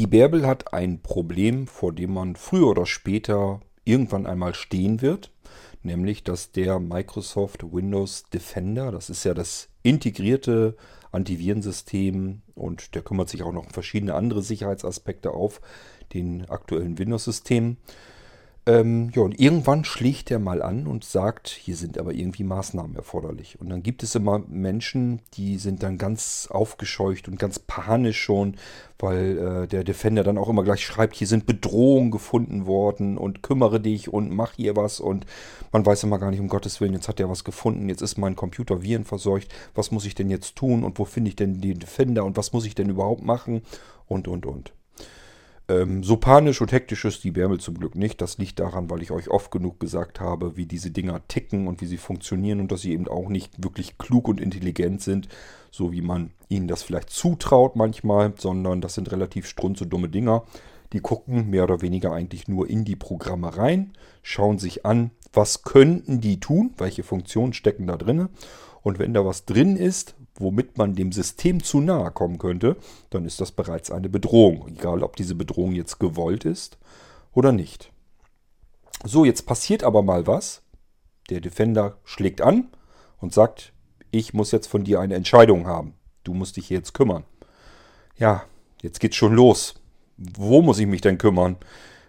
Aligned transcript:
Die 0.00 0.06
Bärbel 0.06 0.46
hat 0.46 0.72
ein 0.72 1.02
Problem, 1.02 1.66
vor 1.66 1.92
dem 1.92 2.14
man 2.14 2.34
früher 2.34 2.68
oder 2.68 2.86
später 2.86 3.60
irgendwann 3.84 4.26
einmal 4.26 4.54
stehen 4.54 5.02
wird, 5.02 5.30
nämlich 5.82 6.24
dass 6.24 6.52
der 6.52 6.80
Microsoft 6.80 7.70
Windows 7.70 8.24
Defender, 8.32 8.92
das 8.92 9.10
ist 9.10 9.24
ja 9.24 9.34
das 9.34 9.68
integrierte 9.82 10.74
Antivirensystem 11.12 12.40
und 12.54 12.94
der 12.94 13.02
kümmert 13.02 13.28
sich 13.28 13.42
auch 13.42 13.52
noch 13.52 13.66
um 13.66 13.70
verschiedene 13.74 14.14
andere 14.14 14.42
Sicherheitsaspekte 14.42 15.32
auf 15.32 15.60
den 16.14 16.48
aktuellen 16.48 16.98
Windows-Systemen. 16.98 17.76
Ähm, 18.70 19.10
ja, 19.16 19.22
und 19.22 19.40
irgendwann 19.40 19.84
schlägt 19.84 20.30
er 20.30 20.38
mal 20.38 20.62
an 20.62 20.86
und 20.86 21.02
sagt, 21.02 21.48
hier 21.48 21.74
sind 21.74 21.98
aber 21.98 22.12
irgendwie 22.12 22.44
Maßnahmen 22.44 22.94
erforderlich. 22.94 23.60
Und 23.60 23.68
dann 23.68 23.82
gibt 23.82 24.04
es 24.04 24.14
immer 24.14 24.44
Menschen, 24.46 25.22
die 25.34 25.58
sind 25.58 25.82
dann 25.82 25.98
ganz 25.98 26.46
aufgescheucht 26.48 27.26
und 27.26 27.36
ganz 27.36 27.58
panisch 27.58 28.20
schon, 28.20 28.54
weil 29.00 29.38
äh, 29.38 29.66
der 29.66 29.82
Defender 29.82 30.22
dann 30.22 30.38
auch 30.38 30.48
immer 30.48 30.62
gleich 30.62 30.84
schreibt, 30.84 31.16
hier 31.16 31.26
sind 31.26 31.46
Bedrohungen 31.46 32.12
gefunden 32.12 32.66
worden 32.66 33.18
und 33.18 33.42
kümmere 33.42 33.80
dich 33.80 34.12
und 34.12 34.30
mach 34.30 34.52
hier 34.52 34.76
was. 34.76 35.00
Und 35.00 35.26
man 35.72 35.84
weiß 35.84 36.04
immer 36.04 36.20
gar 36.20 36.30
nicht, 36.30 36.40
um 36.40 36.48
Gottes 36.48 36.80
Willen, 36.80 36.94
jetzt 36.94 37.08
hat 37.08 37.18
er 37.18 37.28
was 37.28 37.42
gefunden, 37.42 37.88
jetzt 37.88 38.02
ist 38.02 38.18
mein 38.18 38.36
Computer 38.36 38.82
virenverseucht, 38.82 39.52
was 39.74 39.90
muss 39.90 40.04
ich 40.04 40.14
denn 40.14 40.30
jetzt 40.30 40.54
tun 40.54 40.84
und 40.84 40.96
wo 41.00 41.04
finde 41.04 41.30
ich 41.30 41.36
denn 41.36 41.60
den 41.60 41.80
Defender 41.80 42.24
und 42.24 42.36
was 42.36 42.52
muss 42.52 42.66
ich 42.66 42.76
denn 42.76 42.88
überhaupt 42.88 43.24
machen 43.24 43.62
und, 44.06 44.28
und, 44.28 44.46
und. 44.46 44.72
Ähm, 45.70 46.02
so 46.02 46.16
panisch 46.16 46.60
und 46.60 46.72
hektisch 46.72 47.04
ist 47.04 47.22
die 47.22 47.30
Bärbel 47.30 47.60
zum 47.60 47.78
Glück 47.78 47.94
nicht. 47.94 48.20
Das 48.20 48.38
liegt 48.38 48.58
daran, 48.58 48.90
weil 48.90 49.02
ich 49.02 49.12
euch 49.12 49.30
oft 49.30 49.52
genug 49.52 49.78
gesagt 49.78 50.18
habe, 50.18 50.56
wie 50.56 50.66
diese 50.66 50.90
Dinger 50.90 51.20
ticken 51.28 51.68
und 51.68 51.80
wie 51.80 51.86
sie 51.86 51.96
funktionieren 51.96 52.60
und 52.60 52.72
dass 52.72 52.80
sie 52.80 52.92
eben 52.92 53.06
auch 53.06 53.28
nicht 53.28 53.62
wirklich 53.62 53.96
klug 53.96 54.26
und 54.26 54.40
intelligent 54.40 55.00
sind, 55.00 55.28
so 55.70 55.92
wie 55.92 56.02
man 56.02 56.32
ihnen 56.48 56.66
das 56.66 56.82
vielleicht 56.82 57.10
zutraut 57.10 57.76
manchmal, 57.76 58.32
sondern 58.36 58.80
das 58.80 58.94
sind 58.94 59.12
relativ 59.12 59.46
strunze 59.46 59.86
dumme 59.86 60.08
Dinger. 60.08 60.42
Die 60.92 61.00
gucken 61.00 61.50
mehr 61.50 61.62
oder 61.62 61.82
weniger 61.82 62.12
eigentlich 62.12 62.48
nur 62.48 62.68
in 62.68 62.84
die 62.84 62.96
Programme 62.96 63.56
rein, 63.56 63.92
schauen 64.22 64.58
sich 64.58 64.84
an, 64.84 65.12
was 65.32 65.62
könnten 65.62 66.20
die 66.20 66.40
tun, 66.40 66.74
welche 66.78 67.04
Funktionen 67.04 67.52
stecken 67.52 67.86
da 67.86 67.96
drin. 67.96 68.28
Und 68.82 68.98
wenn 68.98 69.14
da 69.14 69.24
was 69.24 69.44
drin 69.44 69.76
ist, 69.76 70.16
womit 70.40 70.78
man 70.78 70.94
dem 70.94 71.12
System 71.12 71.62
zu 71.62 71.80
nahe 71.80 72.10
kommen 72.10 72.38
könnte, 72.38 72.76
dann 73.10 73.24
ist 73.24 73.40
das 73.40 73.52
bereits 73.52 73.90
eine 73.90 74.08
Bedrohung. 74.08 74.68
Egal, 74.68 75.02
ob 75.02 75.16
diese 75.16 75.34
Bedrohung 75.34 75.72
jetzt 75.72 75.98
gewollt 75.98 76.44
ist 76.44 76.78
oder 77.32 77.52
nicht. 77.52 77.92
So, 79.04 79.24
jetzt 79.24 79.46
passiert 79.46 79.84
aber 79.84 80.02
mal 80.02 80.26
was. 80.26 80.62
Der 81.30 81.40
Defender 81.40 81.98
schlägt 82.04 82.40
an 82.40 82.68
und 83.18 83.32
sagt, 83.32 83.72
ich 84.10 84.34
muss 84.34 84.50
jetzt 84.50 84.66
von 84.66 84.84
dir 84.84 85.00
eine 85.00 85.14
Entscheidung 85.14 85.66
haben. 85.66 85.94
Du 86.24 86.34
musst 86.34 86.56
dich 86.56 86.68
jetzt 86.70 86.92
kümmern. 86.92 87.24
Ja, 88.16 88.44
jetzt 88.82 89.00
geht's 89.00 89.16
schon 89.16 89.34
los. 89.34 89.74
Wo 90.16 90.60
muss 90.60 90.78
ich 90.78 90.86
mich 90.86 91.00
denn 91.00 91.18
kümmern? 91.18 91.56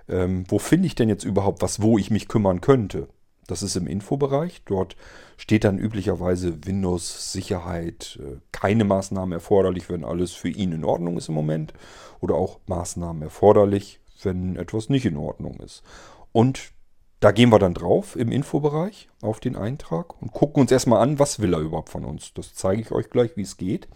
Ähm, 0.09 0.43
wo 0.49 0.59
finde 0.59 0.87
ich 0.87 0.95
denn 0.95 1.07
jetzt 1.07 1.23
überhaupt 1.23 1.61
was, 1.61 1.81
wo 1.81 1.97
ich 1.97 2.11
mich 2.11 2.27
kümmern 2.27 2.59
könnte? 2.59 3.07
Das 3.51 3.63
ist 3.63 3.75
im 3.75 3.85
Infobereich. 3.85 4.61
Dort 4.63 4.95
steht 5.35 5.65
dann 5.65 5.77
üblicherweise 5.77 6.65
Windows 6.65 7.33
Sicherheit, 7.33 8.17
äh, 8.21 8.37
keine 8.53 8.85
Maßnahmen 8.85 9.33
erforderlich, 9.33 9.89
wenn 9.89 10.05
alles 10.05 10.31
für 10.31 10.47
ihn 10.47 10.71
in 10.71 10.85
Ordnung 10.85 11.17
ist 11.17 11.27
im 11.27 11.35
Moment. 11.35 11.73
Oder 12.21 12.35
auch 12.35 12.61
Maßnahmen 12.67 13.21
erforderlich, 13.21 13.99
wenn 14.23 14.55
etwas 14.55 14.87
nicht 14.87 15.05
in 15.05 15.17
Ordnung 15.17 15.59
ist. 15.59 15.83
Und 16.31 16.71
da 17.19 17.33
gehen 17.33 17.49
wir 17.49 17.59
dann 17.59 17.73
drauf 17.73 18.15
im 18.15 18.31
Infobereich 18.31 19.09
auf 19.21 19.41
den 19.41 19.57
Eintrag 19.57 20.21
und 20.21 20.31
gucken 20.31 20.61
uns 20.61 20.71
erstmal 20.71 21.01
an, 21.01 21.19
was 21.19 21.41
will 21.41 21.53
er 21.53 21.59
überhaupt 21.59 21.89
von 21.89 22.05
uns. 22.05 22.33
Das 22.33 22.53
zeige 22.53 22.81
ich 22.81 22.93
euch 22.93 23.09
gleich, 23.09 23.35
wie 23.35 23.41
es 23.41 23.57
geht. 23.57 23.89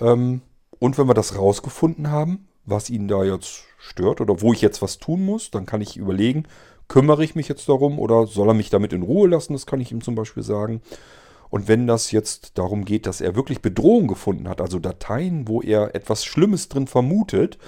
Ähm, 0.00 0.40
und 0.78 0.96
wenn 0.96 1.08
wir 1.08 1.14
das 1.14 1.36
rausgefunden 1.36 2.10
haben, 2.10 2.48
was 2.64 2.88
ihn 2.88 3.06
da 3.06 3.22
jetzt 3.22 3.64
stört 3.76 4.22
oder 4.22 4.40
wo 4.40 4.54
ich 4.54 4.62
jetzt 4.62 4.80
was 4.80 4.98
tun 4.98 5.26
muss, 5.26 5.50
dann 5.50 5.66
kann 5.66 5.82
ich 5.82 5.98
überlegen, 5.98 6.46
kümmere 6.88 7.24
ich 7.24 7.34
mich 7.34 7.48
jetzt 7.48 7.68
darum 7.68 7.98
oder 7.98 8.26
soll 8.26 8.48
er 8.48 8.54
mich 8.54 8.70
damit 8.70 8.92
in 8.92 9.02
Ruhe 9.02 9.28
lassen? 9.28 9.52
Das 9.52 9.66
kann 9.66 9.80
ich 9.80 9.92
ihm 9.92 10.02
zum 10.02 10.14
Beispiel 10.14 10.42
sagen. 10.42 10.82
Und 11.50 11.68
wenn 11.68 11.86
das 11.86 12.12
jetzt 12.12 12.56
darum 12.56 12.84
geht, 12.84 13.06
dass 13.06 13.20
er 13.20 13.36
wirklich 13.36 13.60
Bedrohung 13.60 14.06
gefunden 14.06 14.48
hat, 14.48 14.60
also 14.60 14.78
Dateien, 14.78 15.48
wo 15.48 15.60
er 15.60 15.94
etwas 15.94 16.24
Schlimmes 16.24 16.68
drin 16.68 16.86
vermutet, 16.86 17.58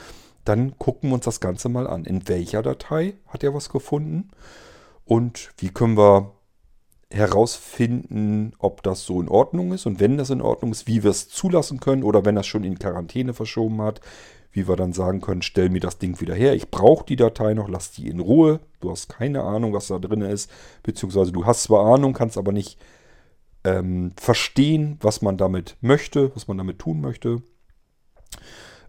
dann 0.44 0.78
gucken 0.78 1.10
wir 1.10 1.14
uns 1.14 1.24
das 1.24 1.40
Ganze 1.40 1.68
mal 1.68 1.86
an. 1.86 2.04
In 2.04 2.26
welcher 2.28 2.62
Datei 2.62 3.14
hat 3.28 3.44
er 3.44 3.54
was 3.54 3.68
gefunden? 3.68 4.30
Und 5.04 5.50
wie 5.58 5.68
können 5.68 5.98
wir 5.98 6.32
herausfinden, 7.14 8.52
ob 8.58 8.82
das 8.82 9.04
so 9.04 9.20
in 9.20 9.28
Ordnung 9.28 9.72
ist 9.72 9.86
und 9.86 10.00
wenn 10.00 10.18
das 10.18 10.30
in 10.30 10.42
Ordnung 10.42 10.72
ist, 10.72 10.86
wie 10.86 11.02
wir 11.02 11.10
es 11.10 11.28
zulassen 11.28 11.78
können 11.78 12.02
oder 12.02 12.24
wenn 12.24 12.36
es 12.36 12.46
schon 12.46 12.64
in 12.64 12.78
Quarantäne 12.78 13.34
verschoben 13.34 13.80
hat, 13.82 14.00
wie 14.50 14.68
wir 14.68 14.76
dann 14.76 14.92
sagen 14.92 15.20
können, 15.20 15.42
stell 15.42 15.68
mir 15.68 15.80
das 15.80 15.98
Ding 15.98 16.20
wieder 16.20 16.34
her. 16.34 16.54
Ich 16.54 16.70
brauche 16.70 17.04
die 17.04 17.16
Datei 17.16 17.54
noch, 17.54 17.68
lass 17.68 17.90
die 17.90 18.08
in 18.08 18.20
Ruhe. 18.20 18.60
Du 18.80 18.90
hast 18.90 19.08
keine 19.08 19.42
Ahnung, 19.42 19.72
was 19.72 19.88
da 19.88 19.98
drin 19.98 20.20
ist. 20.22 20.50
Beziehungsweise 20.82 21.32
du 21.32 21.44
hast 21.44 21.64
zwar 21.64 21.92
Ahnung, 21.92 22.12
kannst 22.12 22.38
aber 22.38 22.52
nicht 22.52 22.78
ähm, 23.64 24.12
verstehen, 24.16 24.98
was 25.00 25.22
man 25.22 25.36
damit 25.36 25.76
möchte, 25.80 26.30
was 26.34 26.46
man 26.46 26.58
damit 26.58 26.78
tun 26.78 27.00
möchte. 27.00 27.42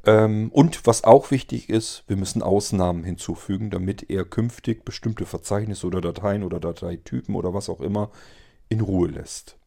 Ähm, 0.06 0.50
und 0.52 0.86
was 0.86 1.04
auch 1.04 1.32
wichtig 1.32 1.70
ist, 1.70 2.04
wir 2.08 2.16
müssen 2.16 2.44
Ausnahmen 2.44 3.04
hinzufügen, 3.04 3.72
damit 3.72 4.10
er 4.10 4.24
künftig 4.24 4.86
bestimmte 4.86 5.26
Verzeichnisse 5.26 5.88
oder 5.88 6.00
Dateien 6.00 6.44
oder 6.44 6.60
Dateitypen 6.60 7.36
oder 7.36 7.54
was 7.54 7.70
auch 7.70 7.82
immer 7.82 8.12
in 8.70 8.82
Ruhe 8.82 9.10
lässt. 9.10 9.58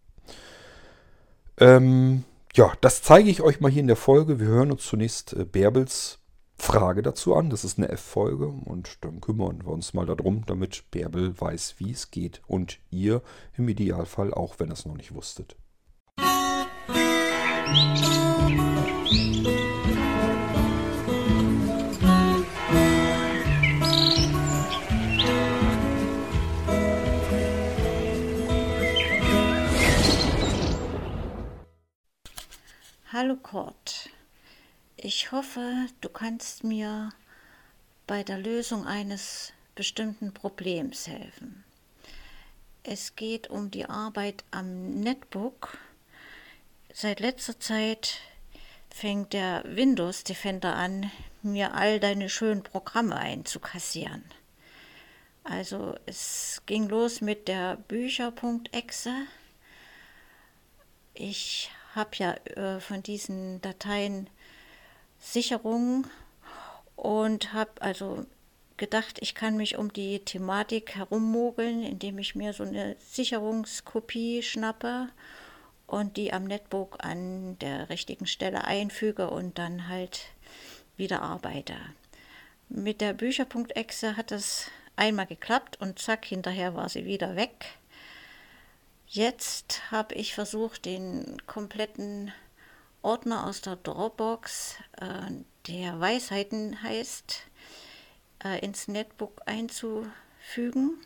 Ähm, 1.59 2.25
ja, 2.55 2.73
das 2.81 3.03
zeige 3.03 3.31
ich 3.31 3.43
euch 3.43 3.61
mal 3.61 3.71
hier 3.71 3.81
in 3.81 3.89
der 3.89 3.97
Folge. 3.97 4.39
Wir 4.39 4.47
hören 4.47 4.71
uns 4.71 4.85
zunächst 4.87 5.33
äh, 5.33 5.45
Bärbels 5.45 6.21
Frage 6.57 7.03
dazu 7.03 7.35
an. 7.35 7.51
Das 7.51 7.65
ist 7.65 7.79
eine 7.79 7.89
F-Folge 7.89 8.49
und 8.49 8.99
dann 9.05 9.21
kümmern 9.21 9.65
wir 9.65 9.73
uns 9.73 9.95
mal 9.95 10.07
darum, 10.07 10.45
damit 10.47 10.85
Bärbel 10.91 11.41
weiß, 11.41 11.77
wie 11.79 11.91
es 11.91 12.11
geht 12.11 12.43
und 12.47 12.79
ihr 12.91 13.23
im 13.57 13.69
Idealfall 13.69 14.33
auch, 14.33 14.57
wenn 14.59 14.69
ihr 14.69 14.75
es 14.75 14.87
noch 14.87 14.97
nicht 14.97 15.15
wusstet. 15.15 15.57
Musik 18.49 19.68
Hallo 33.11 33.37
Kurt, 33.37 34.11
ich 34.99 35.33
hoffe, 35.33 35.87
du 36.03 36.11
kannst 36.11 36.63
mir 36.63 37.09
bei 38.07 38.23
der 38.23 38.37
Lösung 38.37 38.87
eines 38.87 39.55
bestimmten 39.75 40.35
Problems 40.35 41.07
helfen. 41.07 41.65
Es 42.83 43.17
geht 43.17 43.49
um 43.49 43.71
die 43.71 43.87
Arbeit 43.87 44.45
am 44.51 45.01
Netbook. 45.01 45.79
Seit 46.93 47.21
letzter 47.21 47.59
Zeit 47.59 48.19
fängt 48.91 49.33
der 49.33 49.63
Windows 49.65 50.23
Defender 50.23 50.77
an, 50.77 51.11
mir 51.41 51.73
all 51.73 52.01
deine 52.01 52.29
schönen 52.29 52.63
Programme 52.63 53.17
einzukassieren. 53.17 54.23
Also 55.45 55.97
es 56.05 56.61
ging 56.67 56.91
los 56.91 57.23
mit 57.23 57.49
der 57.49 57.77
Bücher.exe. 57.77 59.15
Ich 61.15 61.71
habe 61.99 62.11
ja 62.15 62.33
äh, 62.57 62.81
von 62.81 63.03
diesen 63.03 63.61
Dateien 63.61 64.31
Sicherungen 65.19 66.07
und 66.97 67.53
habe 67.53 67.71
also 67.81 68.25
gedacht, 68.79 69.19
ich 69.21 69.35
kann 69.35 69.57
mich 69.57 69.77
um 69.77 69.93
die 69.93 70.21
Thematik 70.21 70.95
herummogeln, 70.95 71.83
indem 71.83 72.19
ich 72.19 72.35
mir 72.35 72.55
so 72.55 72.63
eine 72.63 72.97
Sicherungskopie 73.01 74.43
schnappe 74.43 75.09
und 75.87 76.17
die 76.17 76.33
am 76.33 76.45
Netbook 76.45 77.05
an 77.05 77.59
der 77.59 77.91
richtigen 77.91 78.27
Stelle 78.27 78.65
einfüge 78.65 79.29
und 79.31 79.59
dann 79.59 79.89
halt 79.89 80.27
wieder 80.97 81.23
arbeite. 81.23 81.75
Mit 82.69 83.01
der 83.01 83.15
Bücher.exe 83.15 84.17
hat 84.17 84.33
es 84.33 84.71
einmal 84.97 85.27
geklappt 85.27 85.81
und 85.81 85.99
zack, 85.99 86.25
hinterher 86.27 86.75
war 86.75 86.89
sie 86.89 87.05
wieder 87.05 87.37
weg. 87.37 87.79
Jetzt 89.11 89.91
habe 89.91 90.15
ich 90.17 90.35
versucht, 90.35 90.85
den 90.85 91.39
kompletten 91.47 92.31
Ordner 93.01 93.47
aus 93.47 93.63
der 93.63 93.77
Dropbox, 93.77 94.77
äh, 95.01 95.33
der 95.67 95.99
Weisheiten 95.99 96.83
heißt, 96.83 97.41
äh, 98.45 98.59
ins 98.63 98.87
Netbook 98.87 99.41
einzufügen. 99.47 101.01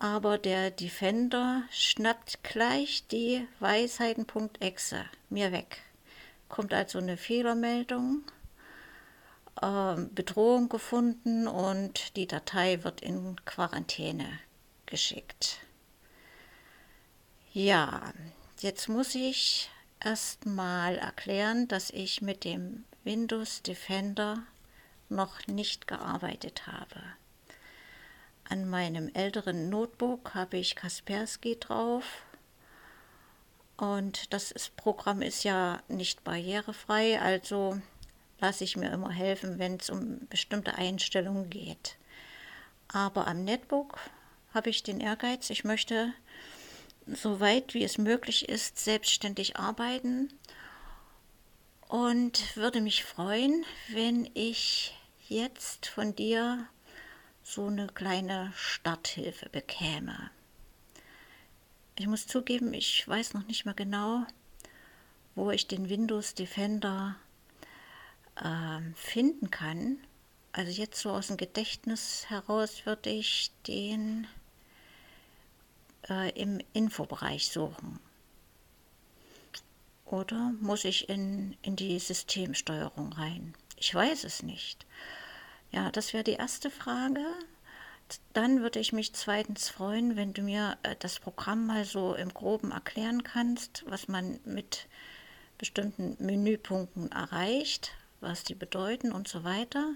Aber 0.00 0.36
der 0.36 0.72
Defender 0.72 1.62
schnappt 1.70 2.42
gleich 2.42 3.06
die 3.06 3.46
Weisheiten.exe 3.60 5.04
mir 5.30 5.52
weg. 5.52 5.82
Kommt 6.48 6.74
also 6.74 6.98
eine 6.98 7.16
Fehlermeldung, 7.16 8.24
äh, 9.62 9.94
Bedrohung 10.12 10.68
gefunden 10.68 11.46
und 11.46 12.16
die 12.16 12.26
Datei 12.26 12.82
wird 12.82 13.00
in 13.00 13.36
Quarantäne 13.44 14.40
geschickt. 14.86 15.60
Ja, 17.54 18.12
jetzt 18.60 18.88
muss 18.88 19.14
ich 19.14 19.70
erstmal 20.04 20.96
erklären, 20.96 21.66
dass 21.66 21.88
ich 21.88 22.20
mit 22.20 22.44
dem 22.44 22.84
Windows 23.04 23.62
Defender 23.62 24.42
noch 25.08 25.46
nicht 25.46 25.86
gearbeitet 25.86 26.66
habe. 26.66 27.02
An 28.50 28.68
meinem 28.68 29.10
älteren 29.14 29.70
Notebook 29.70 30.34
habe 30.34 30.58
ich 30.58 30.76
Kaspersky 30.76 31.58
drauf 31.58 32.04
und 33.78 34.32
das 34.34 34.50
ist, 34.50 34.76
Programm 34.76 35.22
ist 35.22 35.42
ja 35.42 35.82
nicht 35.88 36.24
barrierefrei, 36.24 37.18
also 37.18 37.80
lasse 38.40 38.64
ich 38.64 38.76
mir 38.76 38.90
immer 38.92 39.10
helfen, 39.10 39.58
wenn 39.58 39.76
es 39.76 39.88
um 39.88 40.26
bestimmte 40.28 40.74
Einstellungen 40.74 41.48
geht. 41.48 41.96
Aber 42.88 43.26
am 43.26 43.44
Netbook 43.44 43.98
habe 44.52 44.68
ich 44.68 44.82
den 44.82 45.00
Ehrgeiz, 45.00 45.48
ich 45.48 45.64
möchte 45.64 46.12
so 47.14 47.40
weit 47.40 47.74
wie 47.74 47.84
es 47.84 47.98
möglich 47.98 48.48
ist 48.48 48.78
selbstständig 48.78 49.56
arbeiten 49.56 50.32
und 51.88 52.56
würde 52.56 52.80
mich 52.80 53.04
freuen, 53.04 53.64
wenn 53.88 54.30
ich 54.34 54.94
jetzt 55.28 55.86
von 55.86 56.14
dir 56.14 56.66
so 57.42 57.66
eine 57.66 57.86
kleine 57.88 58.52
Starthilfe 58.54 59.48
bekäme. 59.48 60.30
Ich 61.98 62.06
muss 62.06 62.26
zugeben, 62.26 62.74
ich 62.74 63.08
weiß 63.08 63.34
noch 63.34 63.46
nicht 63.46 63.64
mehr 63.64 63.74
genau, 63.74 64.24
wo 65.34 65.50
ich 65.50 65.66
den 65.66 65.88
Windows 65.88 66.34
Defender 66.34 67.16
äh, 68.36 68.80
finden 68.94 69.50
kann. 69.50 69.98
Also 70.52 70.70
jetzt 70.70 71.00
so 71.00 71.10
aus 71.10 71.28
dem 71.28 71.36
Gedächtnis 71.38 72.26
heraus 72.28 72.84
würde 72.84 73.10
ich 73.10 73.50
den 73.66 74.26
äh, 76.08 76.30
im 76.30 76.60
Infobereich 76.72 77.48
suchen. 77.48 77.98
Oder 80.06 80.52
muss 80.60 80.84
ich 80.84 81.08
in, 81.08 81.56
in 81.62 81.76
die 81.76 81.98
Systemsteuerung 81.98 83.12
rein? 83.12 83.54
Ich 83.76 83.94
weiß 83.94 84.24
es 84.24 84.42
nicht. 84.42 84.86
Ja, 85.70 85.90
das 85.90 86.12
wäre 86.12 86.24
die 86.24 86.32
erste 86.32 86.70
Frage. 86.70 87.24
Dann 88.32 88.62
würde 88.62 88.80
ich 88.80 88.94
mich 88.94 89.12
zweitens 89.12 89.68
freuen, 89.68 90.16
wenn 90.16 90.32
du 90.32 90.40
mir 90.40 90.78
äh, 90.82 90.96
das 90.98 91.20
Programm 91.20 91.66
mal 91.66 91.84
so 91.84 92.14
im 92.14 92.32
groben 92.32 92.72
erklären 92.72 93.22
kannst, 93.22 93.84
was 93.86 94.08
man 94.08 94.40
mit 94.44 94.86
bestimmten 95.58 96.16
Menüpunkten 96.18 97.12
erreicht, 97.12 97.92
was 98.20 98.44
die 98.44 98.54
bedeuten 98.54 99.12
und 99.12 99.28
so 99.28 99.44
weiter. 99.44 99.92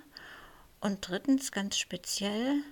Und 0.81 1.09
drittens 1.09 1.53
ganz 1.53 1.79
speziell, 1.79 2.63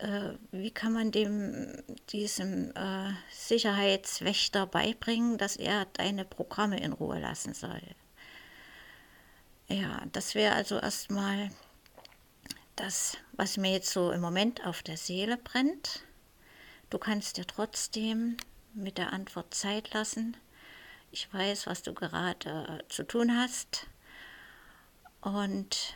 äh, 0.00 0.32
wie 0.50 0.70
kann 0.70 0.92
man 0.92 1.12
dem 1.12 1.82
diesem 2.10 2.74
äh, 2.74 3.12
Sicherheitswächter 3.30 4.66
beibringen, 4.66 5.38
dass 5.38 5.56
er 5.56 5.86
deine 5.92 6.24
Programme 6.24 6.80
in 6.80 6.92
Ruhe 6.92 7.18
lassen 7.18 7.54
soll? 7.54 7.82
Ja, 9.68 10.02
das 10.12 10.34
wäre 10.34 10.54
also 10.54 10.78
erstmal 10.78 11.50
das, 12.76 13.18
was 13.32 13.56
mir 13.56 13.72
jetzt 13.72 13.90
so 13.90 14.10
im 14.10 14.20
Moment 14.20 14.66
auf 14.66 14.82
der 14.82 14.96
Seele 14.96 15.36
brennt. 15.36 16.02
Du 16.88 16.98
kannst 16.98 17.36
dir 17.36 17.46
trotzdem 17.46 18.36
mit 18.72 18.98
der 18.98 19.12
Antwort 19.12 19.54
Zeit 19.54 19.92
lassen. 19.92 20.36
Ich 21.12 21.32
weiß, 21.32 21.66
was 21.66 21.82
du 21.82 21.92
gerade 21.92 22.84
zu 22.88 23.04
tun 23.04 23.36
hast. 23.36 23.86
Und 25.20 25.94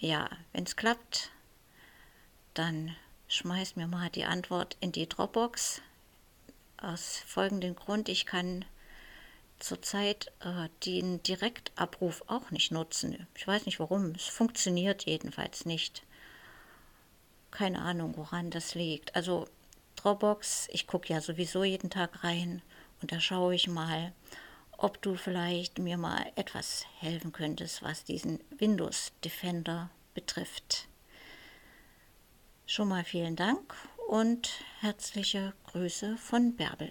ja, 0.00 0.28
wenn 0.52 0.64
es 0.64 0.76
klappt, 0.76 1.30
dann 2.54 2.96
schmeiß 3.28 3.76
mir 3.76 3.86
mal 3.86 4.10
die 4.10 4.24
Antwort 4.24 4.76
in 4.80 4.92
die 4.92 5.08
Dropbox. 5.08 5.82
Aus 6.76 7.22
folgendem 7.26 7.74
Grund, 7.74 8.08
ich 8.08 8.26
kann 8.26 8.64
zurzeit 9.58 10.32
äh, 10.40 10.68
den 10.84 11.22
Direktabruf 11.22 12.22
auch 12.26 12.50
nicht 12.50 12.70
nutzen. 12.70 13.26
Ich 13.34 13.46
weiß 13.46 13.66
nicht 13.66 13.80
warum. 13.80 14.12
Es 14.16 14.26
funktioniert 14.26 15.06
jedenfalls 15.06 15.64
nicht. 15.64 16.02
Keine 17.50 17.80
Ahnung, 17.80 18.16
woran 18.16 18.50
das 18.50 18.74
liegt. 18.74 19.14
Also 19.16 19.46
Dropbox, 19.96 20.68
ich 20.72 20.86
gucke 20.86 21.12
ja 21.12 21.20
sowieso 21.20 21.64
jeden 21.64 21.90
Tag 21.90 22.24
rein 22.24 22.62
und 23.00 23.12
da 23.12 23.20
schaue 23.20 23.54
ich 23.54 23.68
mal, 23.68 24.12
ob 24.76 25.00
du 25.00 25.14
vielleicht 25.14 25.78
mir 25.78 25.96
mal 25.96 26.30
etwas 26.34 26.84
helfen 26.98 27.32
könntest, 27.32 27.82
was 27.82 28.04
diesen 28.04 28.40
Windows 28.58 29.12
Defender 29.24 29.88
betrifft. 30.14 30.88
Schon 32.66 32.88
mal 32.88 33.04
vielen 33.04 33.36
Dank 33.36 33.74
und 34.08 34.64
herzliche 34.80 35.52
Grüße 35.70 36.16
von 36.16 36.56
Bärbel. 36.56 36.90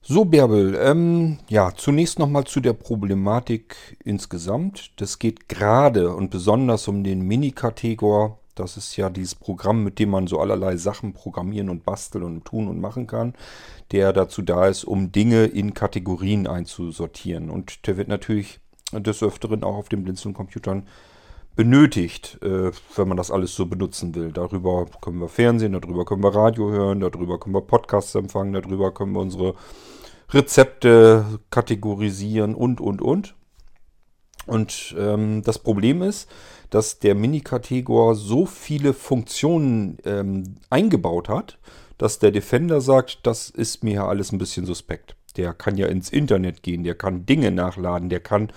So, 0.00 0.24
Bärbel, 0.24 0.78
ähm, 0.80 1.38
ja, 1.48 1.72
zunächst 1.74 2.20
nochmal 2.20 2.44
zu 2.44 2.60
der 2.60 2.72
Problematik 2.72 3.96
insgesamt. 4.04 4.92
Das 5.00 5.18
geht 5.18 5.48
gerade 5.48 6.14
und 6.14 6.30
besonders 6.30 6.86
um 6.86 7.02
den 7.02 7.22
Mini-Kategor. 7.22 8.38
Das 8.54 8.76
ist 8.76 8.96
ja 8.96 9.10
dieses 9.10 9.34
Programm, 9.34 9.82
mit 9.82 9.98
dem 9.98 10.10
man 10.10 10.28
so 10.28 10.38
allerlei 10.38 10.76
Sachen 10.76 11.14
programmieren 11.14 11.68
und 11.68 11.84
basteln 11.84 12.22
und 12.22 12.44
tun 12.44 12.68
und 12.68 12.80
machen 12.80 13.08
kann, 13.08 13.34
der 13.90 14.12
dazu 14.12 14.42
da 14.42 14.68
ist, 14.68 14.84
um 14.84 15.10
Dinge 15.10 15.46
in 15.46 15.74
Kategorien 15.74 16.46
einzusortieren. 16.46 17.50
Und 17.50 17.88
der 17.88 17.96
wird 17.96 18.06
natürlich 18.06 18.60
des 18.92 19.22
Öfteren 19.22 19.64
auch 19.64 19.74
auf 19.74 19.88
den 19.88 20.04
Blinzeln-Computern 20.04 20.86
benötigt, 21.54 22.38
äh, 22.42 22.70
wenn 22.96 23.08
man 23.08 23.16
das 23.16 23.30
alles 23.30 23.54
so 23.54 23.66
benutzen 23.66 24.14
will. 24.14 24.32
Darüber 24.32 24.86
können 25.00 25.20
wir 25.20 25.28
Fernsehen, 25.28 25.72
darüber 25.72 26.04
können 26.04 26.22
wir 26.22 26.34
Radio 26.34 26.70
hören, 26.70 27.00
darüber 27.00 27.38
können 27.38 27.54
wir 27.54 27.60
Podcasts 27.60 28.14
empfangen, 28.14 28.54
darüber 28.54 28.92
können 28.92 29.12
wir 29.12 29.20
unsere 29.20 29.54
Rezepte 30.30 31.40
kategorisieren 31.50 32.54
und, 32.54 32.80
und, 32.80 33.02
und. 33.02 33.34
Und 34.46 34.94
ähm, 34.98 35.42
das 35.44 35.58
Problem 35.58 36.02
ist, 36.02 36.28
dass 36.70 36.98
der 36.98 37.14
Mini-Kategor 37.14 38.14
so 38.14 38.46
viele 38.46 38.94
Funktionen 38.94 39.98
ähm, 40.04 40.56
eingebaut 40.70 41.28
hat, 41.28 41.58
dass 41.98 42.18
der 42.18 42.32
Defender 42.32 42.80
sagt, 42.80 43.20
das 43.24 43.50
ist 43.50 43.84
mir 43.84 43.94
ja 43.94 44.08
alles 44.08 44.32
ein 44.32 44.38
bisschen 44.38 44.66
suspekt. 44.66 45.14
Der 45.36 45.52
kann 45.52 45.76
ja 45.76 45.86
ins 45.86 46.10
Internet 46.10 46.62
gehen, 46.62 46.82
der 46.82 46.94
kann 46.94 47.26
Dinge 47.26 47.50
nachladen, 47.50 48.08
der 48.08 48.20
kann 48.20 48.50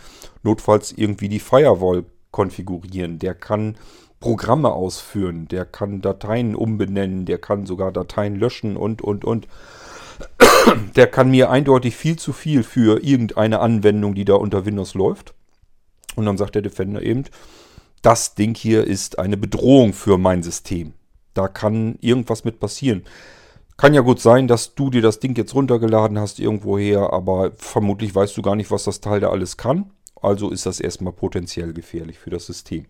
notfalls 0.44 0.92
irgendwie 0.92 1.30
die 1.30 1.40
Firewall 1.40 2.06
konfigurieren, 2.36 3.18
der 3.18 3.34
kann 3.34 3.78
Programme 4.20 4.74
ausführen, 4.74 5.48
der 5.48 5.64
kann 5.64 6.02
Dateien 6.02 6.54
umbenennen, 6.54 7.26
der 7.26 7.38
kann 7.38 7.66
sogar 7.66 7.94
Dateien 7.94 8.36
löschen 8.36 8.76
und, 8.76 9.02
und, 9.02 9.24
und 9.24 9.48
der 10.98 11.08
kann 11.08 11.32
mir 11.32 11.50
eindeutig 11.50 11.96
viel 11.96 12.18
zu 12.18 12.34
viel 12.34 12.64
für 12.64 13.02
irgendeine 13.02 13.62
Anwendung, 13.62 14.16
die 14.16 14.26
da 14.26 14.34
unter 14.34 14.66
Windows 14.66 14.96
läuft. 14.96 15.34
Und 16.18 16.26
dann 16.26 16.38
sagt 16.38 16.56
der 16.56 16.62
Defender 16.62 17.02
eben, 17.02 17.24
das 18.02 18.36
Ding 18.36 18.54
hier 18.54 18.84
ist 18.84 19.18
eine 19.18 19.38
Bedrohung 19.38 19.94
für 19.94 20.18
mein 20.18 20.44
System. 20.44 20.94
Da 21.34 21.48
kann 21.48 21.96
irgendwas 22.02 22.44
mit 22.44 22.60
passieren. 22.60 23.06
Kann 23.78 23.94
ja 23.94 24.02
gut 24.02 24.20
sein, 24.20 24.50
dass 24.50 24.76
du 24.76 24.90
dir 24.90 25.02
das 25.02 25.22
Ding 25.22 25.38
jetzt 25.38 25.56
runtergeladen 25.56 26.20
hast 26.20 26.40
irgendwoher, 26.40 27.14
aber 27.14 27.54
vermutlich 27.56 28.14
weißt 28.14 28.36
du 28.36 28.42
gar 28.42 28.58
nicht, 28.58 28.72
was 28.72 28.84
das 28.84 29.00
Teil 29.00 29.22
da 29.22 29.30
alles 29.30 29.56
kann. 29.56 29.92
Also 30.26 30.50
ist 30.50 30.66
das 30.66 30.80
erstmal 30.80 31.14
potenziell 31.14 31.74
gefährlich 31.74 32.20
für 32.20 32.30
das 32.30 32.46
System. 32.46 32.86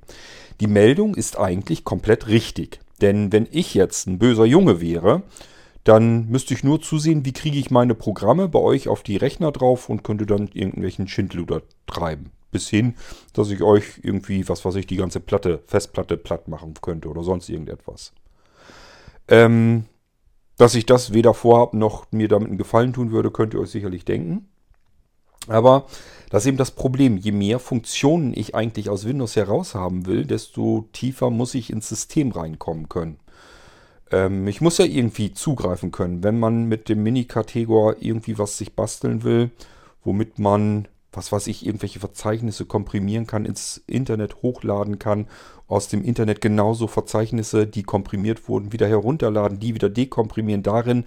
Die 0.59 0.67
Meldung 0.67 1.15
ist 1.15 1.37
eigentlich 1.37 1.83
komplett 1.83 2.27
richtig. 2.27 2.79
Denn 3.01 3.31
wenn 3.31 3.47
ich 3.51 3.73
jetzt 3.73 4.07
ein 4.07 4.19
böser 4.19 4.45
Junge 4.45 4.79
wäre 4.79 5.23
dann 5.85 6.27
müsste 6.29 6.55
ich 6.55 6.63
nur 6.63 6.81
zusehen, 6.81 7.25
wie 7.25 7.31
kriege 7.31 7.59
ich 7.59 7.69
meine 7.69 7.93
Programme 7.93 8.49
bei 8.49 8.59
euch 8.59 8.89
auf 8.89 9.03
die 9.03 9.17
Rechner 9.17 9.51
drauf 9.51 9.87
und 9.87 10.03
könnte 10.03 10.25
dann 10.25 10.49
irgendwelchen 10.51 11.07
Schindluder 11.07 11.61
treiben. 11.85 12.31
Bis 12.51 12.67
hin, 12.67 12.95
dass 13.33 13.51
ich 13.51 13.61
euch 13.61 13.99
irgendwie, 14.01 14.49
was 14.49 14.65
weiß 14.65 14.75
ich, 14.75 14.87
die 14.87 14.95
ganze 14.95 15.19
Platte, 15.19 15.61
Festplatte 15.67 16.17
platt 16.17 16.47
machen 16.47 16.73
könnte 16.81 17.07
oder 17.07 17.23
sonst 17.23 17.49
irgendetwas. 17.49 18.13
Ähm, 19.27 19.85
dass 20.57 20.73
ich 20.73 20.87
das 20.87 21.13
weder 21.13 21.35
vorhabe 21.35 21.77
noch 21.77 22.11
mir 22.11 22.29
damit 22.29 22.47
einen 22.47 22.57
Gefallen 22.57 22.93
tun 22.93 23.11
würde, 23.11 23.29
könnt 23.29 23.53
ihr 23.53 23.59
euch 23.59 23.69
sicherlich 23.69 24.05
denken. 24.05 24.47
Aber 25.47 25.85
das 26.29 26.43
ist 26.43 26.47
eben 26.47 26.57
das 26.57 26.71
Problem. 26.71 27.17
Je 27.17 27.31
mehr 27.31 27.59
Funktionen 27.59 28.33
ich 28.35 28.55
eigentlich 28.55 28.89
aus 28.89 29.05
Windows 29.05 29.35
heraus 29.35 29.75
haben 29.75 30.05
will, 30.05 30.25
desto 30.25 30.87
tiefer 30.91 31.29
muss 31.29 31.53
ich 31.53 31.69
ins 31.69 31.89
System 31.89 32.31
reinkommen 32.31 32.89
können. 32.89 33.17
Ähm, 34.11 34.47
ich 34.47 34.61
muss 34.61 34.77
ja 34.77 34.85
irgendwie 34.85 35.33
zugreifen 35.33 35.91
können, 35.91 36.23
wenn 36.23 36.39
man 36.39 36.65
mit 36.65 36.89
dem 36.89 37.03
Mini-Kategor 37.03 37.97
irgendwie 37.99 38.37
was 38.37 38.57
sich 38.57 38.75
basteln 38.75 39.23
will, 39.23 39.51
womit 40.03 40.39
man, 40.39 40.87
was 41.11 41.31
weiß 41.31 41.47
ich, 41.47 41.65
irgendwelche 41.65 41.99
Verzeichnisse 41.99 42.65
komprimieren 42.65 43.27
kann, 43.27 43.45
ins 43.45 43.83
Internet 43.87 44.41
hochladen 44.41 44.99
kann, 44.99 45.27
aus 45.67 45.87
dem 45.87 46.03
Internet 46.03 46.41
genauso 46.41 46.87
Verzeichnisse, 46.87 47.65
die 47.65 47.83
komprimiert 47.83 48.47
wurden, 48.47 48.71
wieder 48.71 48.87
herunterladen, 48.87 49.59
die 49.59 49.73
wieder 49.73 49.89
dekomprimieren, 49.89 50.61
darin 50.61 51.05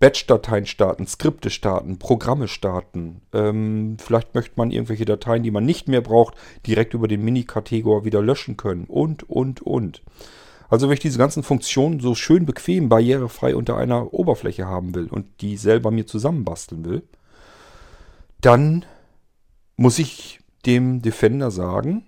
Batch-Dateien 0.00 0.66
starten, 0.66 1.06
Skripte 1.06 1.50
starten, 1.50 1.98
Programme 1.98 2.48
starten. 2.48 3.22
Ähm, 3.32 3.96
vielleicht 3.98 4.34
möchte 4.34 4.54
man 4.56 4.70
irgendwelche 4.70 5.04
Dateien, 5.04 5.42
die 5.42 5.50
man 5.50 5.64
nicht 5.64 5.88
mehr 5.88 6.00
braucht, 6.00 6.34
direkt 6.66 6.94
über 6.94 7.08
den 7.08 7.24
Mini-Kategor 7.24 8.04
wieder 8.04 8.22
löschen 8.22 8.56
können 8.56 8.84
und, 8.84 9.28
und, 9.28 9.62
und. 9.62 10.02
Also 10.68 10.88
wenn 10.88 10.94
ich 10.94 11.00
diese 11.00 11.18
ganzen 11.18 11.42
Funktionen 11.42 12.00
so 12.00 12.14
schön 12.14 12.46
bequem, 12.46 12.88
barrierefrei 12.88 13.54
unter 13.54 13.76
einer 13.76 14.12
Oberfläche 14.12 14.66
haben 14.66 14.94
will 14.94 15.06
und 15.06 15.26
die 15.40 15.56
selber 15.56 15.90
mir 15.90 16.06
zusammenbasteln 16.06 16.84
will, 16.84 17.02
dann 18.40 18.84
muss 19.76 19.98
ich 19.98 20.40
dem 20.66 21.02
Defender 21.02 21.50
sagen, 21.50 22.06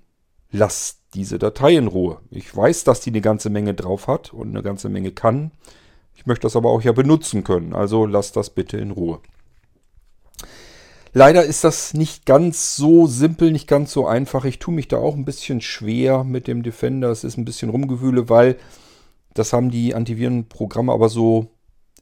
lass 0.50 1.02
diese 1.14 1.38
Datei 1.38 1.76
in 1.76 1.86
Ruhe. 1.86 2.20
Ich 2.30 2.54
weiß, 2.54 2.84
dass 2.84 3.00
die 3.00 3.10
eine 3.10 3.20
ganze 3.20 3.50
Menge 3.50 3.74
drauf 3.74 4.06
hat 4.06 4.32
und 4.32 4.48
eine 4.48 4.62
ganze 4.62 4.88
Menge 4.88 5.12
kann. 5.12 5.52
Ich 6.16 6.26
möchte 6.26 6.42
das 6.42 6.56
aber 6.56 6.70
auch 6.70 6.82
ja 6.82 6.92
benutzen 6.92 7.44
können. 7.44 7.74
Also 7.74 8.06
lass 8.06 8.32
das 8.32 8.50
bitte 8.50 8.78
in 8.78 8.90
Ruhe. 8.90 9.20
Leider 11.12 11.44
ist 11.44 11.64
das 11.64 11.94
nicht 11.94 12.26
ganz 12.26 12.76
so 12.76 13.06
simpel, 13.06 13.50
nicht 13.50 13.68
ganz 13.68 13.92
so 13.92 14.06
einfach. 14.06 14.44
Ich 14.44 14.58
tue 14.58 14.74
mich 14.74 14.88
da 14.88 14.98
auch 14.98 15.14
ein 15.14 15.24
bisschen 15.24 15.62
schwer 15.62 16.24
mit 16.24 16.46
dem 16.46 16.62
Defender. 16.62 17.10
Es 17.10 17.24
ist 17.24 17.38
ein 17.38 17.46
bisschen 17.46 17.70
rumgewühle, 17.70 18.28
weil 18.28 18.56
das 19.32 19.52
haben 19.52 19.70
die 19.70 19.94
Antivirenprogramme 19.94 20.92
aber 20.92 21.08
so 21.08 21.46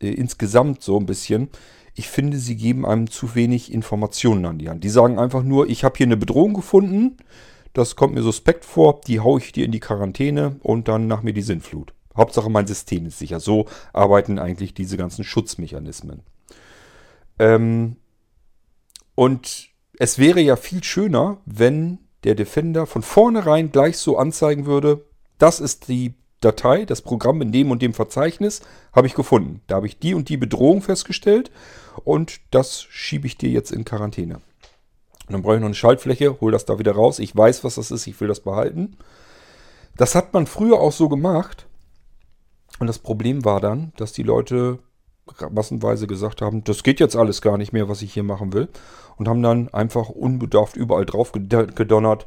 äh, 0.01 0.09
insgesamt 0.09 0.83
so 0.83 0.99
ein 0.99 1.07
bisschen. 1.07 1.49
Ich 1.95 2.09
finde, 2.09 2.39
sie 2.39 2.57
geben 2.57 2.85
einem 2.85 3.09
zu 3.09 3.37
wenig 3.37 3.73
Informationen 3.73 4.47
an 4.47 4.59
die 4.59 4.69
Hand. 4.69 4.83
Die 4.83 4.89
sagen 4.89 5.19
einfach 5.19 5.45
nur, 5.45 5.69
ich 5.69 5.85
habe 5.85 5.97
hier 5.97 6.07
eine 6.07 6.17
Bedrohung 6.17 6.55
gefunden. 6.55 7.17
Das 7.73 7.95
kommt 7.95 8.15
mir 8.15 8.23
suspekt 8.23 8.65
vor. 8.65 9.01
Die 9.07 9.21
haue 9.21 9.39
ich 9.39 9.53
dir 9.53 9.65
in 9.65 9.73
die 9.73 9.81
Quarantäne 9.81 10.57
und 10.61 10.89
dann 10.89 11.07
nach 11.07 11.23
mir 11.23 11.33
die 11.33 11.43
Sinnflut. 11.43 11.93
Hauptsache 12.17 12.51
mein 12.51 12.67
System 12.67 13.07
ist 13.07 13.19
sicher. 13.19 13.41
So 13.41 13.67
arbeiten 13.93 14.39
eigentlich 14.39 14.75
diese 14.75 14.97
ganzen 14.97 15.25
Schutzmechanismen. 15.25 16.23
Ähm, 17.39 17.97
und 19.15 19.69
es 19.99 20.19
wäre 20.19 20.41
ja 20.41 20.57
viel 20.57 20.83
schöner, 20.83 21.39
wenn 21.47 21.99
der 22.25 22.35
Defender 22.35 22.87
von 22.87 23.03
vornherein 23.03 23.71
gleich 23.71 23.99
so 23.99 24.17
anzeigen 24.19 24.67
würde, 24.67 25.05
das 25.39 25.61
ist 25.61 25.89
die 25.89 26.15
Datei, 26.41 26.85
das 26.85 27.03
Programm 27.03 27.41
in 27.43 27.53
dem 27.53 27.71
und 27.71 27.83
dem 27.83 27.95
Verzeichnis 27.95 28.61
habe 28.93 29.07
ich 29.07 29.15
gefunden. 29.15 29.63
Da 29.67 29.77
habe 29.77 29.87
ich 29.87 29.99
die 29.99 30.15
und 30.15 30.29
die 30.29 30.37
Bedrohung 30.37 30.83
festgestellt 30.83 31.51
und 32.05 32.41
das 32.51 32.83
schiebe 32.83 33.27
ich 33.27 33.39
dir 33.39 33.51
jetzt 33.51 33.73
in 33.73 33.85
Quarantäne. 33.85 34.37
Und 35.27 35.33
dann 35.33 35.43
brauche 35.43 35.55
ich 35.55 35.61
noch 35.61 35.67
eine 35.67 35.75
Schaltfläche, 35.75 36.41
hole 36.41 36.53
das 36.53 36.67
da 36.67 36.79
wieder 36.79 36.93
raus. 36.93 37.19
Ich 37.19 37.35
weiß, 37.35 37.65
was 37.65 37.77
das 37.77 37.91
ist, 37.91 38.07
ich 38.07 38.21
will 38.21 38.29
das 38.29 38.41
behalten. 38.41 38.99
Das 39.97 40.15
hat 40.15 40.35
man 40.35 40.47
früher 40.47 40.79
auch 40.81 40.93
so 40.93 41.09
gemacht. 41.09 41.67
Und 42.79 42.87
das 42.87 42.99
Problem 42.99 43.45
war 43.45 43.61
dann, 43.61 43.93
dass 43.97 44.13
die 44.13 44.23
Leute 44.23 44.79
massenweise 45.51 46.07
gesagt 46.07 46.43
haben, 46.43 46.65
das 46.65 46.83
geht 46.83 47.01
jetzt 47.01 47.17
alles 47.17 47.41
gar 47.41 47.57
nicht 47.57 47.73
mehr, 47.73 47.89
was 47.89 48.03
ich 48.03 48.13
hier 48.13 48.23
machen 48.23 48.53
will. 48.53 48.69
Und 49.17 49.29
haben 49.29 49.43
dann 49.43 49.69
einfach 49.73 50.09
unbedarft 50.09 50.77
überall 50.77 51.07
drauf 51.07 51.33
gedonnert 51.33 52.27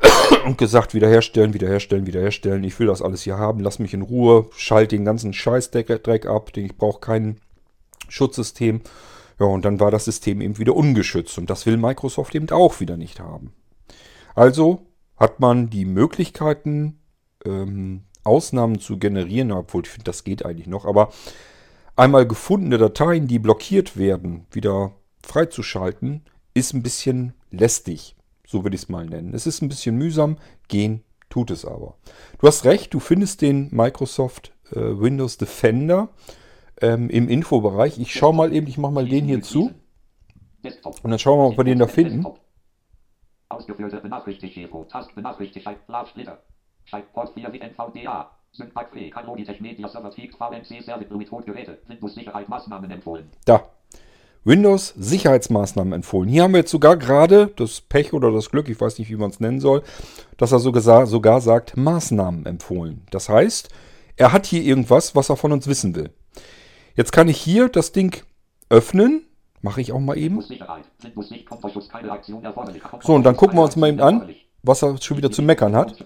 und 0.46 0.58
gesagt, 0.58 0.94
wiederherstellen, 0.94 1.52
wiederherstellen, 1.52 2.06
wiederherstellen. 2.06 2.64
Ich 2.64 2.78
will 2.78 2.86
das 2.86 3.02
alles 3.02 3.22
hier 3.22 3.38
haben, 3.38 3.60
lass 3.60 3.78
mich 3.78 3.94
in 3.94 4.02
Ruhe, 4.02 4.48
schalt 4.56 4.92
den 4.92 5.04
ganzen 5.04 5.32
Scheißdreck 5.32 6.26
ab, 6.26 6.52
den 6.52 6.64
ich 6.64 6.76
brauche 6.76 7.00
kein 7.00 7.38
Schutzsystem. 8.08 8.80
Ja, 9.38 9.46
und 9.46 9.64
dann 9.64 9.80
war 9.80 9.90
das 9.90 10.04
System 10.04 10.40
eben 10.40 10.58
wieder 10.58 10.74
ungeschützt. 10.74 11.38
Und 11.38 11.50
das 11.50 11.66
will 11.66 11.76
Microsoft 11.76 12.34
eben 12.34 12.50
auch 12.50 12.80
wieder 12.80 12.96
nicht 12.96 13.20
haben. 13.20 13.52
Also 14.34 14.86
hat 15.16 15.40
man 15.40 15.70
die 15.70 15.84
Möglichkeiten, 15.84 17.00
ähm, 17.44 18.04
Ausnahmen 18.24 18.80
zu 18.80 18.98
generieren, 18.98 19.52
obwohl 19.52 19.82
ich 19.84 19.90
finde, 19.90 20.04
das 20.04 20.24
geht 20.24 20.44
eigentlich 20.44 20.66
noch, 20.66 20.84
aber 20.84 21.10
einmal 21.96 22.26
gefundene 22.26 22.78
Dateien, 22.78 23.26
die 23.26 23.38
blockiert 23.38 23.96
werden, 23.96 24.46
wieder 24.50 24.92
freizuschalten, 25.22 26.22
ist 26.54 26.72
ein 26.74 26.82
bisschen 26.82 27.34
lästig. 27.50 28.16
So 28.46 28.64
würde 28.64 28.74
ich 28.74 28.82
es 28.82 28.88
mal 28.88 29.06
nennen. 29.06 29.34
Es 29.34 29.46
ist 29.46 29.62
ein 29.62 29.68
bisschen 29.68 29.96
mühsam, 29.96 30.36
gehen 30.68 31.04
tut 31.30 31.50
es 31.50 31.64
aber. 31.64 31.94
Du 32.38 32.46
hast 32.46 32.64
recht, 32.64 32.92
du 32.92 33.00
findest 33.00 33.40
den 33.40 33.68
Microsoft 33.70 34.52
äh, 34.72 34.76
Windows 34.76 35.38
Defender 35.38 36.10
ähm, 36.82 37.08
im 37.08 37.28
Infobereich. 37.28 37.98
Ich 37.98 38.12
schaue 38.12 38.34
mal 38.34 38.52
eben, 38.52 38.66
ich 38.66 38.76
mache 38.76 38.92
mal 38.92 39.08
den 39.08 39.24
hier 39.24 39.40
zu. 39.40 39.70
Und 40.62 41.10
dann 41.10 41.18
schauen 41.18 41.38
wir 41.38 41.44
mal, 41.44 41.50
ob 41.52 41.56
wir 41.56 41.64
den 41.64 41.78
da 41.78 41.86
finden. 41.86 42.26
Ausgeführte 43.48 44.00
Benachrichtigung, 44.00 44.88
Tast 44.88 45.14
Benachrichtigung, 45.14 45.76
Blavsplitter, 45.86 46.42
Port 47.12 47.32
4 47.34 47.48
NVDA, 47.48 48.30
Syntax 48.52 48.96
E, 48.96 49.12
Logitech 49.26 49.60
Media 49.60 49.88
Server 49.88 50.10
Peak 50.10 50.34
VNC 50.36 50.82
Service 50.82 51.08
mit 51.10 51.30
Geräte, 51.46 51.78
Windows 51.86 52.14
Sicherheitsmaßnahmen 52.14 52.90
empfohlen. 52.90 53.30
Da. 53.44 53.62
Windows 54.42 54.94
Sicherheitsmaßnahmen 54.96 55.92
empfohlen. 55.92 56.28
Hier 56.28 56.44
haben 56.44 56.52
wir 56.52 56.60
jetzt 56.60 56.70
sogar 56.70 56.96
gerade 56.96 57.48
das 57.56 57.82
Pech 57.82 58.14
oder 58.14 58.32
das 58.32 58.50
Glück, 58.50 58.68
ich 58.68 58.80
weiß 58.80 58.98
nicht, 58.98 59.10
wie 59.10 59.16
man 59.16 59.30
es 59.30 59.38
nennen 59.38 59.60
soll, 59.60 59.82
dass 60.38 60.52
er 60.52 60.58
sogar, 60.58 61.06
sogar 61.06 61.40
sagt 61.40 61.76
Maßnahmen 61.76 62.46
empfohlen. 62.46 63.02
Das 63.10 63.28
heißt, 63.28 63.68
er 64.16 64.32
hat 64.32 64.46
hier 64.46 64.62
irgendwas, 64.62 65.14
was 65.14 65.28
er 65.28 65.36
von 65.36 65.52
uns 65.52 65.66
wissen 65.66 65.94
will. 65.94 66.10
Jetzt 66.96 67.12
kann 67.12 67.28
ich 67.28 67.38
hier 67.38 67.68
das 67.68 67.92
Ding 67.92 68.22
öffnen. 68.68 69.26
Mache 69.62 69.82
ich 69.82 69.92
auch 69.92 70.00
mal 70.00 70.16
eben. 70.16 70.40
So, 73.00 73.14
und 73.14 73.22
dann 73.24 73.36
gucken 73.36 73.58
wir 73.58 73.62
uns 73.62 73.76
mal 73.76 73.90
eben 73.90 74.00
an, 74.00 74.34
was 74.62 74.82
er 74.82 75.00
schon 75.00 75.16
wieder 75.16 75.30
zu 75.30 75.42
meckern 75.42 75.74
hat. 75.74 75.98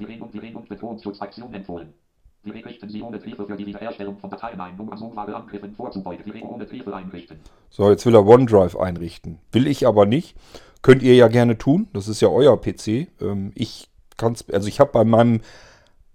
So, 7.70 7.90
jetzt 7.90 8.04
will 8.04 8.14
er 8.14 8.26
OneDrive 8.26 8.76
einrichten. 8.76 9.38
Will 9.52 9.66
ich 9.66 9.86
aber 9.86 10.04
nicht. 10.04 10.36
Könnt 10.82 11.02
ihr 11.02 11.14
ja 11.14 11.28
gerne 11.28 11.56
tun. 11.56 11.88
Das 11.94 12.08
ist 12.08 12.20
ja 12.20 12.28
euer 12.28 12.60
PC. 12.60 13.08
Ähm, 13.20 13.52
ich 13.54 13.88
kann 14.18 14.34
es, 14.34 14.48
also 14.50 14.68
ich 14.68 14.78
habe 14.78 14.92
bei 14.92 15.04
meinem, 15.04 15.40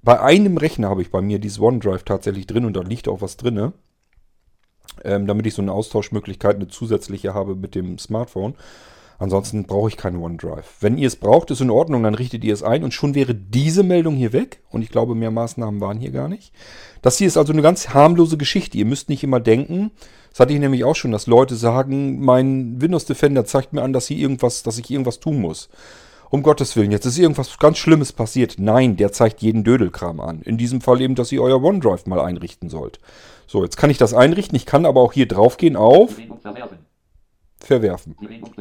bei 0.04 0.22
einem 0.22 0.58
Rechner 0.58 0.90
habe 0.90 1.02
ich 1.02 1.10
bei 1.10 1.22
mir 1.22 1.40
dieses 1.40 1.60
OneDrive 1.60 2.04
tatsächlich 2.04 2.46
drin 2.46 2.66
und 2.66 2.76
da 2.76 2.82
liegt 2.82 3.08
auch 3.08 3.22
was 3.22 3.38
drin. 3.38 3.74
Ähm, 5.04 5.28
damit 5.28 5.48
ich 5.48 5.56
so 5.56 5.62
eine 5.62 5.72
Austauschmöglichkeit, 5.72 6.56
eine 6.56 6.68
zusätzliche 6.68 7.34
habe 7.34 7.56
mit 7.56 7.74
dem 7.74 7.98
Smartphone. 7.98 8.56
Ansonsten 9.20 9.66
brauche 9.66 9.90
ich 9.90 9.98
keinen 9.98 10.24
OneDrive. 10.24 10.78
Wenn 10.80 10.98
ihr 10.98 11.08
es 11.08 11.18
braucht, 11.18 11.52
ist 11.52 11.60
in 11.60 11.70
Ordnung, 11.70 12.04
dann 12.04 12.16
richtet 12.16 12.44
ihr 12.46 12.54
es 12.54 12.64
ein 12.64 12.86
und 12.86 12.94
schon 12.94 13.16
wäre 13.16 13.36
diese 13.36 13.84
Meldung 13.84 14.16
hier 14.16 14.32
weg. 14.32 14.62
Und 14.70 14.82
ich 14.82 14.90
glaube, 14.90 15.14
mehr 15.14 15.30
Maßnahmen 15.30 15.82
waren 15.82 16.00
hier 16.00 16.12
gar 16.12 16.30
nicht. 16.30 16.54
Das 17.02 17.18
hier 17.18 17.28
ist 17.28 17.38
also 17.38 17.52
eine 17.52 17.62
ganz 17.62 17.90
harmlose 17.90 18.38
Geschichte. 18.38 18.78
Ihr 18.78 18.86
müsst 18.86 19.10
nicht 19.10 19.24
immer 19.24 19.42
denken, 19.42 19.92
das 20.32 20.40
hatte 20.40 20.54
ich 20.54 20.60
nämlich 20.60 20.84
auch 20.86 20.96
schon, 20.96 21.12
dass 21.12 21.28
Leute 21.28 21.56
sagen, 21.56 22.20
mein 22.22 22.80
Windows 22.82 23.06
Defender 23.06 23.46
zeigt 23.46 23.74
mir 23.74 23.82
an, 23.82 23.94
dass, 23.94 24.08
hier 24.08 24.18
irgendwas, 24.18 24.64
dass 24.64 24.78
ich 24.78 24.90
irgendwas 24.90 25.20
tun 25.20 25.42
muss. 25.42 25.70
Um 26.30 26.44
Gottes 26.44 26.76
Willen, 26.76 26.92
jetzt 26.92 27.06
ist 27.06 27.18
irgendwas 27.18 27.58
ganz 27.58 27.80
Schlimmes 27.80 28.14
passiert. 28.14 28.56
Nein, 28.60 28.96
der 28.96 29.12
zeigt 29.12 29.42
jeden 29.42 29.64
Dödelkram 29.64 30.20
an. 30.20 30.42
In 30.44 30.58
diesem 30.58 30.80
Fall 30.80 31.02
eben, 31.02 31.16
dass 31.16 31.32
ihr 31.32 31.42
euer 31.42 31.62
OneDrive 31.62 32.06
mal 32.06 32.22
einrichten 32.22 32.70
sollt. 32.70 33.00
So, 33.48 33.64
jetzt 33.64 33.78
kann 33.78 33.90
ich 33.90 33.98
das 33.98 34.14
einrichten. 34.14 34.56
Ich 34.56 34.68
kann 34.68 34.86
aber 34.86 35.02
auch 35.02 35.12
hier 35.12 35.28
draufgehen 35.28 35.76
auf 35.76 36.18
verwerfen. 36.42 36.89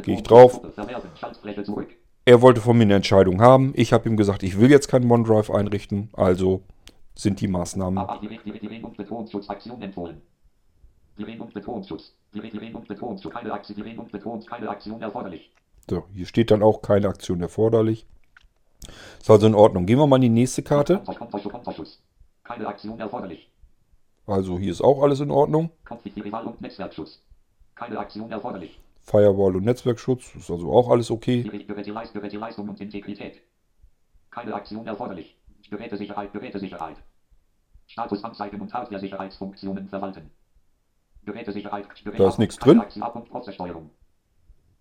Gehe 0.03 0.15
ich 0.15 0.23
drauf. 0.23 0.61
Er 2.25 2.43
wollte 2.43 2.61
von 2.61 2.77
mir 2.77 2.83
eine 2.85 2.97
Entscheidung 2.97 3.41
haben. 3.41 3.73
Ich 3.75 3.93
habe 3.93 4.09
ihm 4.09 4.17
gesagt, 4.17 4.43
ich 4.43 4.61
will 4.61 4.71
jetzt 4.71 4.89
keinen 4.89 5.11
OneDrive 5.11 5.51
einrichten. 5.51 6.11
Also 6.13 6.63
sind 7.15 7.41
die 7.41 7.49
Maßnahmen. 7.49 7.99
So, 15.91 16.05
hier 16.15 16.27
steht 16.27 16.51
dann 16.51 16.63
auch 16.63 16.83
keine 16.83 17.09
Aktion 17.09 17.41
erforderlich. 17.41 18.07
Ist 19.19 19.31
also 19.31 19.47
in 19.47 19.55
Ordnung. 19.55 19.87
Gehen 19.87 19.99
wir 19.99 20.07
mal 20.07 20.17
in 20.17 20.23
die 20.23 20.29
nächste 20.29 20.63
Karte. 20.63 21.01
Keine 22.45 22.67
Aktion 22.67 23.01
erforderlich. 23.01 23.51
Also 24.27 24.59
hier 24.59 24.71
ist 24.71 24.83
auch 24.83 25.03
alles 25.03 25.21
in 25.21 25.31
Ordnung. 25.31 25.71
Keine 27.75 27.99
Aktion 27.99 28.31
erforderlich. 28.31 28.79
Firewall 29.01 29.57
und 29.57 29.65
Netzwerkschutz, 29.65 30.35
ist 30.35 30.51
also 30.51 30.73
auch 30.73 30.91
alles 30.91 31.11
okay. 31.11 31.43
Geräteleistung 31.43 32.69
und 32.69 32.81
Integrität. 32.81 33.41
Keine 34.31 34.55
Aktion 34.55 34.87
erforderlich. 34.87 35.37
Gerätesicherheit, 35.71 36.33
Gerätesicherheit. 36.33 36.97
Status 37.87 38.23
anzeigen 38.23 38.61
und 38.61 38.73
Hardware-Sicherheitsfunktionen 38.73 39.89
verwalten. 39.89 40.31
Gerätesicherheit, 41.25 41.87
Geräte 42.05 42.23
da 42.23 42.29
ist 42.29 42.39
nichts 42.39 42.57
drin. 42.59 42.83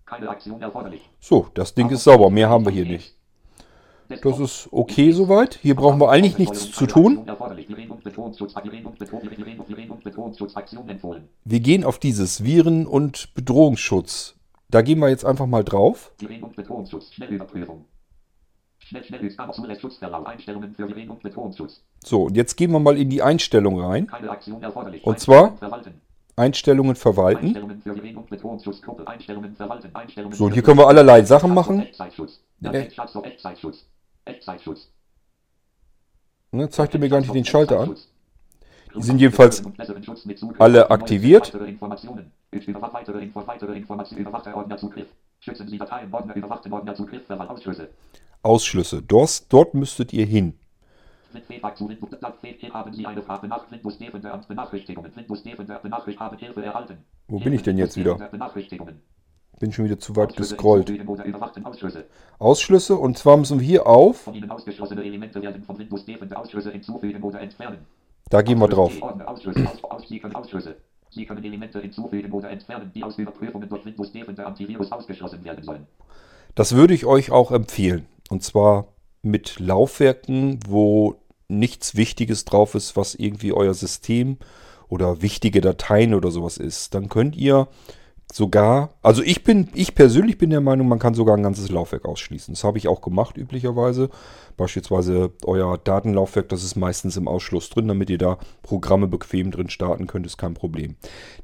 Keine 0.05 0.29
Aktion 0.29 0.61
erforderlich. 0.61 1.09
So, 1.19 1.47
das 1.53 1.73
Ding 1.73 1.89
ist 1.89 2.03
sauber, 2.03 2.29
mehr 2.29 2.49
haben 2.49 2.65
wir 2.65 2.71
hier 2.71 2.85
nicht. 2.85 3.16
Das 4.09 4.39
ist 4.39 4.69
okay 4.71 5.11
soweit. 5.11 5.55
Hier 5.61 5.75
brauchen 5.75 5.99
wir 5.99 6.09
eigentlich 6.09 6.37
nichts 6.37 6.71
zu 6.71 6.85
tun. 6.85 7.25
Wir 11.45 11.59
gehen 11.59 11.83
auf 11.83 11.99
dieses 11.99 12.43
Viren- 12.43 12.87
und 12.87 13.33
Bedrohungsschutz. 13.33 14.35
Da 14.69 14.81
gehen 14.81 14.99
wir 14.99 15.09
jetzt 15.09 15.25
einfach 15.25 15.45
mal 15.45 15.63
drauf. 15.63 16.11
So, 22.03 22.23
und 22.23 22.37
jetzt 22.37 22.55
gehen 22.55 22.71
wir 22.71 22.79
mal 22.79 22.97
in 22.97 23.09
die 23.09 23.21
Einstellung 23.21 23.79
rein. 23.81 24.09
Und 25.03 25.19
zwar 25.19 25.57
Einstellungen 26.35 26.95
verwalten. 26.95 27.55
So, 30.31 30.45
und 30.45 30.53
hier 30.53 30.63
können 30.63 30.77
wir 30.77 30.87
allerlei 30.87 31.23
Sachen 31.23 31.53
machen. 31.53 31.87
Echtzeitschutz. 34.27 34.89
Ne, 36.51 36.69
zeigt 36.69 36.93
er 36.93 36.99
mir 36.99 37.09
gar 37.09 37.19
nicht 37.19 37.33
den 37.33 37.45
Schalter 37.45 37.79
an. 37.79 37.95
Die 38.95 39.03
sind 39.03 39.19
jedenfalls 39.19 39.61
alle 40.57 40.89
aktiviert. 40.89 41.53
Ausschlüsse. 48.41 49.01
Dort, 49.01 49.53
dort 49.53 49.73
müsstet 49.73 50.13
ihr 50.13 50.25
hin. 50.25 50.53
Wo 57.27 57.39
bin 57.39 57.53
ich 57.53 57.63
denn 57.63 57.77
jetzt 57.77 57.97
wieder? 57.97 58.29
Bin 59.59 59.71
schon 59.71 59.85
wieder 59.85 59.97
zu 59.97 60.15
weit 60.15 60.35
gescrollt. 60.35 60.91
Ausschlüsse. 62.37 62.95
Und 62.95 63.17
zwar 63.17 63.37
müssen 63.37 63.59
wir 63.59 63.65
hier 63.65 63.87
auf. 63.87 64.21
Von 64.21 64.35
Ihnen 64.35 64.51
ausgeschlossene 64.51 65.03
Elemente 65.03 65.41
werden 65.41 65.63
von 65.63 65.79
Windows 65.79 66.05
Nebenwert 66.05 66.35
Ausschlüsse 66.35 66.71
hinzufügen 66.71 67.23
oder 67.23 67.39
entfernen. 67.41 67.79
Da 68.29 68.41
gehen 68.41 68.59
wir 68.59 68.67
drauf. 68.67 68.93
Sie 71.09 71.25
können 71.25 71.43
Elemente 71.43 71.79
hinzufügen 71.79 72.31
oder 72.31 72.49
entfernen, 72.49 72.91
die 72.93 73.03
aus 73.03 73.17
Überprüfungen 73.17 73.67
durch 73.67 73.85
Windows 73.85 74.13
Nebenwert 74.13 74.45
Antivirus 74.45 74.91
ausgeschlossen 74.91 75.43
werden 75.43 75.63
sollen. 75.63 75.87
Das 76.53 76.75
würde 76.75 76.93
ich 76.93 77.05
euch 77.05 77.31
auch 77.31 77.51
empfehlen. 77.51 78.05
Und 78.29 78.43
zwar 78.43 78.87
mit 79.21 79.59
Laufwerken, 79.59 80.59
wo 80.67 81.15
nichts 81.47 81.95
Wichtiges 81.95 82.45
drauf 82.45 82.75
ist, 82.75 82.95
was 82.95 83.15
irgendwie 83.15 83.53
euer 83.53 83.73
System 83.73 84.37
oder 84.89 85.21
wichtige 85.21 85.61
Dateien 85.61 86.13
oder 86.13 86.29
sowas 86.29 86.57
ist. 86.57 86.93
Dann 86.93 87.09
könnt 87.09 87.35
ihr 87.35 87.67
sogar, 88.31 88.89
also 89.01 89.23
ich 89.23 89.43
bin, 89.43 89.69
ich 89.73 89.95
persönlich 89.95 90.37
bin 90.37 90.49
der 90.49 90.61
Meinung, 90.61 90.87
man 90.87 90.99
kann 90.99 91.13
sogar 91.13 91.37
ein 91.37 91.43
ganzes 91.43 91.69
Laufwerk 91.69 92.05
ausschließen. 92.05 92.53
Das 92.53 92.63
habe 92.63 92.77
ich 92.77 92.87
auch 92.87 93.01
gemacht 93.01 93.37
üblicherweise. 93.37 94.09
Beispielsweise 94.57 95.31
euer 95.45 95.77
Datenlaufwerk, 95.77 96.49
das 96.49 96.63
ist 96.63 96.75
meistens 96.75 97.15
im 97.15 97.27
Ausschluss 97.27 97.69
drin, 97.69 97.87
damit 97.87 98.09
ihr 98.09 98.17
da 98.17 98.37
Programme 98.63 99.07
bequem 99.07 99.51
drin 99.51 99.69
starten 99.69 100.07
könnt, 100.07 100.25
ist 100.25 100.37
kein 100.37 100.55
Problem. 100.55 100.95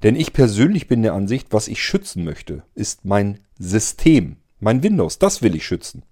Denn 0.04 0.16
ich 0.16 0.34
persönlich 0.34 0.88
bin 0.88 1.04
der 1.04 1.13
Ansicht, 1.13 1.48
was 1.52 1.68
ich 1.68 1.82
schützen 1.82 2.24
möchte, 2.24 2.63
ist 2.75 3.06
mein 3.06 3.40
System, 3.58 4.38
mein 4.60 4.84
Windows. 4.84 5.20
Das 5.20 5.42
will 5.42 5.56
ich 5.56 5.66
schützen. 5.66 6.04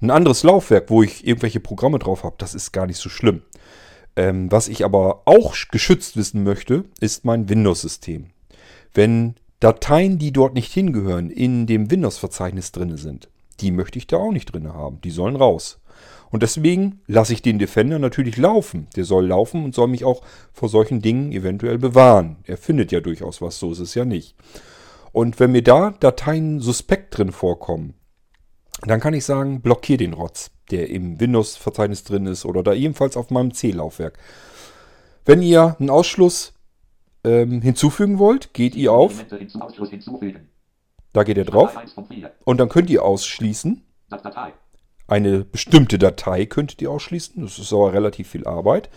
Ein 0.00 0.10
anderes 0.10 0.42
Laufwerk, 0.42 0.90
wo 0.90 1.02
ich 1.02 1.26
irgendwelche 1.26 1.60
Programme 1.60 1.98
drauf 1.98 2.24
habe, 2.24 2.36
das 2.38 2.54
ist 2.54 2.72
gar 2.72 2.86
nicht 2.86 2.98
so 2.98 3.08
schlimm. 3.08 3.42
Ähm, 4.16 4.50
was 4.52 4.68
ich 4.68 4.84
aber 4.84 5.22
auch 5.24 5.54
geschützt 5.70 6.16
wissen 6.16 6.44
möchte, 6.44 6.84
ist 7.00 7.24
mein 7.24 7.48
Windows-System. 7.48 8.26
Wenn 8.92 9.34
Dateien, 9.60 10.18
die 10.18 10.32
dort 10.32 10.54
nicht 10.54 10.72
hingehören, 10.72 11.30
in 11.30 11.66
dem 11.66 11.90
Windows-Verzeichnis 11.90 12.70
drin 12.72 12.96
sind, 12.96 13.28
die 13.60 13.72
möchte 13.72 13.98
ich 13.98 14.06
da 14.06 14.16
auch 14.16 14.30
nicht 14.30 14.52
drin 14.52 14.72
haben. 14.72 15.00
Die 15.00 15.10
sollen 15.10 15.36
raus. 15.36 15.80
Und 16.30 16.42
deswegen 16.42 17.00
lasse 17.06 17.32
ich 17.32 17.42
den 17.42 17.58
Defender 17.58 17.98
natürlich 17.98 18.36
laufen. 18.36 18.86
Der 18.94 19.04
soll 19.04 19.26
laufen 19.26 19.64
und 19.64 19.74
soll 19.74 19.88
mich 19.88 20.04
auch 20.04 20.22
vor 20.52 20.68
solchen 20.68 21.00
Dingen 21.00 21.32
eventuell 21.32 21.78
bewahren. 21.78 22.36
Er 22.44 22.56
findet 22.56 22.92
ja 22.92 23.00
durchaus 23.00 23.40
was, 23.40 23.58
so 23.58 23.72
ist 23.72 23.80
es 23.80 23.94
ja 23.94 24.04
nicht. 24.04 24.36
Und 25.10 25.40
wenn 25.40 25.52
mir 25.52 25.62
da 25.62 25.90
Dateien 25.98 26.60
suspekt 26.60 27.16
drin 27.16 27.32
vorkommen, 27.32 27.94
dann 28.86 29.00
kann 29.00 29.14
ich 29.14 29.24
sagen, 29.24 29.60
blockiere 29.60 29.98
den 29.98 30.12
Rotz, 30.12 30.50
der 30.70 30.90
im 30.90 31.18
Windows-Verzeichnis 31.18 32.04
drin 32.04 32.26
ist 32.26 32.44
oder 32.44 32.62
da 32.62 32.74
ebenfalls 32.74 33.16
auf 33.16 33.30
meinem 33.30 33.52
C-Laufwerk. 33.52 34.18
Wenn 35.24 35.42
ihr 35.42 35.76
einen 35.80 35.90
Ausschluss 35.90 36.52
ähm, 37.28 37.60
hinzufügen 37.60 38.18
wollt, 38.18 38.54
geht 38.54 38.74
ihr 38.74 38.92
auf, 38.92 39.24
da 41.12 41.24
geht 41.24 41.36
ihr 41.36 41.44
drauf 41.44 41.72
Datei 41.72 41.82
1 41.82 41.92
von 41.92 42.06
4. 42.06 42.32
und 42.44 42.58
dann 42.58 42.68
könnt 42.68 42.90
ihr 42.90 43.04
ausschließen. 43.04 43.82
Eine 45.06 45.44
bestimmte 45.44 45.98
Datei 45.98 46.46
könntet 46.46 46.82
ihr 46.82 46.90
ausschließen. 46.90 47.42
Das 47.42 47.58
ist 47.58 47.72
aber 47.72 47.92
relativ 47.92 48.28
viel 48.28 48.46
Arbeit, 48.46 48.90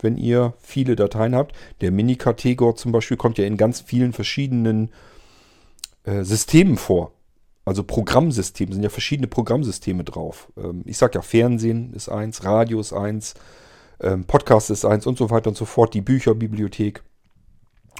wenn 0.00 0.16
ihr 0.16 0.54
viele 0.58 0.96
Dateien 0.96 1.34
habt. 1.34 1.54
Der 1.80 1.90
Mini-Kategor 1.90 2.76
zum 2.76 2.92
Beispiel 2.92 3.16
kommt 3.16 3.38
ja 3.38 3.44
in 3.44 3.56
ganz 3.56 3.80
vielen 3.80 4.12
verschiedenen 4.12 4.90
äh, 6.04 6.22
Systemen 6.22 6.76
vor. 6.76 7.12
Also 7.64 7.82
Programmsystemen, 7.82 8.72
sind 8.72 8.84
ja 8.84 8.90
verschiedene 8.90 9.26
Programmsysteme 9.26 10.04
drauf. 10.04 10.52
Ähm, 10.56 10.82
ich 10.84 10.98
sag 10.98 11.16
ja, 11.16 11.22
Fernsehen 11.22 11.92
ist 11.94 12.08
eins, 12.08 12.44
Radio 12.44 12.78
ist 12.78 12.92
eins, 12.92 13.34
ähm, 14.00 14.24
Podcast 14.24 14.70
ist 14.70 14.84
eins 14.84 15.04
und 15.06 15.18
so 15.18 15.30
weiter 15.30 15.48
und 15.48 15.56
so 15.56 15.64
fort, 15.64 15.94
die 15.94 16.00
Bücherbibliothek. 16.00 17.02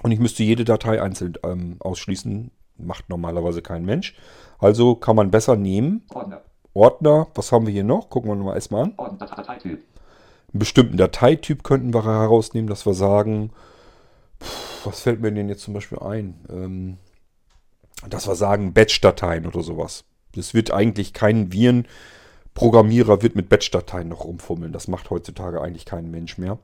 Und 0.03 0.13
ich 0.13 0.21
müsste 0.21 0.43
jede 0.43 0.65
Datei 0.65 1.01
einzeln 1.03 1.35
ähm, 1.45 1.77
ausschließen. 1.81 2.51
Macht 2.79 3.09
normalerweise 3.09 3.63
kein 3.63 3.85
Mensch. 3.85 4.15
Also 4.59 4.95
kann 4.95 5.17
man 5.17 5.31
besser 5.31 5.57
nehmen. 5.57 6.05
Ordner. 6.13 6.43
Ordner, 6.75 7.29
was 7.35 7.51
haben 7.53 7.67
wir 7.67 7.73
hier 7.73 7.85
noch? 7.85 8.11
Gucken 8.11 8.31
wir 8.31 8.37
mal 8.37 8.55
erstmal 8.55 8.85
an. 8.85 8.95
Ordner. 8.99 9.27
Dat- 9.27 9.39
Dateityp. 9.39 9.81
Einen 10.53 10.59
bestimmten 10.59 10.97
Dateityp 10.99 11.65
könnten 11.65 11.95
wir 11.95 12.05
herausnehmen, 12.05 12.69
dass 12.69 12.85
wir 12.85 12.93
sagen, 12.95 13.51
pff, 14.43 14.87
was 14.87 15.01
fällt 15.01 15.21
mir 15.23 15.33
denn 15.33 15.49
jetzt 15.49 15.63
zum 15.63 15.73
Beispiel 15.75 15.99
ein? 16.01 16.35
Ähm, 16.51 16.99
dass 18.09 18.29
wir 18.29 18.35
sagen 18.35 18.75
Batch-Dateien 18.75 19.47
oder 19.47 19.63
sowas. 19.63 20.05
Das 20.35 20.53
wird 20.53 20.71
eigentlich 20.71 21.15
kein 21.15 21.51
Virenprogrammierer 21.51 23.23
wird 23.23 23.37
mit 23.37 23.49
Batch-Dateien 23.49 24.09
noch 24.09 24.25
rumfummeln. 24.25 24.73
Das 24.73 24.87
macht 24.87 25.09
heutzutage 25.09 25.63
eigentlich 25.63 25.87
kein 25.87 26.11
Mensch 26.11 26.37
mehr. 26.37 26.59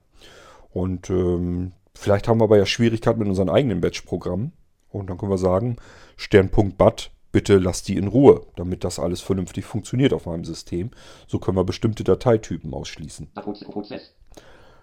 Und 0.73 1.09
ähm, 1.09 1.73
vielleicht 1.94 2.28
haben 2.28 2.40
wir 2.40 2.44
aber 2.44 2.59
ja 2.59 2.66
Schwierigkeiten 2.66 3.18
mit 3.18 3.28
unseren 3.28 3.48
eigenen 3.48 3.81
Batch-Programmen. 3.81 4.52
Und 4.90 5.09
dann 5.09 5.18
können 5.18 5.33
wir 5.33 5.38
sagen, 5.38 5.76
Stern.bat, 6.16 7.11
bitte 7.33 7.57
lasst 7.59 7.88
die 7.88 7.96
in 7.96 8.09
Ruhe, 8.09 8.42
damit 8.57 8.85
das 8.85 8.98
alles 8.98 9.20
vernünftig 9.20 9.64
funktioniert 9.64 10.12
auf 10.12 10.26
meinem 10.26 10.44
System. 10.44 10.90
So 11.26 11.38
können 11.38 11.57
wir 11.57 11.64
bestimmte 11.64 12.05
Dateitypen 12.05 12.72
ausschließen. 12.74 13.28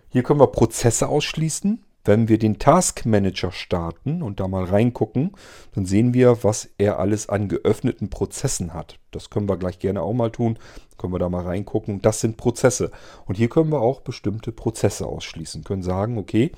Hier 0.10 0.24
können 0.24 0.39
wir 0.39 0.48
Prozesse 0.48 1.08
ausschließen. 1.08 1.84
Wenn 2.06 2.28
wir 2.28 2.39
den 2.39 2.58
Task 2.58 3.06
Manager 3.06 3.52
starten 3.52 4.24
und 4.24 4.39
da 4.39 4.48
mal 4.48 4.63
reingucken, 4.63 5.32
dann 5.76 5.86
sehen 5.86 6.13
wir, 6.13 6.43
was 6.43 6.69
er 6.78 6.98
alles 6.98 7.30
an 7.30 7.50
geöffneten 7.50 8.10
Prozessen 8.10 8.74
hat. 8.74 9.00
Das 9.12 9.30
können 9.30 9.50
wir 9.50 9.58
gleich 9.58 9.80
gerne 9.80 10.02
auch 10.02 10.13
mal 10.13 10.32
tun. 10.32 10.58
Können 10.98 11.13
wir 11.13 11.19
da 11.19 11.30
mal 11.30 11.43
reingucken. 11.43 12.02
Das 12.02 12.22
sind 12.22 12.38
Prozesse. 12.38 12.91
Und 13.26 13.36
hier 13.36 13.50
können 13.50 13.72
wir 13.72 13.82
auch 13.82 14.02
bestimmte 14.02 14.52
Prozesse 14.52 15.06
ausschließen. 15.06 15.63
Können 15.63 15.84
sagen, 15.84 16.17
okay, 16.17 16.52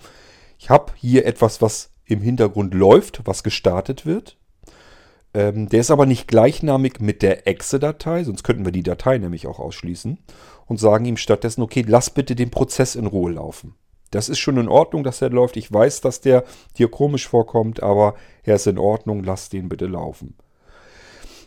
ich 0.62 0.70
habe 0.70 0.94
hier 0.96 1.26
etwas, 1.26 1.60
was 1.64 1.90
im 2.06 2.22
Hintergrund 2.22 2.76
läuft, 2.76 3.22
was 3.26 3.42
gestartet 3.42 4.06
wird. 4.06 4.38
Ähm, 5.34 5.70
der 5.70 5.80
ist 5.80 5.90
aber 5.90 6.06
nicht 6.06 6.28
gleichnamig 6.28 7.00
mit 7.00 7.24
der 7.24 7.48
Exe-Datei, 7.48 8.24
sonst 8.24 8.44
könnten 8.44 8.64
wir 8.64 8.72
die 8.72 8.84
Datei 8.84 9.18
nämlich 9.18 9.48
auch 9.48 9.58
ausschließen 9.60 10.20
und 10.68 10.80
sagen 10.80 11.06
ihm 11.06 11.18
stattdessen, 11.18 11.64
okay, 11.64 11.84
lass 11.88 12.12
bitte 12.12 12.36
den 12.36 12.52
Prozess 12.52 12.96
in 12.96 13.08
Ruhe 13.08 13.32
laufen. 13.32 13.74
Das 14.12 14.30
ist 14.30 14.38
schon 14.38 14.58
in 14.58 14.68
Ordnung, 14.68 15.04
dass 15.04 15.18
der 15.18 15.32
läuft. 15.32 15.58
Ich 15.58 15.74
weiß, 15.74 16.02
dass 16.02 16.22
der 16.22 16.44
dir 16.78 16.92
komisch 16.92 17.28
vorkommt, 17.28 17.82
aber 17.82 18.14
er 18.44 18.56
ist 18.56 18.68
in 18.68 18.78
Ordnung, 18.78 19.24
lass 19.24 19.50
den 19.50 19.68
bitte 19.68 19.88
laufen. 19.88 20.36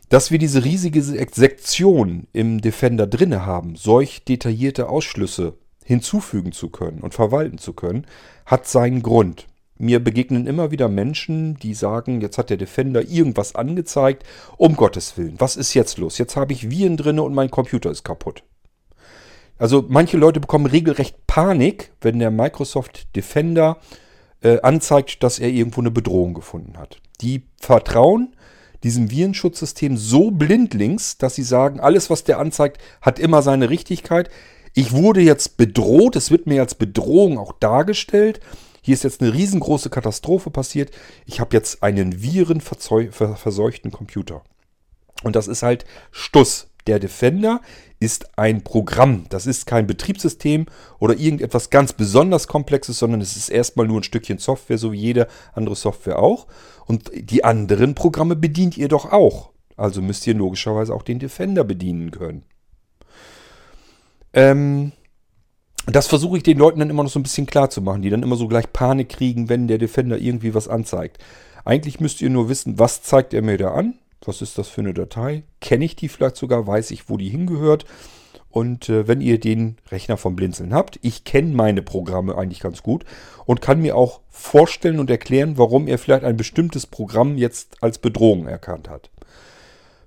Dass 0.08 0.32
wir 0.32 0.38
diese 0.38 0.64
riesige 0.64 1.02
Se- 1.02 1.24
Sektion 1.32 2.26
im 2.32 2.60
Defender 2.60 3.06
drinne 3.06 3.46
haben, 3.46 3.76
solch 3.76 4.24
detaillierte 4.24 4.88
Ausschlüsse 4.88 5.54
hinzufügen 5.84 6.50
zu 6.50 6.70
können 6.70 7.00
und 7.00 7.14
verwalten 7.14 7.58
zu 7.58 7.74
können, 7.74 8.06
hat 8.46 8.66
seinen 8.66 9.02
Grund. 9.02 9.46
Mir 9.76 10.02
begegnen 10.02 10.46
immer 10.46 10.70
wieder 10.70 10.88
Menschen, 10.88 11.56
die 11.56 11.74
sagen, 11.74 12.20
jetzt 12.20 12.38
hat 12.38 12.50
der 12.50 12.56
Defender 12.56 13.02
irgendwas 13.02 13.54
angezeigt. 13.54 14.22
Um 14.56 14.76
Gottes 14.76 15.18
Willen, 15.18 15.34
was 15.38 15.56
ist 15.56 15.74
jetzt 15.74 15.98
los? 15.98 16.18
Jetzt 16.18 16.36
habe 16.36 16.52
ich 16.52 16.70
Viren 16.70 16.96
drinne 16.96 17.22
und 17.22 17.34
mein 17.34 17.50
Computer 17.50 17.90
ist 17.90 18.04
kaputt. 18.04 18.44
Also 19.58 19.84
manche 19.88 20.16
Leute 20.16 20.40
bekommen 20.40 20.66
regelrecht 20.66 21.26
Panik, 21.26 21.92
wenn 22.00 22.18
der 22.18 22.30
Microsoft 22.30 23.14
Defender 23.16 23.78
äh, 24.42 24.60
anzeigt, 24.60 25.22
dass 25.22 25.38
er 25.38 25.48
irgendwo 25.48 25.80
eine 25.80 25.90
Bedrohung 25.90 26.34
gefunden 26.34 26.78
hat. 26.78 27.00
Die 27.20 27.44
vertrauen 27.60 28.34
diesem 28.84 29.10
Virenschutzsystem 29.10 29.96
so 29.96 30.30
blindlings, 30.30 31.16
dass 31.16 31.34
sie 31.34 31.42
sagen, 31.42 31.80
alles, 31.80 32.10
was 32.10 32.22
der 32.22 32.38
anzeigt, 32.38 32.80
hat 33.00 33.18
immer 33.18 33.40
seine 33.40 33.70
Richtigkeit. 33.70 34.28
Ich 34.76 34.92
wurde 34.92 35.20
jetzt 35.20 35.56
bedroht, 35.56 36.16
es 36.16 36.32
wird 36.32 36.48
mir 36.48 36.60
als 36.60 36.74
Bedrohung 36.74 37.38
auch 37.38 37.52
dargestellt. 37.52 38.40
Hier 38.82 38.94
ist 38.94 39.04
jetzt 39.04 39.22
eine 39.22 39.32
riesengroße 39.32 39.88
Katastrophe 39.88 40.50
passiert. 40.50 40.90
Ich 41.26 41.38
habe 41.38 41.56
jetzt 41.56 41.82
einen 41.84 42.20
virenverseuchten 42.20 43.92
Computer. 43.92 44.42
Und 45.22 45.36
das 45.36 45.46
ist 45.46 45.62
halt 45.62 45.84
Stuss. 46.10 46.68
Der 46.88 46.98
Defender 46.98 47.62
ist 48.00 48.36
ein 48.36 48.62
Programm. 48.62 49.26
Das 49.30 49.46
ist 49.46 49.66
kein 49.66 49.86
Betriebssystem 49.86 50.66
oder 50.98 51.16
irgendetwas 51.16 51.70
ganz 51.70 51.92
besonders 51.92 52.48
Komplexes, 52.48 52.98
sondern 52.98 53.20
es 53.20 53.36
ist 53.36 53.48
erstmal 53.48 53.86
nur 53.86 54.00
ein 54.00 54.02
Stückchen 54.02 54.38
Software, 54.38 54.76
so 54.76 54.92
wie 54.92 54.98
jede 54.98 55.28
andere 55.54 55.76
Software 55.76 56.18
auch. 56.18 56.46
Und 56.84 57.10
die 57.14 57.44
anderen 57.44 57.94
Programme 57.94 58.34
bedient 58.34 58.76
ihr 58.76 58.88
doch 58.88 59.12
auch. 59.12 59.52
Also 59.76 60.02
müsst 60.02 60.26
ihr 60.26 60.34
logischerweise 60.34 60.92
auch 60.92 61.02
den 61.02 61.20
Defender 61.20 61.64
bedienen 61.64 62.10
können. 62.10 62.44
Ähm, 64.34 64.92
das 65.86 66.06
versuche 66.06 66.38
ich 66.38 66.42
den 66.42 66.58
Leuten 66.58 66.80
dann 66.80 66.90
immer 66.90 67.02
noch 67.02 67.10
so 67.10 67.18
ein 67.18 67.24
bisschen 67.24 67.46
klar 67.46 67.70
zu 67.70 67.82
machen, 67.82 68.02
die 68.02 68.10
dann 68.10 68.22
immer 68.22 68.36
so 68.36 68.48
gleich 68.48 68.72
Panik 68.72 69.10
kriegen, 69.10 69.48
wenn 69.48 69.68
der 69.68 69.78
Defender 69.78 70.18
irgendwie 70.18 70.54
was 70.54 70.68
anzeigt. 70.68 71.18
Eigentlich 71.64 72.00
müsst 72.00 72.20
ihr 72.20 72.30
nur 72.30 72.48
wissen, 72.48 72.78
was 72.78 73.02
zeigt 73.02 73.34
er 73.34 73.42
mir 73.42 73.58
da 73.58 73.72
an? 73.72 73.94
Was 74.24 74.42
ist 74.42 74.58
das 74.58 74.68
für 74.68 74.80
eine 74.80 74.94
Datei? 74.94 75.44
Kenne 75.60 75.84
ich 75.84 75.96
die 75.96 76.08
vielleicht 76.08 76.36
sogar? 76.36 76.66
Weiß 76.66 76.90
ich, 76.90 77.08
wo 77.08 77.16
die 77.16 77.28
hingehört? 77.28 77.84
Und 78.48 78.88
äh, 78.88 79.08
wenn 79.08 79.20
ihr 79.20 79.40
den 79.40 79.76
Rechner 79.90 80.16
vom 80.16 80.36
Blinzeln 80.36 80.72
habt, 80.72 80.98
ich 81.02 81.24
kenne 81.24 81.54
meine 81.54 81.82
Programme 81.82 82.38
eigentlich 82.38 82.60
ganz 82.60 82.82
gut 82.82 83.04
und 83.46 83.60
kann 83.60 83.80
mir 83.80 83.96
auch 83.96 84.20
vorstellen 84.30 85.00
und 85.00 85.10
erklären, 85.10 85.58
warum 85.58 85.88
er 85.88 85.98
vielleicht 85.98 86.24
ein 86.24 86.36
bestimmtes 86.36 86.86
Programm 86.86 87.36
jetzt 87.36 87.82
als 87.82 87.98
Bedrohung 87.98 88.46
erkannt 88.46 88.88
hat. 88.88 89.10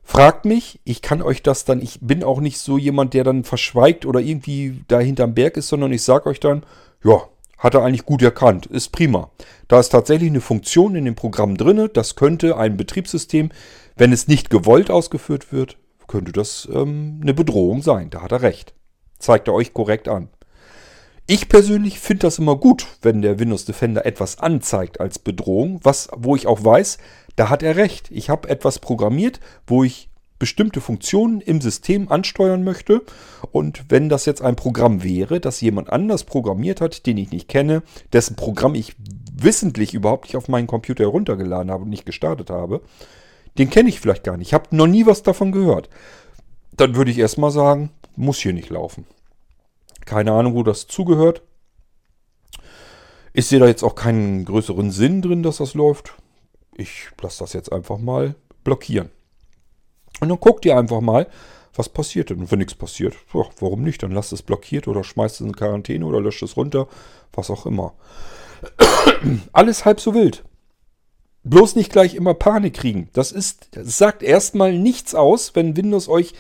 Fragt 0.09 0.45
mich, 0.45 0.79
ich 0.85 1.01
kann 1.01 1.21
euch 1.21 1.43
das 1.43 1.65
dann, 1.65 1.81
ich 1.81 1.99
bin 1.99 2.23
auch 2.23 2.39
nicht 2.39 2.59
so 2.59 2.77
jemand, 2.77 3.13
der 3.13 3.25
dann 3.25 3.43
verschweigt 3.43 4.05
oder 4.05 4.21
irgendwie 4.21 4.79
da 4.87 5.01
hinterm 5.01 5.33
Berg 5.33 5.57
ist, 5.57 5.67
sondern 5.67 5.91
ich 5.91 6.01
sage 6.01 6.29
euch 6.29 6.39
dann, 6.39 6.63
ja, 7.03 7.27
hat 7.57 7.73
er 7.73 7.83
eigentlich 7.83 8.05
gut 8.05 8.21
erkannt, 8.21 8.67
ist 8.67 8.93
prima. 8.93 9.31
Da 9.67 9.81
ist 9.81 9.89
tatsächlich 9.89 10.29
eine 10.29 10.39
Funktion 10.39 10.95
in 10.95 11.03
dem 11.03 11.15
Programm 11.15 11.57
drin, 11.57 11.89
das 11.91 12.15
könnte 12.15 12.55
ein 12.55 12.77
Betriebssystem, 12.77 13.49
wenn 13.97 14.13
es 14.13 14.29
nicht 14.29 14.49
gewollt 14.49 14.89
ausgeführt 14.89 15.51
wird, 15.51 15.77
könnte 16.07 16.31
das 16.31 16.69
ähm, 16.71 17.19
eine 17.21 17.33
Bedrohung 17.33 17.81
sein. 17.81 18.09
Da 18.09 18.21
hat 18.21 18.31
er 18.31 18.41
recht. 18.41 18.73
Zeigt 19.19 19.49
er 19.49 19.53
euch 19.53 19.73
korrekt 19.73 20.07
an. 20.07 20.29
Ich 21.29 21.49
persönlich 21.49 21.99
finde 21.99 22.21
das 22.21 22.39
immer 22.39 22.55
gut, 22.55 22.87
wenn 23.01 23.21
der 23.21 23.37
Windows 23.37 23.65
Defender 23.65 24.05
etwas 24.05 24.39
anzeigt 24.39 25.01
als 25.01 25.19
Bedrohung, 25.19 25.81
was, 25.83 26.07
wo 26.15 26.37
ich 26.37 26.47
auch 26.47 26.63
weiß, 26.63 26.99
da 27.35 27.49
hat 27.49 27.63
er 27.63 27.75
recht. 27.75 28.09
Ich 28.11 28.29
habe 28.29 28.47
etwas 28.47 28.79
programmiert, 28.79 29.41
wo 29.67 29.83
ich 29.83 30.09
bestimmte 30.39 30.79
Funktionen 30.79 31.41
im 31.41 31.59
System 31.59 32.09
ansteuern 32.09 32.63
möchte. 32.63 33.01
Und 33.51 33.83
wenn 33.89 34.07
das 34.07 34.25
jetzt 34.25 34.41
ein 34.41 34.55
Programm 34.55 35.03
wäre, 35.03 35.41
das 35.41 35.59
jemand 35.59 35.91
anders 35.91 36.23
programmiert 36.23 36.79
hat, 36.79 37.05
den 37.05 37.17
ich 37.17 37.31
nicht 37.31 37.49
kenne, 37.49 37.83
dessen 38.13 38.37
Programm 38.37 38.73
ich 38.73 38.95
wissentlich 39.33 39.93
überhaupt 39.93 40.25
nicht 40.27 40.37
auf 40.37 40.47
meinen 40.47 40.67
Computer 40.67 41.03
heruntergeladen 41.03 41.71
habe 41.71 41.83
und 41.83 41.89
nicht 41.89 42.05
gestartet 42.05 42.49
habe, 42.49 42.81
den 43.57 43.69
kenne 43.69 43.89
ich 43.89 43.99
vielleicht 43.99 44.23
gar 44.23 44.37
nicht. 44.37 44.47
Ich 44.47 44.53
habe 44.53 44.73
noch 44.73 44.87
nie 44.87 45.05
was 45.05 45.23
davon 45.23 45.51
gehört. 45.51 45.89
Dann 46.77 46.95
würde 46.95 47.11
ich 47.11 47.17
erstmal 47.17 47.51
sagen, 47.51 47.89
muss 48.15 48.37
hier 48.37 48.53
nicht 48.53 48.69
laufen. 48.69 49.05
Keine 50.07 50.31
Ahnung, 50.31 50.55
wo 50.55 50.63
das 50.63 50.87
zugehört. 50.87 51.43
Ich 53.33 53.45
sehe 53.45 53.59
da 53.59 53.67
jetzt 53.67 53.83
auch 53.83 53.93
keinen 53.93 54.45
größeren 54.45 54.89
Sinn 54.89 55.21
drin, 55.21 55.43
dass 55.43 55.57
das 55.57 55.75
läuft 55.75 56.15
ich 56.77 57.09
lasse 57.21 57.39
das 57.39 57.53
jetzt 57.53 57.71
einfach 57.71 57.97
mal 57.97 58.35
blockieren. 58.63 59.09
Und 60.21 60.29
dann 60.29 60.39
guckt 60.39 60.65
ihr 60.65 60.77
einfach 60.77 61.01
mal, 61.01 61.27
was 61.75 61.89
passiert. 61.89 62.31
Und 62.31 62.51
wenn 62.51 62.59
nichts 62.59 62.75
passiert, 62.75 63.15
ja, 63.33 63.43
warum 63.59 63.83
nicht? 63.83 64.01
Dann 64.01 64.11
lasst 64.11 64.33
es 64.33 64.41
blockiert 64.41 64.87
oder 64.87 65.03
schmeißt 65.03 65.41
es 65.41 65.47
in 65.47 65.55
Quarantäne 65.55 66.05
oder 66.05 66.21
löscht 66.21 66.43
es 66.43 66.57
runter, 66.57 66.87
was 67.33 67.49
auch 67.49 67.65
immer. 67.65 67.93
Alles 69.51 69.85
halb 69.85 69.99
so 69.99 70.13
wild. 70.13 70.43
Bloß 71.43 71.75
nicht 71.75 71.91
gleich 71.91 72.15
immer 72.15 72.33
Panik 72.33 72.73
kriegen. 72.73 73.09
Das 73.13 73.31
ist, 73.31 73.69
das 73.71 73.97
sagt 73.97 74.23
erstmal 74.23 74.73
nichts 74.73 75.13
aus, 75.15 75.55
wenn 75.55 75.77
Windows 75.77 76.09
euch 76.09 76.33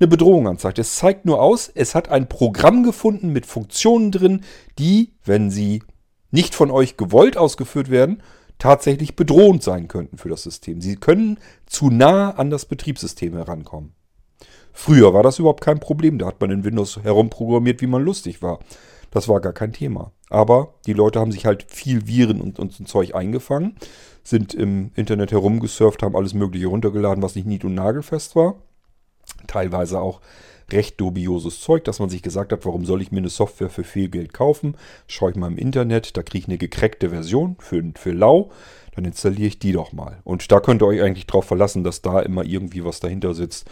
eine 0.00 0.08
Bedrohung 0.08 0.48
anzeigt. 0.48 0.78
Es 0.78 0.96
zeigt 0.96 1.26
nur 1.26 1.40
aus, 1.40 1.70
es 1.72 1.94
hat 1.94 2.08
ein 2.08 2.28
Programm 2.28 2.82
gefunden 2.82 3.32
mit 3.32 3.46
Funktionen 3.46 4.10
drin, 4.10 4.42
die, 4.78 5.12
wenn 5.24 5.50
sie 5.50 5.82
nicht 6.30 6.54
von 6.54 6.70
euch 6.70 6.96
gewollt 6.96 7.36
ausgeführt 7.36 7.90
werden, 7.90 8.22
tatsächlich 8.58 9.16
bedrohend 9.16 9.62
sein 9.62 9.88
könnten 9.88 10.18
für 10.18 10.28
das 10.28 10.42
System. 10.42 10.80
Sie 10.80 10.96
können 10.96 11.38
zu 11.66 11.90
nah 11.90 12.30
an 12.32 12.50
das 12.50 12.66
Betriebssystem 12.66 13.34
herankommen. 13.34 13.94
Früher 14.72 15.12
war 15.12 15.22
das 15.22 15.38
überhaupt 15.38 15.62
kein 15.62 15.80
Problem. 15.80 16.18
Da 16.18 16.26
hat 16.26 16.40
man 16.40 16.50
in 16.50 16.64
Windows 16.64 17.00
herumprogrammiert, 17.02 17.80
wie 17.80 17.86
man 17.86 18.02
lustig 18.02 18.42
war. 18.42 18.60
Das 19.10 19.28
war 19.28 19.40
gar 19.40 19.52
kein 19.52 19.72
Thema. 19.72 20.12
Aber 20.28 20.74
die 20.86 20.92
Leute 20.92 21.18
haben 21.18 21.32
sich 21.32 21.46
halt 21.46 21.66
viel 21.68 22.06
Viren 22.06 22.40
und, 22.40 22.58
und 22.58 22.72
so 22.72 22.84
Zeug 22.84 23.14
eingefangen, 23.14 23.76
sind 24.22 24.54
im 24.54 24.92
Internet 24.94 25.32
herumgesurft, 25.32 26.02
haben 26.02 26.14
alles 26.14 26.34
Mögliche 26.34 26.68
runtergeladen, 26.68 27.22
was 27.22 27.34
nicht 27.34 27.46
nied- 27.46 27.64
und 27.64 27.74
nagelfest 27.74 28.36
war. 28.36 28.62
Teilweise 29.46 30.00
auch 30.00 30.20
recht 30.72 31.00
dubioses 31.00 31.60
Zeug, 31.60 31.84
dass 31.84 31.98
man 31.98 32.10
sich 32.10 32.22
gesagt 32.22 32.52
hat, 32.52 32.64
warum 32.64 32.84
soll 32.84 33.02
ich 33.02 33.10
mir 33.10 33.18
eine 33.18 33.28
Software 33.28 33.70
für 33.70 33.84
viel 33.84 34.08
Geld 34.08 34.32
kaufen? 34.32 34.76
Schaue 35.06 35.30
ich 35.30 35.36
mal 35.36 35.48
im 35.48 35.58
Internet, 35.58 36.16
da 36.16 36.22
kriege 36.22 36.42
ich 36.42 36.48
eine 36.48 36.58
gekreckte 36.58 37.10
Version 37.10 37.56
für, 37.58 37.82
für 37.96 38.12
lau, 38.12 38.50
dann 38.94 39.04
installiere 39.04 39.48
ich 39.48 39.58
die 39.58 39.72
doch 39.72 39.92
mal. 39.92 40.18
Und 40.24 40.50
da 40.52 40.60
könnt 40.60 40.82
ihr 40.82 40.86
euch 40.86 41.02
eigentlich 41.02 41.26
darauf 41.26 41.46
verlassen, 41.46 41.84
dass 41.84 42.02
da 42.02 42.20
immer 42.20 42.44
irgendwie 42.44 42.84
was 42.84 43.00
dahinter 43.00 43.34
sitzt. 43.34 43.68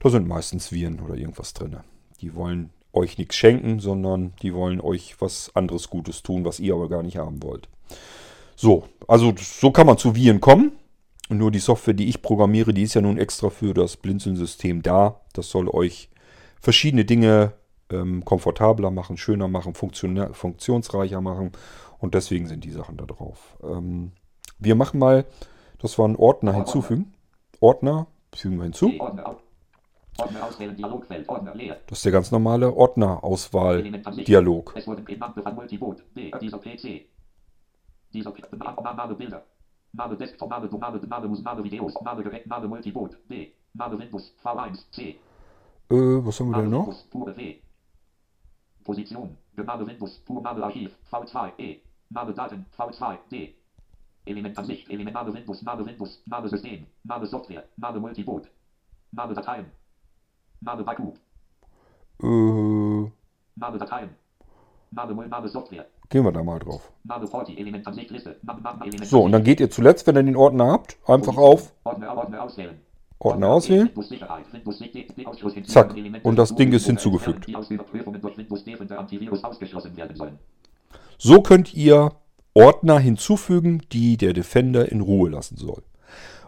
Da 0.00 0.10
sind 0.10 0.26
meistens 0.26 0.72
Viren 0.72 1.00
oder 1.00 1.14
irgendwas 1.14 1.54
drin. 1.54 1.76
Die 2.20 2.34
wollen 2.34 2.70
euch 2.92 3.18
nichts 3.18 3.36
schenken, 3.36 3.80
sondern 3.80 4.32
die 4.42 4.54
wollen 4.54 4.80
euch 4.80 5.16
was 5.20 5.50
anderes 5.54 5.88
Gutes 5.90 6.22
tun, 6.22 6.44
was 6.44 6.60
ihr 6.60 6.74
aber 6.74 6.88
gar 6.88 7.02
nicht 7.02 7.16
haben 7.16 7.42
wollt. 7.42 7.68
So, 8.56 8.84
also 9.08 9.32
so 9.36 9.70
kann 9.70 9.86
man 9.86 9.98
zu 9.98 10.14
Viren 10.14 10.40
kommen. 10.40 10.72
Und 11.28 11.38
nur 11.38 11.50
die 11.50 11.60
Software, 11.60 11.94
die 11.94 12.08
ich 12.08 12.22
programmiere, 12.22 12.74
die 12.74 12.82
ist 12.82 12.94
ja 12.94 13.00
nun 13.00 13.18
extra 13.18 13.50
für 13.50 13.74
das 13.74 13.96
Blinzeln-System 13.96 14.82
da. 14.82 15.20
Das 15.32 15.50
soll 15.50 15.68
euch 15.68 16.10
verschiedene 16.60 17.04
Dinge 17.04 17.52
ähm, 17.90 18.24
komfortabler 18.24 18.90
machen, 18.90 19.16
schöner 19.16 19.46
machen, 19.48 19.74
funktionsreicher 19.74 21.20
machen. 21.20 21.52
Und 21.98 22.14
deswegen 22.14 22.46
sind 22.46 22.64
die 22.64 22.70
Sachen 22.70 22.96
da 22.96 23.04
drauf. 23.04 23.56
Ähm, 23.62 24.12
wir 24.58 24.74
machen 24.74 24.98
mal, 24.98 25.26
das 25.78 25.98
war 25.98 26.08
ein 26.08 26.16
Ordner 26.16 26.54
hinzufügen. 26.54 27.12
Ordner 27.60 28.06
fügen 28.34 28.56
wir 28.56 28.64
hinzu. 28.64 28.92
Das 31.86 31.98
ist 31.98 32.04
der 32.04 32.12
ganz 32.12 32.30
normale 32.30 32.74
Ordnerauswahl-Dialog. 32.74 34.74
Name 38.96 39.16
Desktop, 40.18 40.50
Name, 40.50 40.68
Name, 40.70 41.00
Name, 41.08 41.42
Name 41.42 41.64
Videos, 41.64 41.94
Name 42.02 42.22
Gerät, 42.22 42.46
Name 42.46 42.68
Multiboot, 42.68 43.18
B, 43.28 43.52
Name 43.74 43.98
Windows, 43.98 44.34
V1, 44.42 44.74
C, 44.90 45.18
äh, 45.92 46.24
was 46.24 46.40
haben 46.40 46.50
wir 46.50 46.62
denn 46.62 46.70
noch? 46.70 46.86
Position. 48.82 49.36
Name 49.56 49.86
Windows. 49.86 50.22
Name 50.26 50.64
Archiv. 50.64 50.96
V2. 51.10 51.52
E. 51.58 51.82
Name 52.08 52.32
Daten. 52.32 52.64
V2. 52.76 53.18
D. 53.30 53.54
Element 54.24 54.58
Ansicht. 54.58 54.88
Element 54.90 55.14
Name 55.14 55.34
Windows. 55.34 55.62
Name 55.62 55.84
Windows. 55.84 56.22
Name 56.26 56.48
System. 56.48 56.86
Name 57.04 57.26
Software. 57.26 57.64
Name 57.76 58.00
Multiboot. 58.00 58.48
Name 59.12 59.34
Dateien. 59.34 59.66
Name 60.60 60.82
Backup. 60.82 61.18
Äh. 62.22 62.26
Name 62.26 63.78
Dateien. 63.78 64.10
Name, 64.90 65.28
Name 65.28 65.48
Software. 65.48 65.86
Gehen 66.12 66.24
wir 66.26 66.32
da 66.32 66.42
mal 66.42 66.58
drauf. 66.58 66.92
So, 69.02 69.22
und 69.22 69.32
dann 69.32 69.44
geht 69.44 69.60
ihr 69.60 69.70
zuletzt, 69.70 70.06
wenn 70.06 70.14
ihr 70.16 70.22
den 70.22 70.36
Ordner 70.36 70.66
habt, 70.70 70.98
einfach 71.06 71.38
auf 71.38 71.72
Ordner, 71.84 72.14
Ordner 72.14 72.42
auswählen. 72.42 72.78
Ordner 73.18 73.48
auswählen. 73.48 73.88
Zack. 75.64 75.94
Und 76.22 76.36
das 76.36 76.54
Ding 76.54 76.72
ist 76.74 76.84
hinzugefügt. 76.84 77.46
So 81.16 81.40
könnt 81.40 81.72
ihr 81.72 82.12
Ordner 82.52 82.98
hinzufügen, 82.98 83.80
die 83.90 84.18
der 84.18 84.34
Defender 84.34 84.92
in 84.92 85.00
Ruhe 85.00 85.30
lassen 85.30 85.56
soll. 85.56 85.82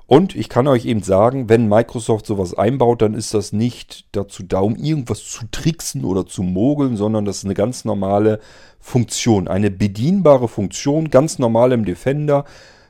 Und 0.06 0.36
ich 0.36 0.50
kann 0.50 0.66
euch 0.66 0.84
eben 0.84 1.02
sagen, 1.02 1.48
wenn 1.48 1.68
Microsoft 1.68 2.26
sowas 2.26 2.52
einbaut, 2.52 3.00
dann 3.00 3.14
ist 3.14 3.32
das 3.32 3.52
nicht 3.52 4.04
dazu 4.12 4.42
da, 4.42 4.60
um 4.60 4.76
irgendwas 4.76 5.24
zu 5.24 5.46
tricksen 5.50 6.04
oder 6.04 6.26
zu 6.26 6.42
mogeln, 6.42 6.96
sondern 6.96 7.24
das 7.24 7.38
ist 7.38 7.44
eine 7.46 7.54
ganz 7.54 7.86
normale 7.86 8.38
Funktion, 8.80 9.48
eine 9.48 9.70
bedienbare 9.70 10.46
Funktion, 10.46 11.08
ganz 11.08 11.38
normal 11.38 11.72
im 11.72 11.86
Defender, 11.86 12.44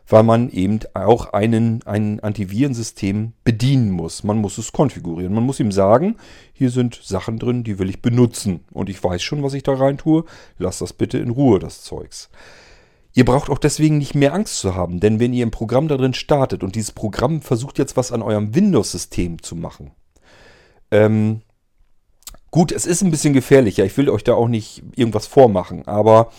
weil 0.09 0.24
man 0.24 0.50
eben 0.50 0.81
auch 0.92 1.33
einen, 1.33 1.83
ein 1.85 2.18
Antivirensystem 2.18 3.33
bedienen 3.44 3.92
muss. 3.92 4.24
Man 4.24 4.38
muss 4.38 4.59
es 4.59 4.72
konfigurieren. 4.72 5.33
Man 5.33 5.44
muss 5.44 5.61
ihm 5.61 5.72
sagen, 5.72 6.16
hier 6.53 6.70
sind 6.70 7.00
Sachen 7.03 7.38
drin, 7.38 7.62
die 7.62 7.79
will 7.79 7.88
ich 7.88 8.03
benutzen. 8.03 8.64
Und 8.72 8.90
ich 8.90 9.03
weiß 9.03 9.22
schon, 9.22 9.42
was 9.42 9.55
ich 9.55 9.62
da 9.62 9.74
rein 9.74 9.96
tue. 9.96 10.24
Lass 10.59 10.81
das 10.81 10.92
bitte 10.92 11.18
in 11.18 11.31
Ruhe, 11.31 11.59
das 11.59 11.83
Zeugs. 11.83 12.29
Ihr 13.14 13.24
braucht 13.24 13.48
auch 13.48 13.59
deswegen 13.59 13.98
nicht 13.98 14.16
mehr 14.16 14.35
Angst 14.35 14.59
zu 14.59 14.74
haben, 14.74 14.98
denn 14.98 15.20
wenn 15.20 15.33
ihr 15.33 15.46
ein 15.46 15.53
Programm 15.53 15.87
da 15.87 15.96
drin 15.96 16.14
startet 16.14 16.64
und 16.64 16.74
dieses 16.74 16.90
Programm 16.90 17.42
versucht 17.42 17.79
jetzt 17.79 17.96
was 17.96 18.11
an 18.11 18.22
eurem 18.22 18.55
Windows-System 18.55 19.40
zu 19.40 19.55
machen, 19.55 19.92
ähm, 20.90 21.42
gut, 22.50 22.72
es 22.72 22.87
ist 22.87 23.03
ein 23.03 23.12
bisschen 23.12 23.33
gefährlicher. 23.33 23.85
Ich 23.85 23.96
will 23.96 24.11
euch 24.11 24.24
da 24.24 24.35
auch 24.35 24.48
nicht 24.48 24.83
irgendwas 24.96 25.29
vormachen, 25.29 25.87
aber 25.87 26.33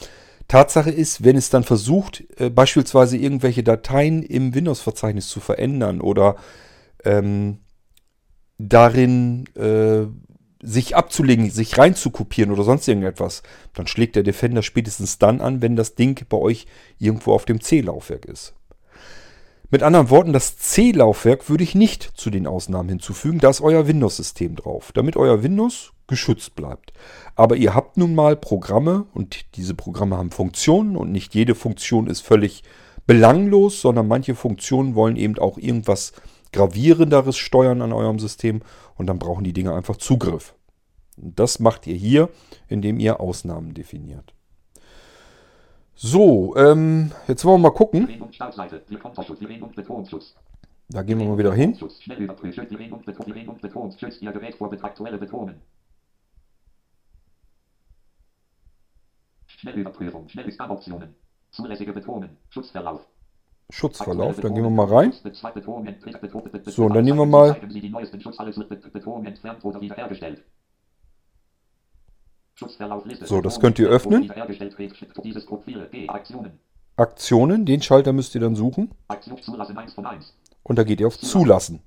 Tatsache 0.50 0.92
ist, 0.92 1.24
wenn 1.24 1.38
es 1.38 1.50
dann 1.50 1.64
versucht, 1.64 2.26
äh, 2.40 2.50
beispielsweise 2.50 3.18
irgendwelche 3.18 3.64
Dateien 3.64 4.22
im 4.22 4.54
Windows-Verzeichnis 4.54 5.30
zu 5.30 5.40
verändern 5.40 6.02
oder 6.02 6.36
ähm, 7.06 7.60
darin 8.58 9.46
äh, 9.56 10.08
sich 10.66 10.96
abzulegen, 10.96 11.50
sich 11.50 11.78
reinzukopieren 11.78 12.52
oder 12.52 12.64
sonst 12.64 12.88
irgendetwas, 12.88 13.44
dann 13.74 13.88
schlägt 13.88 14.16
der 14.16 14.24
Defender 14.24 14.62
spätestens 14.62 15.18
dann 15.18 15.42
an, 15.42 15.62
wenn 15.62 15.76
das 15.76 15.96
Ding 15.96 16.26
bei 16.28 16.38
euch 16.38 16.66
irgendwo 17.00 17.34
auf 17.34 17.46
dem 17.46 17.62
C-Laufwerk 17.62 18.26
ist. 18.26 18.54
Mit 19.72 19.84
anderen 19.84 20.10
Worten, 20.10 20.32
das 20.32 20.58
C-Laufwerk 20.58 21.50
würde 21.50 21.64
ich 21.64 21.76
nicht 21.76 22.04
zu 22.16 22.30
den 22.30 22.48
Ausnahmen 22.48 22.90
hinzufügen, 22.90 23.40
da 23.40 23.50
ist 23.50 23.62
euer 23.62 23.88
Windows-System 23.88 24.56
drauf, 24.56 24.92
damit 24.94 25.18
euer 25.18 25.44
Windows 25.44 25.92
geschützt 26.08 26.56
bleibt. 26.56 26.94
Aber 27.36 27.56
ihr 27.56 27.74
habt 27.74 27.98
nun 27.98 28.16
mal 28.16 28.36
Programme 28.36 29.06
und 29.14 29.56
diese 29.56 29.74
Programme 29.74 30.18
haben 30.18 30.32
Funktionen 30.32 30.96
und 30.96 31.12
nicht 31.12 31.34
jede 31.34 31.56
Funktion 31.56 32.08
ist 32.08 32.22
völlig 32.22 32.64
belanglos, 33.08 33.82
sondern 33.82 34.08
manche 34.08 34.36
Funktionen 34.36 34.96
wollen 34.96 35.16
eben 35.16 35.38
auch 35.40 35.58
irgendwas 35.58 36.14
gravierenderes 36.52 37.38
steuern 37.38 37.82
an 37.82 37.92
eurem 37.92 38.20
System 38.20 38.62
und 38.96 39.08
dann 39.08 39.20
brauchen 39.20 39.44
die 39.44 39.54
Dinge 39.54 39.74
einfach 39.74 39.98
Zugriff. 39.98 40.55
Das 41.18 41.60
macht 41.60 41.88
ihr 41.88 41.96
hier, 41.96 42.30
indem 42.68 43.00
ihr 43.00 43.20
Ausnahmen 43.20 43.74
definiert. 43.74 44.34
So, 45.96 46.56
ähm, 46.58 47.12
jetzt 47.28 47.46
wollen 47.46 47.62
wir 47.62 47.70
mal 47.70 47.76
gucken. 47.76 48.08
Da 50.90 51.02
gehen 51.02 51.20
wir 51.20 51.26
mal 51.26 51.38
wieder 51.38 51.54
hin. 51.54 51.78
Schnellüberprüfung, 59.48 60.28
Schnellscan-Optionen. 60.30 61.16
Zulässige 61.52 61.94
Betonen, 61.94 62.38
Schutzverlauf. 62.50 63.08
Schutzverlauf, 63.72 64.40
dann 64.42 64.54
gehen 64.54 64.64
wir 64.64 64.70
mal 64.70 64.86
rein. 64.86 65.14
So, 66.66 66.86
und 66.86 66.94
dann 66.94 67.06
nehmen 67.06 67.18
wir 67.20 67.26
mal 67.26 67.58
Sie 67.70 67.82
die 67.82 67.90
neuesten 67.90 68.22
Schutz, 68.22 68.38
alles 68.40 68.58
wird 68.58 68.70
mit 68.70 68.94
Beton 68.94 69.26
entfernt 69.26 69.64
oder 69.64 69.82
wiederhergestellt. 69.82 70.44
Schutzverlaufliste. 70.44 70.54
So, 73.26 73.42
das 73.42 73.60
könnt 73.60 73.80
ihr 73.80 73.90
öffnen. 73.90 74.32
Aktionen. 76.96 77.66
Den 77.66 77.82
Schalter 77.82 78.14
müsst 78.14 78.34
ihr 78.36 78.42
dann 78.42 78.56
suchen. 78.56 78.92
Aktion 79.10 79.42
zulassen 79.42 79.78
1 79.78 79.94
von 79.94 80.06
1. 80.06 80.34
Und 80.64 80.78
da 80.78 80.84
geht 80.84 81.02
ihr 81.02 81.08
auf 81.08 81.20
Zulassen. 81.20 81.82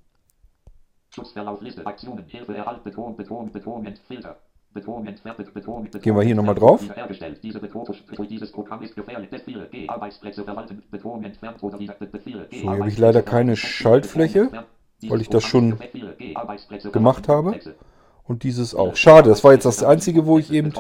Gehen 6.03 6.17
wir 6.17 6.23
hier 6.23 6.35
nochmal 6.35 6.55
drauf. 6.55 6.81
So, 6.83 6.95
hier 12.51 12.71
habe 12.71 12.89
ich 12.89 12.99
leider 12.99 13.23
keine 13.23 13.57
Schaltfläche, 13.57 14.51
weil 15.09 15.21
ich 15.23 15.29
das 15.31 15.45
schon 15.45 15.79
gemacht 16.93 17.29
habe. 17.29 17.59
Und 18.29 18.43
dieses 18.43 18.75
auch. 18.75 18.95
Schade, 18.95 19.31
das 19.31 19.43
war 19.43 19.55
jetzt 19.55 19.65
das 19.65 19.83
einzige, 19.83 20.27
wo 20.27 20.39
ich 20.39 20.53
eben... 20.53 20.71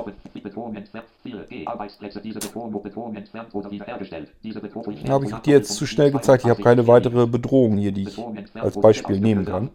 Habe 5.08 5.24
ich 5.24 5.34
dir 5.34 5.54
jetzt 5.54 5.74
zu 5.74 5.86
schnell 5.86 6.10
gezeigt. 6.10 6.44
Ich 6.44 6.50
habe 6.50 6.62
keine 6.62 6.86
weitere 6.86 7.26
Bedrohung 7.26 7.78
hier, 7.78 7.92
die 7.92 8.02
ich 8.02 8.18
als 8.54 8.78
Beispiel 8.78 9.18
nehmen 9.18 9.46
kann. 9.46 9.70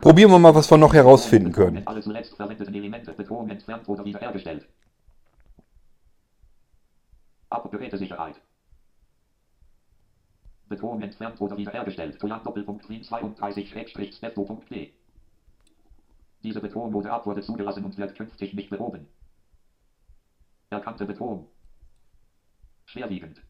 Probieren 0.00 0.30
wir 0.30 0.38
mal, 0.38 0.54
was 0.54 0.70
wir 0.70 0.78
noch 0.78 0.94
herausfinden 0.94 1.52
können. 1.52 1.82
Verwendeten 1.82 2.74
Elemente 2.74 3.12
Beton 10.70 11.02
entfernt 11.02 11.40
oder 11.40 11.56
wiederhergestellt. 11.58 12.18
Toyan 12.18 12.42
Doppelpunkt 12.44 12.88
Wien 12.88 13.02
32-stepto.d. 13.02 14.94
Diese 16.42 16.60
Beton 16.60 16.92
wurde 16.94 17.10
ab, 17.10 17.26
wurde 17.26 17.42
zugelassen 17.42 17.84
und 17.84 17.98
wird 17.98 18.16
künftig 18.16 18.54
nicht 18.54 18.70
behoben. 18.70 19.06
Erkannte 20.70 21.04
Beton. 21.04 21.46
Schwerwiegend. 22.86 23.42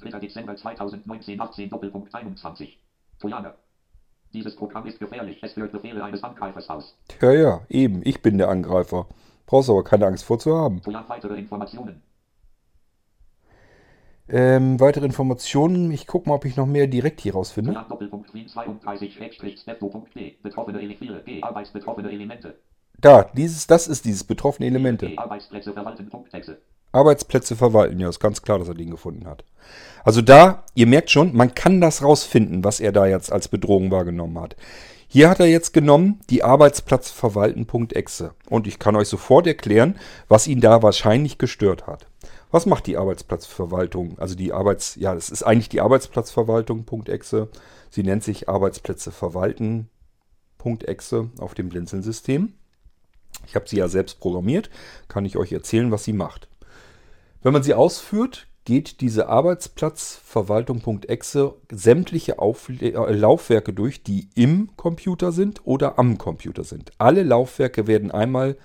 3. 0.00 0.18
Dezember 0.18 0.56
2019, 0.56 1.40
18 1.40 1.68
Doppelpunkt 1.68 2.14
21. 2.14 2.82
Toyana. 3.20 3.54
Dieses 4.32 4.56
Programm 4.56 4.86
ist 4.86 4.98
gefährlich. 4.98 5.42
Es 5.42 5.52
führt 5.52 5.72
Befehle 5.72 6.02
eines 6.02 6.24
Angreifers 6.24 6.68
aus. 6.70 6.96
Ja, 7.20 7.32
ja, 7.32 7.66
eben. 7.68 8.00
Ich 8.04 8.22
bin 8.22 8.38
der 8.38 8.48
Angreifer. 8.48 9.06
Brauchst 9.44 9.68
aber 9.68 9.84
keine 9.84 10.06
Angst 10.06 10.24
vor 10.24 10.38
zu 10.38 10.56
haben. 10.56 10.80
Toyan 10.82 11.08
weitere 11.08 11.38
Informationen. 11.38 12.02
Ähm, 14.30 14.78
weitere 14.78 15.06
Informationen. 15.06 15.90
Ich 15.90 16.06
gucke 16.06 16.28
mal, 16.28 16.36
ob 16.36 16.44
ich 16.44 16.56
noch 16.56 16.66
mehr 16.66 16.86
direkt 16.86 17.20
hier 17.20 17.32
rausfinde. 17.32 17.72
Toyan 17.72 17.88
Doppelpunkt 17.88 18.34
Wien 18.34 18.46
32-stepto.d. 18.46 20.38
Betroffene 20.42 20.80
Elemente. 20.80 21.22
G. 21.24 21.42
Arbeitsbetroffene 21.42 22.10
Elemente. 22.10 22.58
Da, 23.00 23.30
dieses, 23.34 23.66
das 23.66 23.88
ist 23.88 24.04
dieses 24.04 24.24
betroffene 24.24 24.66
Elemente. 24.66 25.08
G. 25.08 25.16
Arbeitsplätze 25.16 25.72
verwalten. 25.72 26.10
Arbeitsplätze 26.92 27.56
verwalten. 27.56 28.00
Ja, 28.00 28.08
ist 28.08 28.20
ganz 28.20 28.42
klar, 28.42 28.58
dass 28.58 28.68
er 28.68 28.74
den 28.74 28.90
gefunden 28.90 29.26
hat. 29.26 29.44
Also 30.04 30.20
da, 30.20 30.64
ihr 30.74 30.86
merkt 30.86 31.10
schon, 31.10 31.34
man 31.34 31.54
kann 31.54 31.80
das 31.80 32.02
rausfinden, 32.02 32.64
was 32.64 32.80
er 32.80 32.92
da 32.92 33.06
jetzt 33.06 33.32
als 33.32 33.48
Bedrohung 33.48 33.90
wahrgenommen 33.90 34.38
hat. 34.40 34.56
Hier 35.06 35.30
hat 35.30 35.40
er 35.40 35.46
jetzt 35.46 35.72
genommen 35.72 36.20
die 36.28 36.44
Arbeitsplatz 36.44 37.10
verwalten.exe. 37.10 38.34
Und 38.50 38.66
ich 38.66 38.78
kann 38.78 38.94
euch 38.94 39.08
sofort 39.08 39.46
erklären, 39.46 39.96
was 40.28 40.46
ihn 40.46 40.60
da 40.60 40.82
wahrscheinlich 40.82 41.38
gestört 41.38 41.86
hat. 41.86 42.07
Was 42.50 42.66
macht 42.66 42.86
die 42.86 42.96
Arbeitsplatzverwaltung? 42.96 44.18
Also 44.18 44.34
die 44.34 44.52
Arbeits, 44.52 44.96
ja, 44.96 45.14
das 45.14 45.28
ist 45.28 45.42
eigentlich 45.42 45.68
die 45.68 45.82
Arbeitsplatzverwaltung.exe. 45.82 47.48
Sie 47.90 48.02
nennt 48.02 48.24
sich 48.24 48.48
Arbeitsplätze 48.48 49.12
verwalten.exe 49.12 51.28
auf 51.38 51.54
dem 51.54 51.68
Blinzeln-System. 51.68 52.54
Ich 53.46 53.54
habe 53.54 53.68
sie 53.68 53.76
ja 53.76 53.88
selbst 53.88 54.18
programmiert, 54.20 54.70
kann 55.08 55.26
ich 55.26 55.36
euch 55.36 55.52
erzählen, 55.52 55.90
was 55.90 56.04
sie 56.04 56.14
macht. 56.14 56.48
Wenn 57.42 57.52
man 57.52 57.62
sie 57.62 57.74
ausführt, 57.74 58.46
geht 58.64 59.00
diese 59.00 59.28
Arbeitsplatzverwaltung.exe 59.28 61.54
sämtliche 61.70 62.38
Aufle 62.38 62.92
äh, 62.92 63.12
Laufwerke 63.12 63.72
durch, 63.72 64.02
die 64.02 64.28
im 64.34 64.76
Computer 64.76 65.32
sind 65.32 65.66
oder 65.66 65.98
am 65.98 66.18
Computer 66.18 66.64
sind. 66.64 66.92
Alle 66.98 67.22
Laufwerke 67.22 67.86
werden 67.86 68.10
einmal 68.10 68.58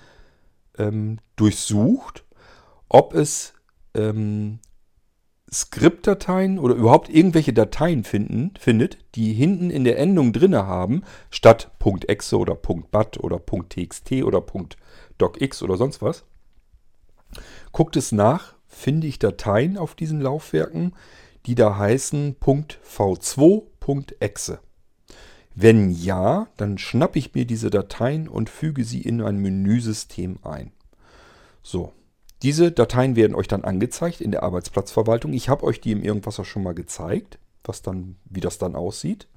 ähm, 0.78 1.20
durchsucht, 1.36 2.26
ob 2.90 3.14
es 3.14 3.54
ähm, 3.94 4.60
Skriptdateien 5.52 6.58
oder 6.58 6.76
überhaupt 6.76 7.10
irgendwelche 7.10 7.54
Dateien 7.54 8.04
finden, 8.04 8.54
findet, 8.60 8.98
die 9.16 9.34
hinten 9.34 9.70
in 9.70 9.84
der 9.84 10.00
Endung 10.00 10.34
drinne 10.34 10.66
haben, 10.66 11.04
statt 11.30 11.72
.exe 12.08 12.38
oder 12.38 12.56
.bat 12.56 13.20
oder 13.20 13.40
.txt 13.46 14.12
oder 14.24 14.44
.docx 15.18 15.62
oder 15.62 15.78
sonst 15.78 16.02
was. 16.02 16.26
Guckt 17.72 17.96
es 17.96 18.12
nach, 18.12 18.56
finde 18.68 19.08
ich 19.08 19.20
Dateien 19.20 19.78
auf 19.78 19.96
diesen 19.96 20.22
Laufwerken, 20.22 20.94
die 21.46 21.56
da 21.56 21.78
heißen 21.78 22.38
.v2.exe. 22.40 24.60
Wenn 25.56 25.92
ja, 25.92 26.48
dann 26.58 26.80
schnappe 26.80 27.20
ich 27.20 27.36
mir 27.36 27.46
diese 27.46 27.70
Dateien 27.70 28.28
und 28.28 28.50
füge 28.50 28.84
sie 28.84 29.02
in 29.02 29.22
ein 29.22 29.38
Menüsystem 29.38 30.40
ein. 30.42 30.72
So, 31.62 31.94
diese 32.44 32.72
Dateien 32.72 33.16
werden 33.16 33.36
euch 33.36 33.48
dann 33.48 33.64
angezeigt 33.64 34.22
in 34.22 34.32
der 34.32 34.44
Arbeitsplatzverwaltung. 34.44 35.34
Ich 35.34 35.50
habe 35.50 35.64
euch 35.64 35.80
die 35.80 35.94
im 35.94 36.04
Irgendwas 36.04 36.46
schon 36.46 36.64
mal 36.64 36.76
gezeigt, 36.76 37.40
was 37.64 37.82
dann, 37.82 38.18
wie 38.26 38.42
das 38.42 38.58
dann 38.58 38.76
aussieht. 38.76 39.28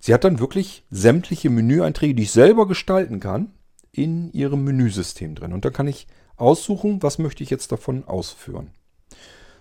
Sie 0.00 0.12
hat 0.12 0.24
dann 0.24 0.40
wirklich 0.40 0.84
sämtliche 0.90 1.50
Menüeinträge, 1.50 2.14
die 2.14 2.24
ich 2.24 2.32
selber 2.32 2.66
gestalten 2.66 3.20
kann, 3.20 3.52
in 3.92 4.30
ihrem 4.32 4.64
Menüsystem 4.64 5.34
drin. 5.34 5.52
Und 5.52 5.64
da 5.64 5.70
kann 5.70 5.88
ich 5.88 6.06
aussuchen, 6.36 7.02
was 7.02 7.18
möchte 7.18 7.42
ich 7.42 7.50
jetzt 7.50 7.72
davon 7.72 8.04
ausführen. 8.04 8.70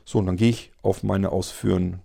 So, 0.04 0.20
und 0.20 0.26
dann 0.26 0.38
gehe 0.38 0.50
ich 0.50 0.72
auf 0.82 1.04
meine 1.04 1.32
Ausführen 1.32 2.02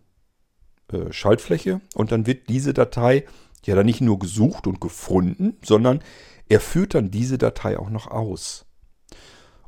äh, 0.92 1.12
Schaltfläche 1.12 1.80
und 1.94 2.12
dann 2.12 2.26
wird 2.26 2.48
diese 2.48 2.72
Datei 2.72 3.24
ja 3.64 3.74
dann 3.74 3.86
nicht 3.86 4.00
nur 4.00 4.18
gesucht 4.18 4.66
und 4.66 4.80
gefunden, 4.80 5.56
sondern 5.62 6.00
er 6.48 6.60
führt 6.60 6.94
dann 6.94 7.10
diese 7.10 7.38
Datei 7.38 7.78
auch 7.78 7.90
noch 7.90 8.06
aus. 8.10 8.66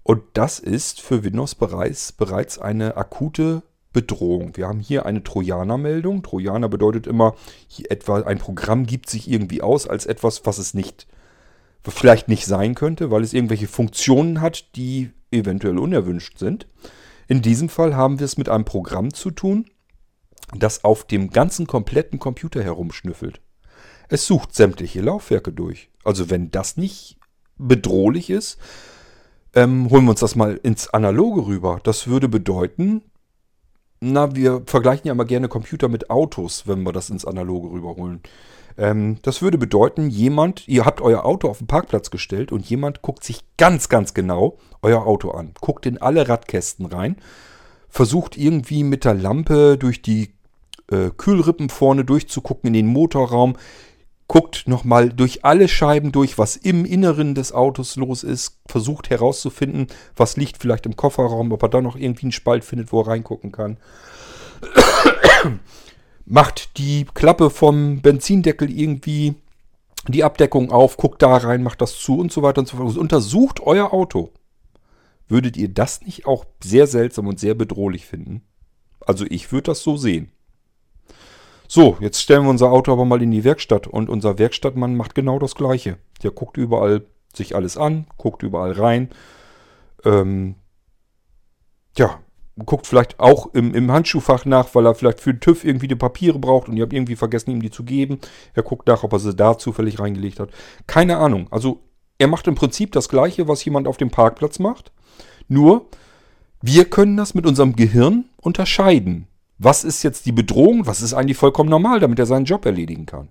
Und 0.02 0.22
das 0.34 0.58
ist 0.58 1.00
für 1.00 1.24
Windows 1.24 1.54
bereits, 1.54 2.12
bereits 2.12 2.58
eine 2.58 2.96
akute 2.96 3.62
Bedrohung. 3.92 4.56
Wir 4.56 4.66
haben 4.66 4.80
hier 4.80 5.06
eine 5.06 5.22
Trojaner-Meldung. 5.22 6.22
Trojaner 6.22 6.68
bedeutet 6.68 7.06
immer, 7.06 7.34
etwa 7.88 8.22
ein 8.22 8.38
Programm 8.38 8.86
gibt 8.86 9.08
sich 9.08 9.30
irgendwie 9.30 9.62
aus 9.62 9.86
als 9.86 10.06
etwas, 10.06 10.44
was 10.44 10.58
es 10.58 10.74
nicht, 10.74 11.06
vielleicht 11.86 12.28
nicht 12.28 12.46
sein 12.46 12.74
könnte, 12.74 13.10
weil 13.10 13.22
es 13.22 13.34
irgendwelche 13.34 13.68
Funktionen 13.68 14.40
hat, 14.40 14.76
die 14.76 15.10
eventuell 15.30 15.78
unerwünscht 15.78 16.38
sind. 16.38 16.66
In 17.28 17.42
diesem 17.42 17.68
Fall 17.68 17.94
haben 17.94 18.18
wir 18.18 18.24
es 18.24 18.36
mit 18.36 18.48
einem 18.48 18.64
Programm 18.64 19.14
zu 19.14 19.30
tun, 19.30 19.66
das 20.54 20.84
auf 20.84 21.04
dem 21.04 21.30
ganzen 21.30 21.66
kompletten 21.66 22.18
Computer 22.18 22.62
herumschnüffelt. 22.62 23.40
Es 24.08 24.26
sucht 24.26 24.54
sämtliche 24.54 25.00
Laufwerke 25.00 25.52
durch. 25.52 25.90
Also 26.04 26.28
wenn 26.28 26.50
das 26.50 26.76
nicht 26.76 27.16
bedrohlich 27.56 28.28
ist, 28.28 28.58
ähm, 29.54 29.90
holen 29.90 30.04
wir 30.04 30.10
uns 30.10 30.20
das 30.20 30.36
mal 30.36 30.58
ins 30.62 30.88
Analoge 30.88 31.46
rüber. 31.46 31.80
Das 31.82 32.06
würde 32.06 32.28
bedeuten, 32.28 33.02
na, 34.00 34.34
wir 34.34 34.62
vergleichen 34.66 35.06
ja 35.06 35.12
immer 35.12 35.24
gerne 35.24 35.48
Computer 35.48 35.88
mit 35.88 36.10
Autos, 36.10 36.66
wenn 36.66 36.82
wir 36.82 36.92
das 36.92 37.10
ins 37.10 37.24
Analoge 37.24 37.70
rüberholen. 37.70 38.20
Ähm, 38.78 39.18
das 39.22 39.42
würde 39.42 39.58
bedeuten, 39.58 40.08
jemand, 40.08 40.66
ihr 40.66 40.84
habt 40.84 41.00
euer 41.00 41.24
Auto 41.24 41.48
auf 41.48 41.58
den 41.58 41.66
Parkplatz 41.66 42.10
gestellt 42.10 42.52
und 42.52 42.68
jemand 42.68 43.02
guckt 43.02 43.24
sich 43.24 43.44
ganz, 43.58 43.88
ganz 43.88 44.14
genau 44.14 44.58
euer 44.82 45.06
Auto 45.06 45.30
an. 45.30 45.52
Guckt 45.60 45.86
in 45.86 45.98
alle 45.98 46.28
Radkästen 46.28 46.86
rein, 46.86 47.16
versucht 47.88 48.36
irgendwie 48.36 48.84
mit 48.84 49.04
der 49.04 49.14
Lampe 49.14 49.76
durch 49.78 50.02
die 50.02 50.32
äh, 50.90 51.10
Kühlrippen 51.16 51.68
vorne 51.68 52.04
durchzugucken 52.04 52.68
in 52.68 52.74
den 52.74 52.86
Motorraum, 52.86 53.56
guckt 54.32 54.66
nochmal 54.66 55.10
durch 55.10 55.44
alle 55.44 55.68
Scheiben 55.68 56.10
durch, 56.10 56.38
was 56.38 56.56
im 56.56 56.86
Inneren 56.86 57.34
des 57.34 57.52
Autos 57.52 57.96
los 57.96 58.24
ist, 58.24 58.56
versucht 58.66 59.10
herauszufinden, 59.10 59.88
was 60.16 60.38
liegt 60.38 60.56
vielleicht 60.56 60.86
im 60.86 60.96
Kofferraum, 60.96 61.52
ob 61.52 61.62
er 61.62 61.68
da 61.68 61.82
noch 61.82 61.96
irgendwie 61.96 62.22
einen 62.22 62.32
Spalt 62.32 62.64
findet, 62.64 62.92
wo 62.92 63.02
er 63.02 63.08
reingucken 63.08 63.52
kann. 63.52 63.76
Macht 66.24 66.78
die 66.78 67.04
Klappe 67.12 67.50
vom 67.50 68.00
Benzindeckel 68.00 68.70
irgendwie 68.70 69.34
die 70.08 70.24
Abdeckung 70.24 70.72
auf, 70.72 70.96
guckt 70.96 71.20
da 71.20 71.36
rein, 71.36 71.62
macht 71.62 71.82
das 71.82 71.98
zu 71.98 72.18
und 72.18 72.32
so 72.32 72.40
weiter 72.40 72.60
und 72.60 72.68
so 72.68 72.78
fort. 72.78 72.88
Also 72.88 73.00
untersucht 73.00 73.60
euer 73.60 73.92
Auto. 73.92 74.30
Würdet 75.28 75.58
ihr 75.58 75.68
das 75.68 76.00
nicht 76.00 76.24
auch 76.24 76.46
sehr 76.64 76.86
seltsam 76.86 77.26
und 77.26 77.38
sehr 77.38 77.54
bedrohlich 77.54 78.06
finden? 78.06 78.40
Also 79.06 79.26
ich 79.28 79.52
würde 79.52 79.64
das 79.64 79.82
so 79.82 79.98
sehen. 79.98 80.32
So, 81.74 81.96
jetzt 82.00 82.20
stellen 82.20 82.42
wir 82.42 82.50
unser 82.50 82.70
Auto 82.70 82.92
aber 82.92 83.06
mal 83.06 83.22
in 83.22 83.30
die 83.30 83.44
Werkstatt 83.44 83.86
und 83.86 84.10
unser 84.10 84.38
Werkstattmann 84.38 84.94
macht 84.94 85.14
genau 85.14 85.38
das 85.38 85.54
gleiche. 85.54 85.96
Der 86.22 86.30
guckt 86.30 86.58
überall 86.58 87.06
sich 87.32 87.56
alles 87.56 87.78
an, 87.78 88.06
guckt 88.18 88.42
überall 88.42 88.72
rein. 88.72 89.08
Ähm, 90.04 90.56
ja, 91.96 92.20
guckt 92.66 92.86
vielleicht 92.86 93.18
auch 93.20 93.54
im, 93.54 93.74
im 93.74 93.90
Handschuhfach 93.90 94.44
nach, 94.44 94.74
weil 94.74 94.84
er 94.84 94.94
vielleicht 94.94 95.20
für 95.20 95.32
den 95.32 95.40
TÜV 95.40 95.64
irgendwie 95.64 95.88
die 95.88 95.96
Papiere 95.96 96.38
braucht 96.38 96.68
und 96.68 96.76
ihr 96.76 96.82
habt 96.82 96.92
irgendwie 96.92 97.16
vergessen, 97.16 97.52
ihm 97.52 97.62
die 97.62 97.70
zu 97.70 97.84
geben. 97.84 98.18
Er 98.52 98.64
guckt 98.64 98.86
nach, 98.86 99.02
ob 99.02 99.14
er 99.14 99.18
sie 99.18 99.34
da 99.34 99.56
zufällig 99.56 99.98
reingelegt 99.98 100.40
hat. 100.40 100.50
Keine 100.86 101.16
Ahnung. 101.16 101.48
Also 101.50 101.80
er 102.18 102.28
macht 102.28 102.46
im 102.48 102.54
Prinzip 102.54 102.92
das 102.92 103.08
gleiche, 103.08 103.48
was 103.48 103.64
jemand 103.64 103.88
auf 103.88 103.96
dem 103.96 104.10
Parkplatz 104.10 104.58
macht. 104.58 104.92
Nur, 105.48 105.86
wir 106.60 106.84
können 106.84 107.16
das 107.16 107.32
mit 107.32 107.46
unserem 107.46 107.76
Gehirn 107.76 108.26
unterscheiden. 108.42 109.26
Was 109.64 109.84
ist 109.84 110.02
jetzt 110.02 110.26
die 110.26 110.32
Bedrohung? 110.32 110.86
Was 110.86 111.02
ist 111.02 111.14
eigentlich 111.14 111.36
vollkommen 111.36 111.70
normal, 111.70 112.00
damit 112.00 112.18
er 112.18 112.26
seinen 112.26 112.46
Job 112.46 112.66
erledigen 112.66 113.06
kann? 113.06 113.28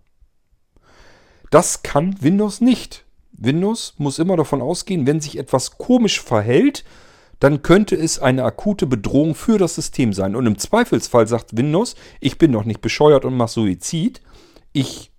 Das 1.49 1.83
kann 1.83 2.15
Windows 2.21 2.61
nicht. 2.61 3.03
Windows 3.33 3.95
muss 3.97 4.17
immer 4.17 4.37
davon 4.37 4.61
ausgehen, 4.61 5.05
wenn 5.05 5.19
sich 5.19 5.37
etwas 5.37 5.77
komisch 5.77 6.21
verhält, 6.21 6.85
dann 7.39 7.63
könnte 7.63 7.95
es 7.95 8.19
eine 8.19 8.45
akute 8.45 8.85
Bedrohung 8.87 9.35
für 9.35 9.57
das 9.57 9.75
System 9.75 10.13
sein. 10.13 10.35
Und 10.35 10.45
im 10.45 10.57
Zweifelsfall 10.57 11.27
sagt 11.27 11.57
Windows, 11.57 11.95
ich 12.21 12.37
bin 12.37 12.53
doch 12.53 12.63
nicht 12.63 12.81
bescheuert 12.81 13.25
und 13.25 13.35
mache 13.35 13.51
Suizid. 13.51 14.21
Ich 14.71 15.11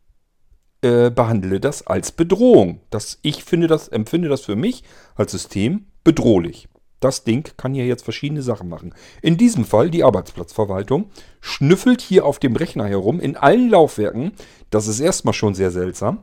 äh, 0.80 1.10
behandle 1.10 1.60
das 1.60 1.86
als 1.86 2.12
Bedrohung. 2.12 2.80
Das, 2.88 3.18
ich 3.20 3.44
finde 3.44 3.66
das, 3.66 3.88
empfinde 3.88 4.30
das 4.30 4.40
für 4.40 4.56
mich 4.56 4.82
als 5.14 5.32
System 5.32 5.86
bedrohlich. 6.04 6.68
Das 7.02 7.24
Ding 7.24 7.50
kann 7.56 7.74
hier 7.74 7.84
jetzt 7.84 8.04
verschiedene 8.04 8.42
Sachen 8.42 8.68
machen. 8.68 8.94
In 9.22 9.36
diesem 9.36 9.64
Fall 9.64 9.90
die 9.90 10.04
Arbeitsplatzverwaltung 10.04 11.10
schnüffelt 11.40 12.00
hier 12.00 12.24
auf 12.24 12.38
dem 12.38 12.54
Rechner 12.54 12.86
herum 12.86 13.18
in 13.18 13.36
allen 13.36 13.68
Laufwerken. 13.70 14.30
Das 14.70 14.86
ist 14.86 15.00
erstmal 15.00 15.34
schon 15.34 15.54
sehr 15.54 15.72
seltsam. 15.72 16.22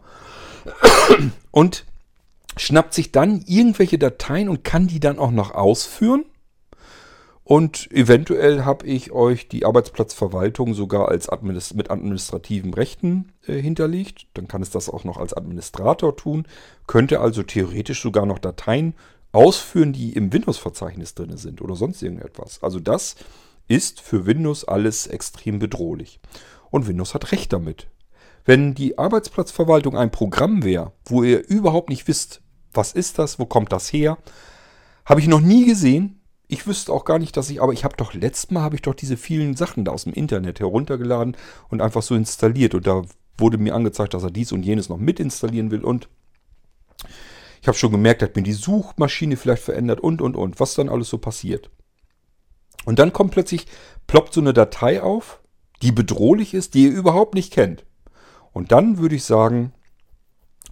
Und 1.51 1.85
schnappt 2.55 2.93
sich 2.93 3.11
dann 3.11 3.43
irgendwelche 3.45 3.97
Dateien 3.97 4.49
und 4.49 4.63
kann 4.63 4.87
die 4.87 4.99
dann 4.99 5.19
auch 5.19 5.31
noch 5.31 5.51
ausführen. 5.51 6.25
Und 7.43 7.91
eventuell 7.91 8.63
habe 8.63 8.85
ich 8.85 9.11
euch 9.11 9.47
die 9.47 9.65
Arbeitsplatzverwaltung 9.65 10.73
sogar 10.73 11.09
als 11.09 11.29
Administ 11.29 11.73
mit 11.73 11.89
administrativen 11.89 12.73
Rechten 12.73 13.31
äh, 13.47 13.59
hinterlegt. 13.59 14.27
Dann 14.35 14.47
kann 14.47 14.61
es 14.61 14.69
das 14.69 14.89
auch 14.89 15.03
noch 15.03 15.17
als 15.17 15.33
Administrator 15.33 16.15
tun. 16.15 16.45
Könnte 16.85 17.19
also 17.21 17.43
theoretisch 17.43 18.01
sogar 18.01 18.25
noch 18.25 18.39
Dateien 18.39 18.93
ausführen, 19.31 19.93
die 19.93 20.13
im 20.13 20.33
Windows-Verzeichnis 20.33 21.13
drin 21.13 21.37
sind 21.37 21.61
oder 21.61 21.75
sonst 21.75 22.01
irgendetwas. 22.01 22.63
Also 22.63 22.79
das 22.79 23.15
ist 23.67 24.01
für 24.01 24.25
Windows 24.25 24.65
alles 24.65 25.07
extrem 25.07 25.59
bedrohlich. 25.59 26.19
Und 26.71 26.87
Windows 26.87 27.13
hat 27.13 27.31
recht 27.31 27.53
damit. 27.53 27.87
Wenn 28.45 28.73
die 28.73 28.97
Arbeitsplatzverwaltung 28.97 29.95
ein 29.95 30.11
Programm 30.11 30.63
wäre, 30.63 30.93
wo 31.05 31.23
ihr 31.23 31.47
überhaupt 31.47 31.89
nicht 31.89 32.07
wisst, 32.07 32.41
was 32.73 32.93
ist 32.93 33.19
das, 33.19 33.39
wo 33.39 33.45
kommt 33.45 33.71
das 33.71 33.91
her, 33.91 34.17
habe 35.05 35.19
ich 35.19 35.27
noch 35.27 35.41
nie 35.41 35.65
gesehen. 35.65 36.21
Ich 36.47 36.65
wüsste 36.65 36.91
auch 36.91 37.05
gar 37.05 37.19
nicht, 37.19 37.37
dass 37.37 37.49
ich, 37.49 37.61
aber 37.61 37.73
ich 37.73 37.83
habe 37.83 37.97
doch 37.97 38.13
letztes 38.13 38.49
Mal 38.49 38.61
habe 38.61 38.75
ich 38.75 38.81
doch 38.81 38.95
diese 38.95 39.17
vielen 39.17 39.55
Sachen 39.55 39.85
da 39.85 39.91
aus 39.91 40.05
dem 40.05 40.13
Internet 40.13 40.59
heruntergeladen 40.59 41.37
und 41.69 41.81
einfach 41.81 42.01
so 42.01 42.15
installiert 42.15 42.73
und 42.73 42.87
da 42.87 43.03
wurde 43.37 43.59
mir 43.59 43.75
angezeigt, 43.75 44.13
dass 44.13 44.23
er 44.23 44.31
dies 44.31 44.51
und 44.51 44.63
jenes 44.63 44.89
noch 44.89 44.97
mit 44.97 45.19
installieren 45.19 45.69
will 45.69 45.83
und 45.83 46.09
ich 47.61 47.67
habe 47.67 47.77
schon 47.77 47.91
gemerkt, 47.91 48.21
dass 48.21 48.35
mir 48.35 48.43
die 48.43 48.53
Suchmaschine 48.53 49.37
vielleicht 49.37 49.63
verändert 49.63 49.99
und 49.99 50.21
und 50.21 50.35
und, 50.35 50.59
was 50.59 50.75
dann 50.75 50.89
alles 50.89 51.09
so 51.09 51.17
passiert. 51.17 51.69
Und 52.85 52.99
dann 52.99 53.13
kommt 53.13 53.31
plötzlich 53.31 53.65
ploppt 54.07 54.33
so 54.33 54.41
eine 54.41 54.53
Datei 54.53 55.01
auf, 55.01 55.41
die 55.81 55.91
bedrohlich 55.91 56.53
ist, 56.53 56.73
die 56.73 56.85
ihr 56.85 56.91
überhaupt 56.91 57.33
nicht 57.35 57.53
kennt. 57.53 57.85
Und 58.51 58.71
dann 58.71 58.97
würde 58.97 59.15
ich 59.15 59.23
sagen, 59.23 59.73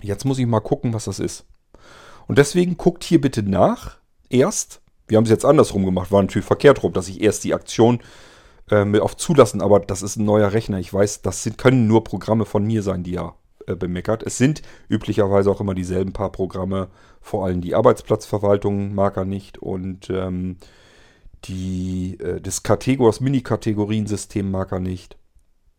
jetzt 0.01 0.25
muss 0.25 0.39
ich 0.39 0.45
mal 0.45 0.59
gucken, 0.59 0.93
was 0.93 1.05
das 1.05 1.19
ist. 1.19 1.45
Und 2.27 2.37
deswegen 2.37 2.77
guckt 2.77 3.03
hier 3.03 3.21
bitte 3.21 3.43
nach. 3.43 3.97
Erst, 4.29 4.81
wir 5.07 5.17
haben 5.17 5.23
es 5.23 5.29
jetzt 5.29 5.45
andersrum 5.45 5.85
gemacht, 5.85 6.11
war 6.11 6.21
natürlich 6.21 6.45
verkehrt 6.45 6.83
rum, 6.83 6.93
dass 6.93 7.07
ich 7.07 7.21
erst 7.21 7.43
die 7.43 7.53
Aktion 7.53 7.99
äh, 8.69 8.99
auf 8.99 9.15
zulassen, 9.15 9.61
aber 9.61 9.79
das 9.79 10.01
ist 10.01 10.17
ein 10.17 10.25
neuer 10.25 10.51
Rechner. 10.51 10.79
Ich 10.79 10.93
weiß, 10.93 11.21
das 11.21 11.43
sind, 11.43 11.57
können 11.57 11.87
nur 11.87 12.03
Programme 12.03 12.45
von 12.45 12.65
mir 12.65 12.83
sein, 12.83 13.03
die 13.03 13.15
äh, 13.15 13.29
bemeckert. 13.75 14.23
Es 14.23 14.37
sind 14.37 14.61
üblicherweise 14.89 15.51
auch 15.51 15.61
immer 15.61 15.75
dieselben 15.75 16.13
paar 16.13 16.31
Programme, 16.31 16.87
vor 17.21 17.45
allem 17.45 17.61
die 17.61 17.75
Arbeitsplatzverwaltung 17.75 18.95
mag 18.95 19.17
er 19.17 19.25
nicht 19.25 19.57
und 19.57 20.09
ähm, 20.09 20.57
die, 21.45 22.17
äh, 22.19 22.41
das 22.41 22.63
Kategor, 22.63 23.13
Mini-Kategoriensystem 23.19 24.49
mag 24.49 24.71
er 24.71 24.79
nicht. 24.79 25.17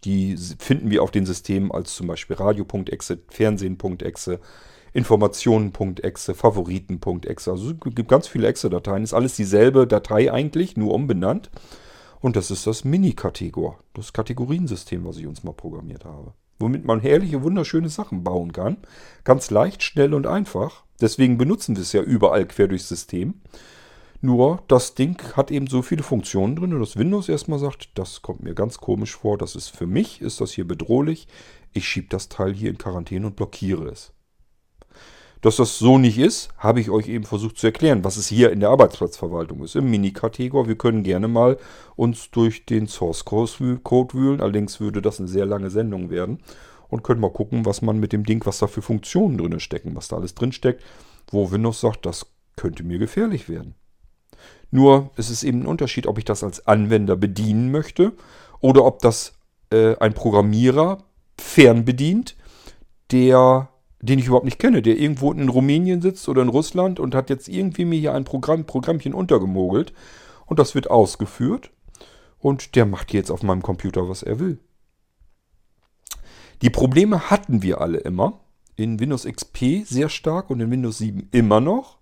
Die 0.05 0.37
finden 0.59 0.91
wir 0.91 1.03
auf 1.03 1.11
den 1.11 1.27
Systemen 1.27 1.73
als 1.73 1.95
zum 1.97 2.07
Beispiel 2.07 2.37
Radio.exe, 2.37 3.19
Fernsehen.exe, 3.29 4.39
Informationen.exe, 4.93 6.35
Favoriten.exe. 6.35 7.51
Also 7.51 7.71
es 7.71 7.95
gibt 7.95 8.09
ganz 8.09 8.29
viele 8.29 8.47
Exe-Dateien. 8.47 9.03
Ist 9.03 9.15
alles 9.15 9.35
dieselbe 9.35 9.87
Datei 9.87 10.33
eigentlich, 10.33 10.77
nur 10.77 10.95
umbenannt. 10.95 11.51
Und 12.21 12.37
das 12.37 12.51
ist 12.51 12.67
das 12.67 12.85
Mini-Kategor, 12.85 13.79
das 13.95 14.13
Kategoriensystem, 14.13 15.05
was 15.05 15.19
ich 15.19 15.27
uns 15.27 15.45
mal 15.45 15.53
programmiert 15.53 16.05
habe. 16.05 16.33
Womit 16.59 16.85
man 16.85 17.01
herrliche, 17.01 17.43
wunderschöne 17.43 17.89
Sachen 17.89 18.25
bauen 18.25 18.53
kann. 18.53 18.79
Ganz 19.25 19.51
leicht, 19.51 19.83
schnell 19.83 20.15
und 20.15 20.27
einfach. 20.27 20.85
Deswegen 21.01 21.39
benutzen 21.39 21.77
wir 21.77 21.83
es 21.83 21.93
ja 21.93 22.03
überall 22.03 22.47
quer 22.47 22.69
durchs 22.69 22.89
System. 22.89 23.35
Nur 24.21 24.65
das 24.67 24.95
Ding 24.95 25.23
hat 25.37 25.53
eben 25.53 25.69
so 25.69 25.83
viele 25.83 26.03
Funktionen 26.03 26.57
drin, 26.57 26.79
dass 26.79 26.97
Windows 26.97 27.29
erstmal 27.29 27.61
sagt, 27.61 27.91
das 27.95 28.21
kommt 28.21 28.43
mir 28.43 28.55
ganz 28.55 28.79
komisch 28.79 29.15
vor, 29.15 29.39
das 29.39 29.55
ist 29.55 29.69
für 29.69 29.87
mich, 29.87 30.21
ist 30.21 30.41
das 30.41 30.51
hier 30.51 30.67
bedrohlich. 30.67 31.29
Ich 31.73 31.87
schiebe 31.87 32.09
das 32.09 32.29
Teil 32.29 32.53
hier 32.53 32.71
in 32.71 32.79
Quarantäne 32.79 33.29
und 33.29 33.37
blockiere 33.37 33.89
es. 33.89 34.13
Dass 35.41 35.57
das 35.57 35.79
so 35.79 35.99
nicht 35.99 36.19
ist, 36.19 36.49
habe 36.59 36.81
ich 36.81 36.91
euch 36.91 37.09
eben 37.09 37.25
versucht 37.25 37.59
zu 37.59 37.67
erklären, 37.67 38.03
was 38.03 38.17
es 38.17 38.27
hier 38.27 38.51
in 38.51 38.61
der 38.61 38.71
Arbeitsplatzverwaltung 38.71 39.63
ist. 39.63 39.77
Im 39.77 39.91
Mini-Kategor, 39.91 40.67
wir 40.67 40.77
können 40.77 41.05
gerne 41.05 41.29
mal 41.29 41.59
uns 41.95 42.31
durch 42.31 42.67
den 42.67 42.89
Source 42.89 43.25
Code 43.25 44.15
wühlen, 44.15 44.41
allerdings 44.41 44.81
würde 44.81 45.01
das 45.01 45.21
eine 45.21 45.29
sehr 45.29 45.47
lange 45.47 45.71
Sendung 45.71 46.11
werden. 46.11 46.39
Und 46.89 47.03
können 47.03 47.21
mal 47.21 47.31
gucken, 47.31 47.67
was 47.67 47.83
man 47.83 48.01
mit 48.01 48.15
dem 48.15 48.25
Ding, 48.25 48.45
was 48.47 48.61
da 48.61 48.67
für 48.67 48.81
Funktionen 48.81 49.37
drin 49.37 49.61
stecken, 49.61 49.95
was 49.95 50.09
da 50.09 50.17
alles 50.17 50.35
drin 50.35 50.53
steckt, 50.53 50.83
wo 51.31 51.51
Windows 51.51 51.81
sagt, 51.81 52.07
das 52.07 52.27
könnte 52.57 52.83
mir 52.83 52.99
gefährlich 52.99 53.49
werden. 53.49 53.75
Nur 54.71 55.11
es 55.17 55.31
ist 55.31 55.45
eben 55.45 55.63
ein 55.63 55.67
Unterschied, 55.67 56.07
ob 56.07 56.19
ich 56.19 56.25
das 56.25 56.43
als 56.43 56.67
Anwender 56.67 57.17
bedienen 57.17 57.71
möchte 57.71 58.13
oder 58.61 58.85
ob 58.85 59.01
das 59.01 59.35
äh, 59.71 59.97
ein 59.97 60.15
Programmierer 60.15 60.99
fernbedient, 61.39 62.37
der, 63.11 63.69
den 64.01 64.19
ich 64.19 64.27
überhaupt 64.27 64.45
nicht 64.45 64.59
kenne, 64.59 64.83
der 64.83 64.99
irgendwo 64.99 65.33
in 65.33 65.49
Rumänien 65.49 66.01
sitzt 66.01 66.29
oder 66.29 66.43
in 66.43 66.49
Russland 66.49 67.01
und 67.01 67.15
hat 67.15 67.31
jetzt 67.31 67.49
irgendwie 67.49 67.85
mir 67.85 67.99
hier 67.99 68.15
ein 68.15 68.25
Programm, 68.25 68.65
Programmchen 68.65 69.15
untergemogelt 69.15 69.93
und 70.47 70.59
das 70.59 70.75
wird 70.75 70.91
ausgeführt 70.91 71.71
und 72.39 72.77
der 72.77 72.87
macht 72.87 73.13
jetzt 73.13 73.31
auf 73.31 73.43
meinem 73.43 73.63
Computer, 73.63 74.09
was 74.09 74.23
er 74.23 74.39
will. 74.39 74.59
Die 76.63 76.71
Probleme 76.71 77.31
hatten 77.31 77.63
wir 77.63 77.81
alle 77.81 77.99
immer. 77.99 78.41
In 78.77 79.01
Windows 79.01 79.25
XP 79.25 79.85
sehr 79.85 80.09
stark 80.09 80.51
und 80.51 80.61
in 80.61 80.71
Windows 80.71 80.99
7 80.99 81.29
immer 81.33 81.61
noch. 81.61 81.99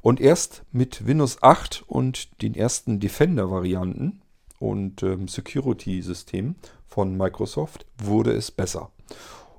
Und 0.00 0.20
erst 0.20 0.62
mit 0.72 1.06
Windows 1.06 1.42
8 1.42 1.84
und 1.86 2.42
den 2.42 2.54
ersten 2.54 3.00
Defender-Varianten 3.00 4.22
und 4.58 5.02
ähm, 5.02 5.28
Security-Systemen 5.28 6.56
von 6.86 7.16
Microsoft 7.16 7.86
wurde 7.98 8.32
es 8.32 8.50
besser. 8.50 8.90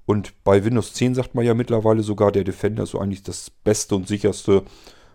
Und 0.09 0.43
bei 0.43 0.65
Windows 0.65 0.93
10 0.93 1.13
sagt 1.13 1.35
man 1.35 1.45
ja 1.45 1.53
mittlerweile 1.53 2.01
sogar, 2.01 2.31
der 2.31 2.43
Defender 2.43 2.81
ist 2.81 2.89
so 2.89 2.99
eigentlich 2.99 3.21
das 3.21 3.51
beste 3.51 3.93
und 3.93 4.07
sicherste 4.07 4.63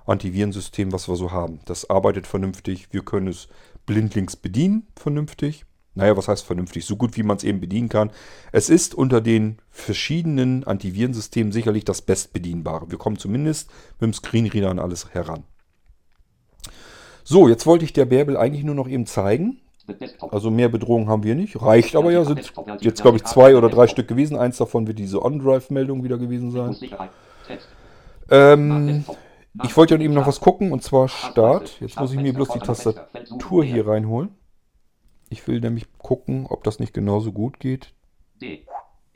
Antivirensystem, 0.06 0.92
was 0.92 1.08
wir 1.08 1.16
so 1.16 1.32
haben. 1.32 1.58
Das 1.64 1.90
arbeitet 1.90 2.28
vernünftig, 2.28 2.92
wir 2.92 3.04
können 3.04 3.26
es 3.26 3.48
blindlings 3.86 4.36
bedienen, 4.36 4.86
vernünftig 4.94 5.64
naja, 5.96 6.16
was 6.16 6.28
heißt 6.28 6.44
vernünftig? 6.44 6.84
So 6.84 6.96
gut 6.96 7.16
wie 7.16 7.22
man 7.22 7.36
es 7.36 7.44
eben 7.44 7.60
bedienen 7.60 7.88
kann. 7.88 8.10
Es 8.52 8.68
ist 8.68 8.94
unter 8.94 9.20
den 9.20 9.58
verschiedenen 9.70 10.64
Antivirensystemen 10.64 11.52
sicherlich 11.52 11.84
das 11.84 12.02
bestbedienbare. 12.02 12.90
Wir 12.90 12.98
kommen 12.98 13.16
zumindest 13.16 13.70
mit 14.00 14.02
dem 14.02 14.12
Screenreader 14.12 14.70
an 14.70 14.80
alles 14.80 15.14
heran. 15.14 15.44
So, 17.22 17.48
jetzt 17.48 17.66
wollte 17.66 17.84
ich 17.84 17.92
der 17.92 18.06
Bärbel 18.06 18.36
eigentlich 18.36 18.64
nur 18.64 18.74
noch 18.74 18.88
eben 18.88 19.06
zeigen. 19.06 19.60
Also 20.30 20.50
mehr 20.50 20.68
Bedrohungen 20.68 21.08
haben 21.08 21.22
wir 21.22 21.34
nicht. 21.34 21.60
Reicht 21.60 21.94
aber 21.96 22.10
ja. 22.10 22.24
Sind 22.24 22.52
jetzt, 22.80 23.02
glaube 23.02 23.18
ich, 23.18 23.24
zwei 23.24 23.56
oder 23.56 23.68
drei 23.68 23.86
Stück 23.86 24.08
gewesen. 24.08 24.36
Eins 24.36 24.56
davon 24.56 24.86
wird 24.86 24.98
diese 24.98 25.22
On-Drive-Meldung 25.22 26.04
wieder 26.04 26.18
gewesen 26.18 26.50
sein. 26.50 26.76
Ähm, 28.30 29.04
ich 29.62 29.76
wollte 29.76 29.94
ja 29.94 30.00
eben 30.00 30.14
noch 30.14 30.26
was 30.26 30.40
gucken 30.40 30.72
und 30.72 30.82
zwar 30.82 31.08
Start. 31.08 31.80
Jetzt 31.80 31.98
muss 31.98 32.12
ich 32.12 32.20
mir 32.20 32.32
bloß 32.32 32.48
die 32.50 32.58
Tastatur 32.60 33.64
hier 33.64 33.86
reinholen. 33.86 34.30
Ich 35.28 35.46
will 35.46 35.60
nämlich 35.60 35.86
gucken, 35.98 36.46
ob 36.48 36.64
das 36.64 36.78
nicht 36.78 36.94
genauso 36.94 37.32
gut 37.32 37.60
geht. 37.60 37.92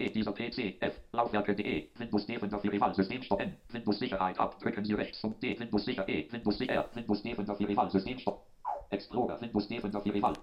E, 0.01 0.11
dieser 0.11 0.33
PC, 0.33 0.81
F, 0.81 1.01
Laufwerke.de, 1.11 1.89
Windows 1.99 2.27
D 2.27 2.39
von 2.39 2.49
der 2.49 2.63
Rival, 2.63 2.95
Systemstopp 2.95 3.41
N, 3.41 3.57
Windows 3.73 3.99
Sicherheit 3.99 4.39
ab, 4.39 4.57
drücken 4.61 4.85
Sie 4.85 4.95
rechts 4.95 5.21
zum 5.21 5.39
D, 5.41 5.59
Windows 5.59 5.85
Sicher 5.85 6.09
E, 6.09 6.29
Windows 6.31 6.59
Sicher, 6.59 6.89
Windows 6.95 7.23
D 7.23 7.35
von 7.35 7.45
der 7.45 7.59
Rival, 7.59 7.91
Systemstopp. 7.91 8.47
Explorer, 8.91 9.41
Windows 9.41 9.69
D 9.69 9.81
von 9.81 9.91
der 9.91 10.05
Rival. 10.05 10.35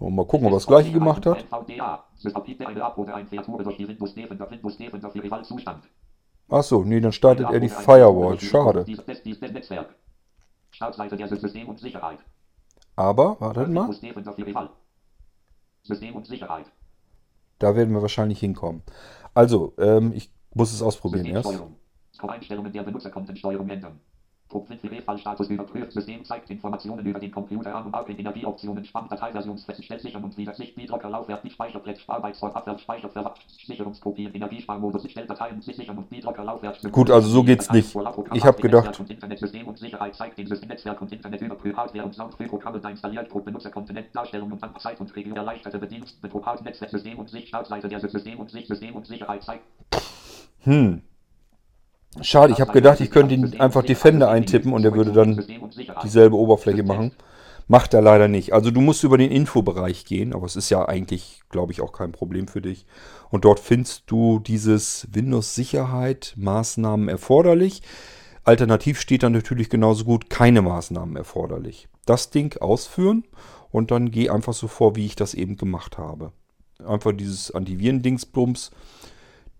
Und 0.00 0.14
mal 0.14 0.26
gucken, 0.26 0.46
ob 0.46 0.52
er 0.52 0.56
das 0.56 0.66
gleiche 0.66 0.90
gemacht 0.90 1.24
hat. 1.26 1.44
Achso, 6.48 6.84
nee, 6.84 7.00
dann 7.00 7.12
startet 7.12 7.46
er 7.50 7.60
die 7.60 7.68
Firewall. 7.68 8.40
Schade. 8.40 8.86
Startseite 10.72 11.16
der 11.16 11.28
System 11.28 11.68
und 11.68 11.78
Sicherheit. 11.78 12.18
Aber, 12.96 13.40
wartet 13.40 13.68
mal. 13.68 13.92
System 15.82 16.16
und 16.16 16.26
Sicherheit. 16.26 16.66
Da 17.60 17.76
werden 17.76 17.94
wir 17.94 18.02
wahrscheinlich 18.02 18.40
hinkommen. 18.40 18.82
Also, 19.32 19.74
ähm, 19.78 20.12
ich 20.14 20.32
muss 20.52 20.72
es 20.72 20.82
ausprobieren 20.82 21.26
erst. 21.26 21.62
Score-Einstellungen 22.12 22.72
der 22.72 22.82
Benutzerkontensteuerung 22.82 23.68
ändern. 23.68 24.00
Punkt 24.50 24.68
5 24.68 25.04
Fallstatus 25.04 25.48
überprüft. 25.48 25.92
System 25.92 26.24
zeigt 26.24 26.50
Informationen 26.50 27.06
über 27.06 27.20
den 27.20 27.30
Computer 27.30 27.72
an 27.74 27.86
und 27.86 27.94
auch 27.94 28.06
in 28.08 28.18
Energieoptionen. 28.18 28.84
Spanndateiversionsfest 28.84 29.84
stellt 29.84 30.00
sichern 30.02 30.24
und 30.24 30.36
wieder 30.36 30.52
Sicht. 30.54 30.74
Biedrucker 30.74 31.08
Laufwerk. 31.08 31.42
Die 31.42 31.50
Speicherbrett. 31.50 32.00
Arbeitsort. 32.08 32.56
Abwärts. 32.56 32.82
Speicherverwacht. 32.82 33.40
Sicherungskopien. 33.64 34.34
Energiesparmodus. 34.34 35.08
Stellt 35.08 35.30
Dateien 35.30 35.62
sich 35.62 35.76
sichern 35.76 35.96
und 35.98 36.10
Biedrucker 36.10 36.42
Laufwerk. 36.42 36.76
Gut, 36.90 37.10
also 37.10 37.28
so 37.28 37.44
geht's 37.44 37.70
nicht. 37.70 37.94
Ich 38.34 38.44
hab 38.44 38.60
gedacht- 38.60 39.00
Internetsystem 39.08 39.68
und 39.68 39.78
Sicherheit 39.78 40.14
zeigt 40.16 40.36
den 40.36 40.48
System 40.48 40.68
Netzwerk 40.68 41.00
und 41.00 41.12
Internet 41.12 41.40
überprüft. 41.40 41.76
Hardware 41.76 42.04
und 42.04 42.14
Soundfrühprogramme 42.14 42.80
installiert. 42.90 43.28
Pro 43.28 43.38
Benutzerkontinent. 43.38 44.08
Darstellung 44.12 44.50
und 44.50 44.80
Zeit 44.80 45.00
und 45.00 45.14
Regelung. 45.14 45.36
Erleichterte 45.38 45.78
Bedienst. 45.78 46.20
Mit 46.22 46.34
Hard 46.34 46.64
Netzwerk. 46.64 46.90
System 46.90 47.20
und 47.20 47.30
Sicht. 47.30 47.48
Startseite 47.48 47.88
der 47.88 48.00
System 48.00 48.40
und 48.40 48.50
Sicht. 48.50 48.66
System 48.66 48.96
und 48.96 49.06
Sicherheit 49.06 49.44
zeigt. 49.44 49.62
Hm. 50.64 51.02
Schade, 52.20 52.52
ich 52.52 52.60
habe 52.60 52.72
gedacht, 52.72 53.00
ich 53.00 53.10
könnte 53.10 53.34
ihn 53.34 53.60
einfach 53.60 53.84
Defender 53.84 54.28
eintippen 54.30 54.72
und 54.72 54.84
er 54.84 54.94
würde 54.94 55.12
dann 55.12 55.44
dieselbe 56.02 56.36
Oberfläche 56.36 56.82
machen. 56.82 57.12
Macht 57.68 57.94
er 57.94 58.02
leider 58.02 58.26
nicht. 58.26 58.52
Also 58.52 58.72
du 58.72 58.80
musst 58.80 59.04
über 59.04 59.16
den 59.16 59.30
Infobereich 59.30 60.04
gehen, 60.04 60.34
aber 60.34 60.44
es 60.44 60.56
ist 60.56 60.70
ja 60.70 60.88
eigentlich, 60.88 61.42
glaube 61.50 61.70
ich, 61.70 61.80
auch 61.80 61.92
kein 61.92 62.10
Problem 62.10 62.48
für 62.48 62.60
dich. 62.60 62.84
Und 63.30 63.44
dort 63.44 63.60
findest 63.60 64.10
du 64.10 64.40
dieses 64.40 65.06
Windows-Sicherheit, 65.12 66.34
Maßnahmen 66.36 67.08
erforderlich. 67.08 67.82
Alternativ 68.42 69.00
steht 69.00 69.22
dann 69.22 69.32
natürlich 69.32 69.70
genauso 69.70 70.04
gut 70.04 70.28
keine 70.28 70.62
Maßnahmen 70.62 71.14
erforderlich. 71.14 71.88
Das 72.06 72.30
Ding 72.30 72.60
ausführen 72.60 73.22
und 73.70 73.92
dann 73.92 74.10
geh 74.10 74.30
einfach 74.30 74.52
so 74.52 74.66
vor, 74.66 74.96
wie 74.96 75.06
ich 75.06 75.14
das 75.14 75.34
eben 75.34 75.56
gemacht 75.56 75.96
habe. 75.96 76.32
Einfach 76.84 77.12
dieses 77.12 77.54
Antiviren-Dingsbums 77.54 78.72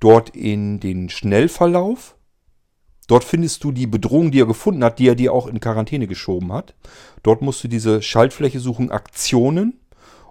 dort 0.01 0.30
in 0.30 0.80
den 0.80 1.11
Schnellverlauf. 1.11 2.16
Dort 3.11 3.25
findest 3.25 3.65
du 3.65 3.73
die 3.73 3.89
Bedrohung, 3.89 4.31
die 4.31 4.41
er 4.41 4.47
gefunden 4.47 4.85
hat, 4.85 5.01
die 5.01 5.09
er 5.09 5.17
dir 5.17 5.33
auch 5.33 5.49
in 5.49 5.59
Quarantäne 5.59 6.07
geschoben 6.07 6.53
hat. 6.53 6.77
Dort 7.25 7.43
musst 7.43 7.65
du 7.65 7.67
diese 7.67 8.03
Schaltfläche 8.03 8.61
suchen, 8.61 8.93
Aktionen. 8.93 9.81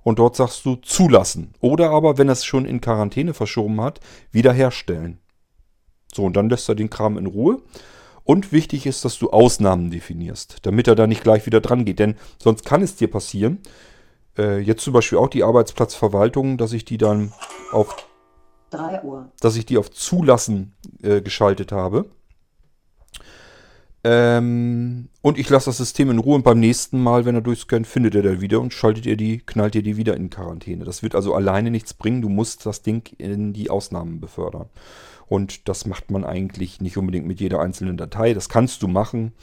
Und 0.02 0.18
dort 0.18 0.38
sagst 0.38 0.66
du 0.66 0.78
zulassen. 0.78 1.54
Oder 1.60 1.90
aber, 1.90 2.18
wenn 2.18 2.30
er 2.30 2.34
es 2.34 2.46
schon 2.46 2.64
in 2.64 2.80
Quarantäne 2.80 3.34
verschoben 3.34 3.82
hat, 3.82 4.00
wiederherstellen. 4.32 5.18
So, 6.14 6.24
und 6.24 6.38
dann 6.38 6.50
lässt 6.50 6.70
er 6.70 6.76
den 6.76 6.90
Kram 6.90 7.18
in 7.18 7.26
Ruhe. 7.26 7.62
Und 8.24 8.54
wichtig 8.54 8.86
ist, 8.86 9.04
dass 9.04 9.20
du 9.20 9.30
Ausnahmen 9.30 9.92
definierst, 9.92 10.60
damit 10.62 10.88
er 10.88 10.96
da 10.96 11.06
nicht 11.06 11.24
gleich 11.24 11.46
wieder 11.46 11.60
dran 11.60 11.84
geht. 11.84 12.00
Denn 12.00 12.16
sonst 12.42 12.64
kann 12.64 12.82
es 12.82 12.96
dir 12.96 13.12
passieren, 13.12 13.60
äh, 14.38 14.60
jetzt 14.60 14.86
zum 14.86 14.94
Beispiel 14.94 15.18
auch 15.18 15.28
die 15.28 15.44
Arbeitsplatzverwaltung, 15.44 16.58
dass 16.58 16.72
ich 16.72 16.86
die 16.86 16.98
dann 16.98 17.34
auf 17.74 18.08
3 18.70 19.04
Uhr. 19.04 19.32
dass 19.42 19.58
ich 19.58 19.66
die 19.66 19.78
auf 19.78 19.92
Zulassen 19.92 20.76
äh, 21.04 21.20
geschaltet 21.20 21.74
habe. 21.74 22.06
Ähm, 24.12 25.10
und 25.22 25.38
ich 25.38 25.48
lasse 25.52 25.68
das 25.68 25.78
System 25.78 26.10
in 26.10 26.18
Ruhe 26.18 26.34
und 26.34 26.44
beim 26.44 26.60
nächsten 26.60 27.00
Mal, 27.00 27.26
wenn 27.26 27.36
er 27.36 27.42
durchscannt, 27.42 27.86
findet 27.86 28.16
er 28.16 28.24
da 28.24 28.42
wieder 28.42 28.60
und 28.60 28.74
schaltet 28.74 29.06
ihr 29.06 29.16
die, 29.16 29.38
knallt 29.38 29.76
ihr 29.76 29.84
die 29.84 29.98
wieder 29.98 30.18
in 30.18 30.32
Quarantäne. 30.32 30.84
Das 30.84 31.04
wird 31.04 31.14
also 31.14 31.36
alleine 31.36 31.70
nichts 31.70 31.94
bringen. 31.94 32.24
Du 32.24 32.30
musst 32.30 32.66
das 32.66 32.82
Ding 32.82 33.08
in 33.20 33.54
die 33.54 33.70
Ausnahmen 33.70 34.20
befördern. 34.20 34.70
Und 35.28 35.70
das 35.70 35.86
macht 35.86 36.10
man 36.10 36.24
eigentlich 36.24 36.82
nicht 36.82 36.98
unbedingt 36.98 37.28
mit 37.28 37.40
jeder 37.40 37.60
einzelnen 37.60 37.98
Datei. 37.98 38.34
Das 38.34 38.50
kannst 38.50 38.82
du 38.82 38.88
machen. 38.88 39.34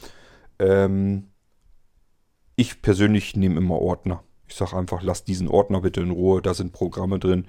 Ähm, 0.59 1.29
ich 2.57 2.81
persönlich 2.81 3.37
nehme 3.37 3.55
immer 3.55 3.79
Ordner. 3.79 4.21
Ich 4.49 4.55
sage 4.55 4.75
einfach, 4.75 5.01
lass 5.01 5.23
diesen 5.23 5.47
Ordner 5.47 5.79
bitte 5.79 6.01
in 6.01 6.11
Ruhe. 6.11 6.41
Da 6.41 6.53
sind 6.53 6.73
Programme 6.73 7.19
drin. 7.19 7.47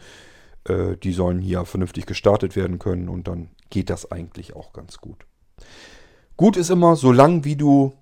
Äh, 0.68 0.96
die 0.98 1.12
sollen 1.12 1.40
hier 1.40 1.64
vernünftig 1.64 2.06
gestartet 2.06 2.54
werden 2.54 2.78
können. 2.78 3.08
Und 3.08 3.26
dann 3.26 3.48
geht 3.70 3.90
das 3.90 4.12
eigentlich 4.12 4.54
auch 4.54 4.72
ganz 4.72 4.98
gut. 4.98 5.26
Gut 6.38 6.56
ist 6.56 6.70
immer, 6.70 6.94
solange 6.94 7.44
wie 7.44 7.56
du 7.56 7.94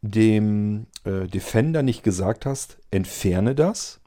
dem 0.00 0.86
äh, 1.04 1.26
Defender 1.28 1.82
nicht 1.82 2.02
gesagt 2.02 2.46
hast, 2.46 2.78
entferne 2.90 3.54
das, 3.54 4.00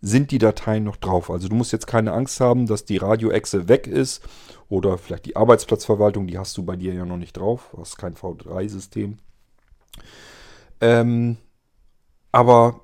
sind 0.00 0.30
die 0.30 0.38
Dateien 0.38 0.84
noch 0.84 0.96
drauf. 0.96 1.30
Also 1.30 1.48
du 1.48 1.54
musst 1.54 1.70
jetzt 1.70 1.86
keine 1.86 2.14
Angst 2.14 2.40
haben, 2.40 2.66
dass 2.66 2.86
die 2.86 2.96
Radioechse 2.96 3.68
weg 3.68 3.86
ist 3.86 4.22
oder 4.70 4.96
vielleicht 4.96 5.26
die 5.26 5.36
Arbeitsplatzverwaltung, 5.36 6.26
die 6.26 6.38
hast 6.38 6.56
du 6.56 6.64
bei 6.64 6.76
dir 6.76 6.94
ja 6.94 7.04
noch 7.04 7.18
nicht 7.18 7.36
drauf. 7.36 7.68
Du 7.72 7.78
hast 7.78 7.98
kein 7.98 8.14
V3-System. 8.14 9.18
Ähm, 10.80 11.36
aber 12.32 12.80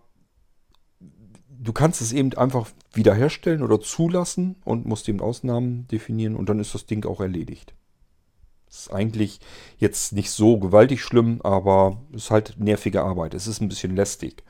du 1.48 1.72
kannst 1.72 2.02
es 2.02 2.12
eben 2.12 2.34
einfach 2.34 2.68
wiederherstellen 2.92 3.62
oder 3.62 3.80
zulassen 3.80 4.56
und 4.66 4.84
musst 4.84 5.08
eben 5.08 5.22
Ausnahmen 5.22 5.88
definieren 5.88 6.36
und 6.36 6.50
dann 6.50 6.60
ist 6.60 6.74
das 6.74 6.84
Ding 6.84 7.06
auch 7.06 7.20
erledigt. 7.22 7.72
Ist 8.74 8.92
eigentlich 8.92 9.38
jetzt 9.78 10.12
nicht 10.12 10.30
so 10.30 10.58
gewaltig 10.58 11.00
schlimm, 11.00 11.40
aber 11.42 12.02
ist 12.12 12.32
halt 12.32 12.54
nervige 12.58 13.02
Arbeit. 13.02 13.32
Es 13.32 13.46
ist 13.46 13.60
ein 13.60 13.68
bisschen 13.68 13.94
lästig. 13.94 14.42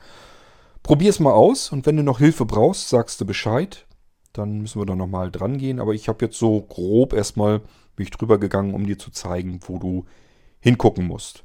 Probier 0.81 1.11
es 1.11 1.19
mal 1.19 1.33
aus 1.33 1.71
und 1.71 1.85
wenn 1.85 1.95
du 1.95 2.03
noch 2.03 2.17
Hilfe 2.17 2.45
brauchst, 2.45 2.89
sagst 2.89 3.21
du 3.21 3.25
Bescheid. 3.25 3.85
Dann 4.33 4.61
müssen 4.61 4.81
wir 4.81 4.85
da 4.85 4.95
nochmal 4.95 5.31
dran 5.31 5.57
gehen. 5.57 5.79
Aber 5.79 5.93
ich 5.93 6.07
habe 6.07 6.25
jetzt 6.25 6.39
so 6.39 6.61
grob 6.61 7.13
erstmal, 7.13 7.59
bin 7.95 8.03
ich 8.03 8.09
drüber 8.09 8.39
gegangen, 8.39 8.73
um 8.73 8.85
dir 8.85 8.97
zu 8.97 9.11
zeigen, 9.11 9.59
wo 9.67 9.77
du 9.77 10.05
hingucken 10.59 11.07
musst. 11.07 11.43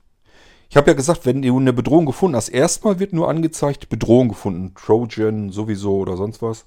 Ich 0.70 0.76
habe 0.76 0.90
ja 0.90 0.94
gesagt, 0.94 1.26
wenn 1.26 1.42
du 1.42 1.58
eine 1.58 1.72
Bedrohung 1.72 2.06
gefunden 2.06 2.36
hast, 2.36 2.48
erstmal 2.48 2.98
wird 2.98 3.12
nur 3.12 3.28
angezeigt, 3.28 3.88
Bedrohung 3.90 4.28
gefunden, 4.28 4.74
Trojan 4.74 5.50
sowieso 5.50 5.98
oder 5.98 6.16
sonst 6.16 6.40
was. 6.40 6.64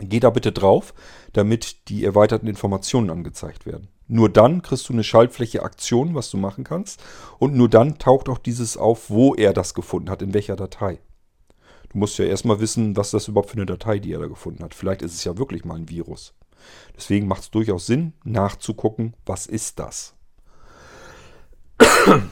Geh 0.00 0.20
da 0.20 0.30
bitte 0.30 0.52
drauf, 0.52 0.94
damit 1.32 1.88
die 1.88 2.04
erweiterten 2.04 2.46
Informationen 2.46 3.10
angezeigt 3.10 3.66
werden. 3.66 3.88
Nur 4.08 4.28
dann 4.28 4.62
kriegst 4.62 4.88
du 4.88 4.92
eine 4.92 5.04
Schaltfläche 5.04 5.62
Aktion, 5.62 6.14
was 6.14 6.30
du 6.30 6.36
machen 6.36 6.64
kannst. 6.64 7.00
Und 7.38 7.54
nur 7.54 7.68
dann 7.68 7.98
taucht 7.98 8.28
auch 8.28 8.38
dieses 8.38 8.76
auf, 8.76 9.10
wo 9.10 9.34
er 9.34 9.52
das 9.52 9.74
gefunden 9.74 10.10
hat, 10.10 10.22
in 10.22 10.34
welcher 10.34 10.56
Datei. 10.56 10.98
Du 11.90 11.98
musst 11.98 12.18
ja 12.18 12.24
erstmal 12.24 12.60
wissen, 12.60 12.96
was 12.96 13.10
das 13.10 13.28
überhaupt 13.28 13.50
für 13.50 13.56
eine 13.56 13.66
Datei, 13.66 13.98
die 13.98 14.12
er 14.12 14.20
da 14.20 14.26
gefunden 14.26 14.64
hat. 14.64 14.74
Vielleicht 14.74 15.02
ist 15.02 15.14
es 15.14 15.24
ja 15.24 15.38
wirklich 15.38 15.64
mal 15.64 15.76
ein 15.76 15.88
Virus. 15.88 16.34
Deswegen 16.96 17.26
macht 17.26 17.42
es 17.42 17.50
durchaus 17.50 17.86
Sinn, 17.86 18.12
nachzugucken, 18.24 19.14
was 19.26 19.46
ist 19.46 19.78
das. 19.78 20.14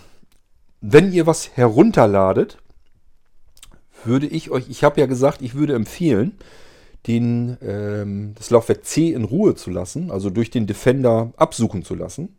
Wenn 0.81 1.12
ihr 1.12 1.27
was 1.27 1.57
herunterladet, 1.57 2.59
würde 4.05 4.27
ich 4.27 4.51
euch, 4.51 4.69
ich 4.69 4.85
habe 4.85 5.01
ja 5.01 5.07
gesagt, 5.07 5.43
ich 5.43 5.55
würde 5.55 5.75
empfehlen, 5.75 6.39
den, 7.07 7.57
ähm, 7.62 8.34
das 8.36 8.51
Laufwerk 8.51 8.84
C 8.84 9.12
in 9.12 9.24
Ruhe 9.24 9.55
zu 9.55 9.70
lassen, 9.70 10.11
also 10.11 10.30
durch 10.30 10.51
den 10.51 10.66
Defender 10.66 11.32
absuchen 11.36 11.84
zu 11.84 11.94
lassen. 11.94 12.36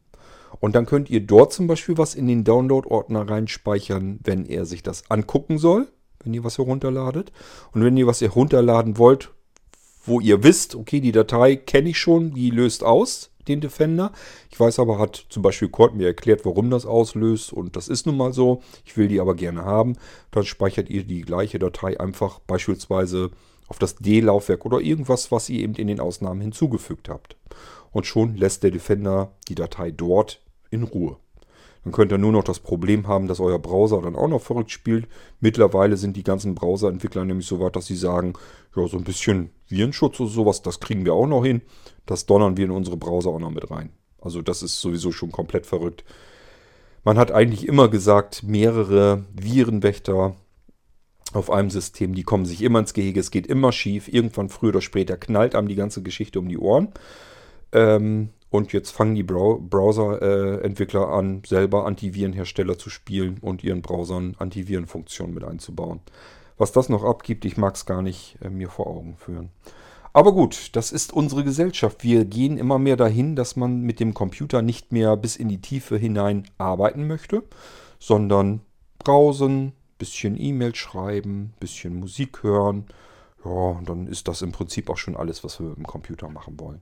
Und 0.60 0.76
dann 0.76 0.86
könnt 0.86 1.10
ihr 1.10 1.22
dort 1.22 1.54
zum 1.54 1.68
Beispiel 1.68 1.98
was 1.98 2.16
in 2.16 2.28
den 2.28 2.44
Download-Ordner 2.44 3.30
reinspeichern, 3.30 4.20
wenn 4.24 4.46
er 4.46 4.66
sich 4.66 4.84
das 4.84 5.10
angucken 5.10 5.58
soll, 5.58 5.88
wenn 6.24 6.34
ihr 6.34 6.44
was 6.44 6.58
herunterladet. 6.58 7.32
Und 7.72 7.84
wenn 7.84 7.98
ihr 7.98 8.08
was 8.08 8.22
herunterladen 8.22 8.98
wollt, 8.98 9.32
wo 10.04 10.20
ihr 10.20 10.44
wisst, 10.44 10.76
okay, 10.76 11.00
die 11.00 11.12
Datei 11.12 11.56
kenne 11.56 11.90
ich 11.90 12.00
schon, 12.00 12.34
die 12.34 12.50
löst 12.50 12.84
aus, 12.84 13.32
den 13.48 13.62
Defender. 13.62 14.12
Ich 14.52 14.60
weiß 14.60 14.80
aber, 14.80 15.00
hat 15.00 15.26
zum 15.30 15.44
Beispiel 15.44 15.70
Kurt 15.70 15.96
mir 15.96 16.08
erklärt, 16.08 16.46
warum 16.46 16.70
das 16.70 16.86
auslöst. 16.86 17.52
Und 17.52 17.76
das 17.76 17.88
ist 17.88 18.06
nun 18.06 18.18
mal 18.18 18.34
so. 18.34 18.62
Ich 18.86 18.96
will 18.96 19.08
die 19.08 19.20
aber 19.20 19.36
gerne 19.36 19.66
haben. 19.66 19.96
Dann 20.32 20.46
speichert 20.46 20.90
ihr 20.90 21.04
die 21.04 21.22
gleiche 21.22 21.60
Datei 21.60 22.00
einfach 22.00 22.40
beispielsweise 22.40 23.32
auf 23.70 23.80
das 23.80 23.96
D-Laufwerk 23.96 24.66
oder 24.66 24.82
irgendwas, 24.82 25.32
was 25.32 25.48
ihr 25.50 25.62
eben 25.62 25.76
in 25.76 25.88
den 25.88 26.00
Ausnahmen 26.00 26.42
hinzugefügt 26.42 27.08
habt. 27.08 27.38
Und 27.92 28.06
schon 28.06 28.36
lässt 28.36 28.64
der 28.64 28.72
Defender 28.72 29.32
die 29.48 29.56
Datei 29.56 29.92
dort 29.92 30.42
in 30.70 30.84
Ruhe. 30.84 31.18
Dann 31.84 31.94
könnt 31.94 32.12
ihr 32.12 32.18
nur 32.18 32.32
noch 32.32 32.44
das 32.44 32.60
Problem 32.60 33.08
haben, 33.08 33.28
dass 33.28 33.40
euer 33.40 33.60
Browser 33.60 34.02
dann 34.02 34.16
auch 34.16 34.28
noch 34.28 34.42
verrückt 34.42 34.72
spielt. 34.72 35.08
Mittlerweile 35.40 35.96
sind 35.96 36.18
die 36.18 36.24
ganzen 36.24 36.54
Browserentwickler 36.54 37.24
nämlich 37.24 37.48
so 37.48 37.60
weit, 37.60 37.76
dass 37.76 37.86
sie 37.86 37.96
sagen, 37.96 38.34
ja, 38.76 38.86
so 38.88 38.98
ein 38.98 39.06
bisschen 39.06 39.52
Virenschutz 39.68 40.20
oder 40.20 40.30
sowas, 40.30 40.62
das 40.62 40.80
kriegen 40.80 41.06
wir 41.06 41.14
auch 41.14 41.28
noch 41.28 41.44
hin. 41.44 41.62
Das 42.06 42.26
donnern 42.26 42.58
wir 42.58 42.66
in 42.66 42.72
unsere 42.72 42.98
Browser 42.98 43.30
auch 43.30 43.40
noch 43.40 43.52
mit 43.52 43.72
rein. 43.72 43.92
Also 44.20 44.42
das 44.42 44.62
ist 44.62 44.82
sowieso 44.82 45.12
schon 45.12 45.32
komplett 45.32 45.66
verrückt. 45.66 46.04
Man 47.04 47.18
hat 47.18 47.32
eigentlich 47.32 47.66
immer 47.66 47.88
gesagt, 47.88 48.44
mehrere 48.44 49.24
Virenwächter 49.34 50.36
auf 51.34 51.52
einem 51.52 51.70
System, 51.70 52.16
die 52.16 52.24
kommen 52.24 52.46
sich 52.46 52.62
immer 52.62 52.80
ins 52.80 52.94
Gehege, 52.94 53.20
es 53.20 53.32
geht 53.32 53.48
immer 53.48 53.72
schief, 53.72 54.08
irgendwann 54.08 54.50
früher 54.50 54.70
oder 54.70 54.82
später 54.82 55.18
knallt 55.18 55.56
einem 55.56 55.68
die 55.68 55.76
ganze 55.76 56.02
Geschichte 56.02 56.40
um 56.40 56.50
die 56.50 56.58
Ohren. 56.58 56.90
Ähm, 57.72 58.30
und 58.50 58.74
jetzt 58.74 58.92
fangen 58.92 59.14
die 59.14 59.24
Browser-Entwickler 59.24 61.02
äh, 61.02 61.14
an, 61.14 61.44
selber 61.46 61.86
Antivirenhersteller 61.86 62.80
zu 62.80 62.90
spielen 62.90 63.38
und 63.42 63.64
ihren 63.64 63.84
Browsern 63.84 64.36
Antivirenfunktionen 64.40 65.36
mit 65.36 65.44
einzubauen. 65.44 66.00
Was 66.58 66.72
das 66.72 66.90
noch 66.90 67.04
abgibt, 67.04 67.46
ich 67.46 67.58
mag 67.58 67.76
es 67.76 67.86
gar 67.86 68.02
nicht 68.02 68.38
äh, 68.42 68.50
mir 68.50 68.70
vor 68.70 68.88
Augen 68.88 69.16
führen. 69.18 69.50
Aber 70.14 70.34
gut, 70.34 70.76
das 70.76 70.92
ist 70.92 71.14
unsere 71.14 71.44
Gesellschaft. 71.44 72.04
Wir 72.04 72.26
gehen 72.26 72.58
immer 72.58 72.80
mehr 72.80 72.98
dahin, 72.98 73.36
dass 73.36 73.56
man 73.56 73.82
mit 73.82 74.00
dem 74.00 74.16
Computer 74.16 74.64
nicht 74.64 74.92
mehr 74.92 75.16
bis 75.16 75.36
in 75.36 75.48
die 75.48 75.62
Tiefe 75.62 75.98
hinein 75.98 76.50
arbeiten 76.58 77.06
möchte, 77.06 77.44
sondern 78.00 78.62
browsen, 78.98 79.74
bisschen 80.00 80.40
E-Mail 80.40 80.74
schreiben, 80.74 81.54
bisschen 81.60 82.00
Musik 82.00 82.42
hören. 82.42 82.86
Ja, 83.46 83.52
und 83.52 83.88
dann 83.88 84.08
ist 84.08 84.28
das 84.28 84.42
im 84.42 84.52
Prinzip 84.52 84.90
auch 84.90 84.98
schon 84.98 85.16
alles, 85.16 85.44
was 85.44 85.60
wir 85.60 85.68
mit 85.68 85.78
dem 85.78 85.88
Computer 85.88 86.30
machen 86.30 86.60
wollen. 86.60 86.82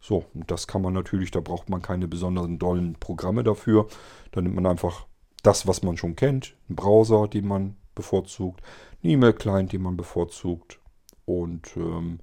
So, 0.00 0.24
und 0.34 0.50
das 0.50 0.66
kann 0.66 0.82
man 0.82 0.92
natürlich, 0.92 1.30
da 1.30 1.40
braucht 1.40 1.68
man 1.68 1.82
keine 1.82 2.08
besonderen 2.08 2.58
dollen 2.58 2.94
Programme 2.94 3.44
dafür. 3.44 3.86
Da 4.32 4.40
nimmt 4.40 4.54
man 4.54 4.66
einfach 4.66 5.06
das, 5.42 5.66
was 5.66 5.82
man 5.82 5.96
schon 5.96 6.16
kennt, 6.16 6.56
einen 6.68 6.76
Browser, 6.76 7.28
den 7.28 7.46
man 7.46 7.76
bevorzugt, 7.94 8.62
einen 9.02 9.12
E-Mail-Client, 9.12 9.72
den 9.72 9.82
man 9.82 9.96
bevorzugt 9.96 10.80
und 11.26 11.76
ähm, 11.76 12.18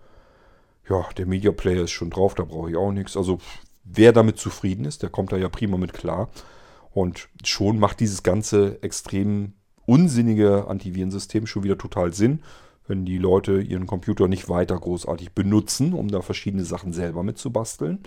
ja, 0.90 1.08
der 1.18 1.26
Media 1.26 1.52
Player 1.52 1.84
ist 1.84 1.92
schon 1.92 2.10
drauf, 2.10 2.36
da 2.36 2.44
brauche 2.44 2.70
ich 2.70 2.76
auch 2.76 2.92
nichts. 2.92 3.16
Also 3.16 3.40
wer 3.84 4.12
damit 4.12 4.38
zufrieden 4.38 4.86
ist, 4.86 5.04
der 5.04 5.10
kommt 5.10 5.32
da 5.32 5.38
ja 5.38 5.50
prima 5.50 5.78
mit 5.78 5.94
klar. 5.94 6.30
Und 6.92 7.30
schon 7.44 7.80
macht 7.80 8.00
dieses 8.00 8.24
ganze 8.24 8.82
extrem 8.84 9.54
unsinnige 9.92 10.70
Antivirensystem 10.70 11.46
schon 11.46 11.64
wieder 11.64 11.78
total 11.78 12.14
Sinn, 12.14 12.44
wenn 12.88 13.04
die 13.04 13.18
Leute 13.18 13.60
ihren 13.60 13.88
Computer 13.88 14.30
nicht 14.30 14.48
weiter 14.48 14.80
großartig 14.80 15.34
benutzen, 15.34 15.94
um 15.94 16.08
da 16.08 16.22
verschiedene 16.22 16.64
Sachen 16.64 16.94
selber 16.94 17.24
mitzubasteln 17.24 18.00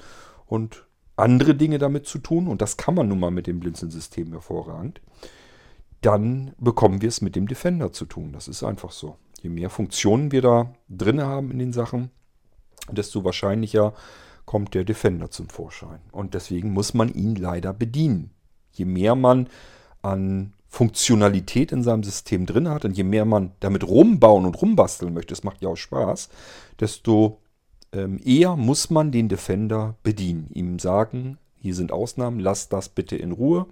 und 0.47 0.87
andere 1.17 1.55
Dinge 1.55 1.77
damit 1.77 2.07
zu 2.07 2.21
tun. 2.21 2.49
Und 2.49 2.63
das 2.63 2.79
kann 2.79 2.95
man 2.95 3.09
nun 3.09 3.21
mal 3.21 3.31
mit 3.31 3.47
dem 3.47 3.61
Blinzeln-System 3.61 4.33
hervorragend. 4.33 5.03
Dann 6.01 6.55
bekommen 6.57 7.03
wir 7.03 7.09
es 7.09 7.21
mit 7.21 7.37
dem 7.37 7.49
Defender 7.49 7.93
zu 7.93 8.07
tun. 8.07 8.33
Das 8.33 8.49
ist 8.49 8.65
einfach 8.65 8.91
so. 8.91 9.17
Je 9.43 9.51
mehr 9.51 9.69
Funktionen 9.69 10.33
wir 10.33 10.41
da 10.41 10.73
drin 10.89 11.21
haben 11.21 11.51
in 11.51 11.59
den 11.59 11.75
Sachen, 11.75 12.11
desto 12.91 13.25
wahrscheinlicher 13.25 13.93
kommt 14.47 14.73
der 14.73 14.85
Defender 14.85 15.31
zum 15.31 15.51
Vorschein. 15.51 16.01
Und 16.13 16.33
deswegen 16.33 16.73
muss 16.73 16.95
man 16.95 17.13
ihn 17.13 17.35
leider 17.35 17.75
bedienen. 17.75 18.31
Je 18.73 18.87
mehr 18.87 19.15
man 19.17 19.49
an 20.01 20.54
Funktionalität 20.75 21.71
in 21.71 21.85
seinem 21.85 22.03
System 22.03 22.47
drin 22.47 22.69
hat 22.69 22.85
und 22.85 22.97
je 22.97 23.05
mehr 23.05 23.25
man 23.25 23.53
damit 23.61 23.87
rumbauen 23.87 24.45
und 24.45 24.61
rumbasteln 24.61 25.15
möchte, 25.15 25.33
es 25.33 25.45
macht 25.45 25.63
ja 25.63 25.69
auch 25.69 25.77
Spaß, 25.77 26.31
desto 26.81 27.39
ähm, 27.93 28.21
eher 28.25 28.57
muss 28.57 28.91
man 28.91 29.13
den 29.13 29.29
Defender 29.29 29.95
bedienen. 30.03 30.51
Ihm 30.53 30.81
sagen, 30.81 31.39
hier 31.55 31.77
sind 31.77 31.93
Ausnahmen, 31.93 32.41
lass 32.41 32.69
das 32.69 32.89
bitte 32.89 33.15
in 33.15 33.31
Ruhe. 33.31 33.67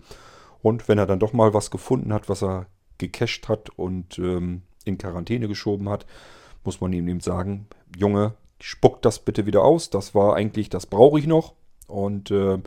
Und 0.63 0.87
wenn 0.87 0.99
er 0.99 1.07
dann 1.07 1.19
doch 1.19 1.33
mal 1.33 1.53
was 1.53 1.73
gefunden 1.73 2.13
hat, 2.13 2.29
was 2.29 2.41
er 2.41 2.67
gecached 2.99 3.49
hat 3.49 3.71
und 3.71 4.21
ähm, 4.21 4.63
in 4.85 4.97
Quarantäne 4.97 5.49
geschoben 5.49 5.89
hat, 5.89 6.07
muss 6.63 6.81
man 6.81 6.93
ihm 6.93 7.09
eben 7.09 7.19
sagen, 7.19 7.67
Junge, 7.97 8.35
spuck 8.61 9.03
das 9.03 9.19
bitte 9.19 9.45
wieder 9.45 9.65
aus. 9.65 9.91
Das 9.91 10.15
war 10.15 10.37
eigentlich, 10.37 10.71
das 10.71 10.87
brauche 10.87 11.19
ich 11.19 11.27
noch. 11.27 11.55
Und 11.89 12.31
äh, 12.31 12.59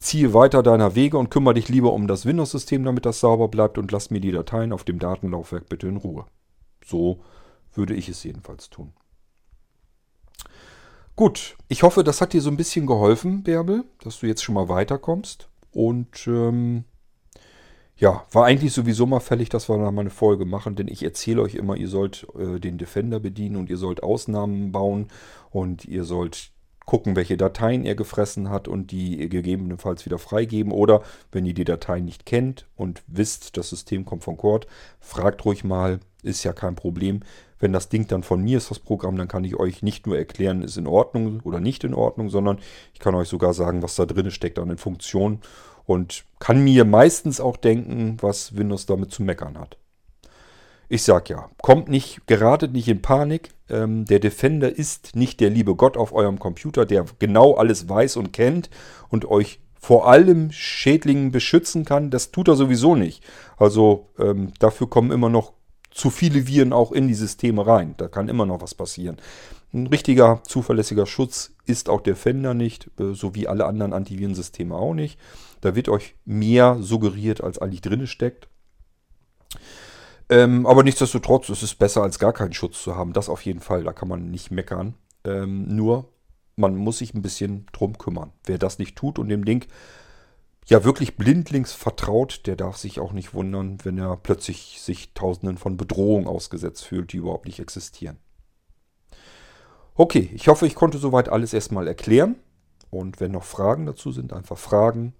ziehe 0.00 0.34
weiter 0.34 0.62
deiner 0.62 0.94
Wege 0.94 1.18
und 1.18 1.30
kümmere 1.30 1.54
dich 1.54 1.68
lieber 1.68 1.92
um 1.92 2.08
das 2.08 2.26
Windows-System, 2.26 2.84
damit 2.84 3.06
das 3.06 3.20
sauber 3.20 3.48
bleibt 3.48 3.78
und 3.78 3.92
lass 3.92 4.10
mir 4.10 4.20
die 4.20 4.32
Dateien 4.32 4.72
auf 4.72 4.82
dem 4.82 4.98
Datenlaufwerk 4.98 5.68
bitte 5.68 5.86
in 5.86 5.98
Ruhe. 5.98 6.24
So 6.84 7.20
würde 7.74 7.94
ich 7.94 8.08
es 8.08 8.24
jedenfalls 8.24 8.70
tun. 8.70 8.92
Gut, 11.16 11.56
ich 11.68 11.82
hoffe, 11.82 12.02
das 12.02 12.22
hat 12.22 12.32
dir 12.32 12.40
so 12.40 12.50
ein 12.50 12.56
bisschen 12.56 12.86
geholfen, 12.86 13.42
Bärbel, 13.42 13.84
dass 14.02 14.20
du 14.20 14.26
jetzt 14.26 14.42
schon 14.42 14.54
mal 14.54 14.70
weiterkommst. 14.70 15.50
Und 15.70 16.26
ähm, 16.26 16.84
ja, 17.96 18.24
war 18.32 18.46
eigentlich 18.46 18.72
sowieso 18.72 19.04
mal 19.04 19.20
fällig, 19.20 19.50
dass 19.50 19.68
wir 19.68 19.76
da 19.76 19.90
mal 19.90 20.00
eine 20.00 20.10
Folge 20.10 20.46
machen, 20.46 20.76
denn 20.76 20.88
ich 20.88 21.02
erzähle 21.02 21.42
euch 21.42 21.54
immer, 21.54 21.76
ihr 21.76 21.88
sollt 21.88 22.26
äh, 22.38 22.58
den 22.58 22.78
Defender 22.78 23.20
bedienen 23.20 23.56
und 23.56 23.68
ihr 23.68 23.76
sollt 23.76 24.02
Ausnahmen 24.02 24.72
bauen 24.72 25.08
und 25.50 25.84
ihr 25.84 26.04
sollt 26.04 26.52
gucken, 26.90 27.14
welche 27.14 27.36
Dateien 27.36 27.84
er 27.84 27.94
gefressen 27.94 28.50
hat 28.50 28.66
und 28.66 28.90
die 28.90 29.28
gegebenenfalls 29.28 30.04
wieder 30.06 30.18
freigeben. 30.18 30.72
Oder 30.72 31.02
wenn 31.30 31.46
ihr 31.46 31.54
die 31.54 31.62
Dateien 31.62 32.04
nicht 32.04 32.26
kennt 32.26 32.66
und 32.74 33.04
wisst, 33.06 33.56
das 33.56 33.70
System 33.70 34.04
kommt 34.04 34.24
von 34.24 34.36
Cord, 34.36 34.66
fragt 34.98 35.44
ruhig 35.44 35.62
mal, 35.62 36.00
ist 36.24 36.42
ja 36.42 36.52
kein 36.52 36.74
Problem. 36.74 37.20
Wenn 37.60 37.72
das 37.72 37.90
Ding 37.90 38.08
dann 38.08 38.24
von 38.24 38.42
mir 38.42 38.58
ist, 38.58 38.72
das 38.72 38.80
Programm, 38.80 39.16
dann 39.16 39.28
kann 39.28 39.44
ich 39.44 39.54
euch 39.54 39.84
nicht 39.84 40.08
nur 40.08 40.18
erklären, 40.18 40.62
ist 40.62 40.78
in 40.78 40.88
Ordnung 40.88 41.38
oder 41.44 41.60
nicht 41.60 41.84
in 41.84 41.94
Ordnung, 41.94 42.28
sondern 42.28 42.58
ich 42.92 42.98
kann 42.98 43.14
euch 43.14 43.28
sogar 43.28 43.54
sagen, 43.54 43.84
was 43.84 43.94
da 43.94 44.04
drin 44.04 44.32
steckt 44.32 44.58
an 44.58 44.68
den 44.68 44.78
Funktionen 44.78 45.38
und 45.86 46.24
kann 46.40 46.64
mir 46.64 46.84
meistens 46.84 47.40
auch 47.40 47.56
denken, 47.56 48.16
was 48.20 48.56
Windows 48.56 48.86
damit 48.86 49.12
zu 49.12 49.22
meckern 49.22 49.60
hat. 49.60 49.76
Ich 50.92 51.04
sag 51.04 51.30
ja, 51.30 51.48
kommt 51.62 51.88
nicht, 51.88 52.26
geratet 52.26 52.72
nicht 52.72 52.88
in 52.88 53.00
Panik. 53.00 53.50
Ähm, 53.68 54.06
der 54.06 54.18
Defender 54.18 54.76
ist 54.76 55.14
nicht 55.14 55.38
der 55.38 55.48
liebe 55.48 55.76
Gott 55.76 55.96
auf 55.96 56.12
eurem 56.12 56.40
Computer, 56.40 56.84
der 56.84 57.04
genau 57.20 57.54
alles 57.54 57.88
weiß 57.88 58.16
und 58.16 58.32
kennt 58.32 58.70
und 59.08 59.24
euch 59.24 59.60
vor 59.80 60.08
allem 60.08 60.50
Schädlingen 60.50 61.30
beschützen 61.30 61.84
kann. 61.84 62.10
Das 62.10 62.32
tut 62.32 62.48
er 62.48 62.56
sowieso 62.56 62.96
nicht. 62.96 63.22
Also 63.56 64.08
ähm, 64.18 64.52
dafür 64.58 64.90
kommen 64.90 65.12
immer 65.12 65.28
noch 65.28 65.52
zu 65.92 66.10
viele 66.10 66.48
Viren 66.48 66.72
auch 66.72 66.90
in 66.90 67.06
die 67.06 67.14
Systeme 67.14 67.64
rein. 67.64 67.94
Da 67.96 68.08
kann 68.08 68.28
immer 68.28 68.44
noch 68.44 68.60
was 68.60 68.74
passieren. 68.74 69.18
Ein 69.72 69.86
richtiger 69.86 70.42
zuverlässiger 70.42 71.06
Schutz 71.06 71.52
ist 71.66 71.88
auch 71.88 72.00
Defender 72.00 72.52
nicht, 72.52 72.90
äh, 72.98 73.14
so 73.14 73.36
wie 73.36 73.46
alle 73.46 73.66
anderen 73.66 73.92
Antivirensysteme 73.92 74.74
auch 74.74 74.94
nicht. 74.94 75.20
Da 75.60 75.76
wird 75.76 75.88
euch 75.88 76.16
mehr 76.24 76.78
suggeriert, 76.80 77.44
als 77.44 77.60
eigentlich 77.60 77.80
drin 77.80 78.08
steckt. 78.08 78.48
Ähm, 80.30 80.64
aber 80.64 80.84
nichtsdestotrotz 80.84 81.48
ist 81.48 81.62
es 81.62 81.74
besser, 81.74 82.02
als 82.02 82.20
gar 82.20 82.32
keinen 82.32 82.52
Schutz 82.52 82.82
zu 82.82 82.94
haben. 82.94 83.12
Das 83.12 83.28
auf 83.28 83.44
jeden 83.44 83.60
Fall, 83.60 83.82
da 83.82 83.92
kann 83.92 84.08
man 84.08 84.30
nicht 84.30 84.52
meckern. 84.52 84.94
Ähm, 85.24 85.74
nur, 85.74 86.08
man 86.56 86.76
muss 86.76 86.98
sich 86.98 87.14
ein 87.14 87.22
bisschen 87.22 87.66
drum 87.72 87.98
kümmern. 87.98 88.32
Wer 88.44 88.56
das 88.56 88.78
nicht 88.78 88.96
tut 88.96 89.18
und 89.18 89.28
dem 89.28 89.44
Ding 89.44 89.66
ja 90.66 90.84
wirklich 90.84 91.16
blindlings 91.16 91.72
vertraut, 91.72 92.46
der 92.46 92.54
darf 92.54 92.76
sich 92.76 93.00
auch 93.00 93.12
nicht 93.12 93.34
wundern, 93.34 93.78
wenn 93.82 93.98
er 93.98 94.16
plötzlich 94.16 94.80
sich 94.80 95.14
tausenden 95.14 95.58
von 95.58 95.76
Bedrohungen 95.76 96.28
ausgesetzt 96.28 96.84
fühlt, 96.84 97.12
die 97.12 97.16
überhaupt 97.16 97.46
nicht 97.46 97.58
existieren. 97.58 98.18
Okay, 99.96 100.30
ich 100.32 100.46
hoffe, 100.46 100.66
ich 100.66 100.76
konnte 100.76 100.98
soweit 100.98 101.28
alles 101.28 101.52
erstmal 101.52 101.88
erklären. 101.88 102.36
Und 102.88 103.20
wenn 103.20 103.32
noch 103.32 103.44
Fragen 103.44 103.86
dazu 103.86 104.12
sind, 104.12 104.32
einfach 104.32 104.58
Fragen. 104.58 105.14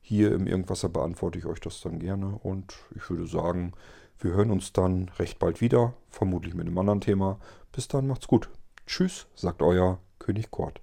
Hier 0.00 0.32
im 0.32 0.46
Irgendwasser 0.46 0.88
beantworte 0.88 1.38
ich 1.38 1.46
euch 1.46 1.60
das 1.60 1.80
dann 1.80 1.98
gerne. 1.98 2.38
Und 2.42 2.74
ich 2.94 3.08
würde 3.10 3.26
sagen, 3.26 3.72
wir 4.20 4.32
hören 4.32 4.50
uns 4.50 4.72
dann 4.72 5.10
recht 5.18 5.38
bald 5.38 5.60
wieder, 5.60 5.94
vermutlich 6.10 6.54
mit 6.54 6.66
einem 6.66 6.78
anderen 6.78 7.00
Thema. 7.00 7.38
Bis 7.72 7.88
dann, 7.88 8.06
macht's 8.06 8.26
gut. 8.26 8.48
Tschüss, 8.86 9.26
sagt 9.34 9.62
euer 9.62 9.98
König 10.18 10.50
Kort. 10.50 10.80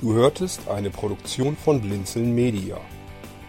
Du 0.00 0.12
hörtest 0.12 0.68
eine 0.68 0.90
Produktion 0.90 1.56
von 1.56 1.80
Blinzeln 1.80 2.34
Media. 2.34 2.78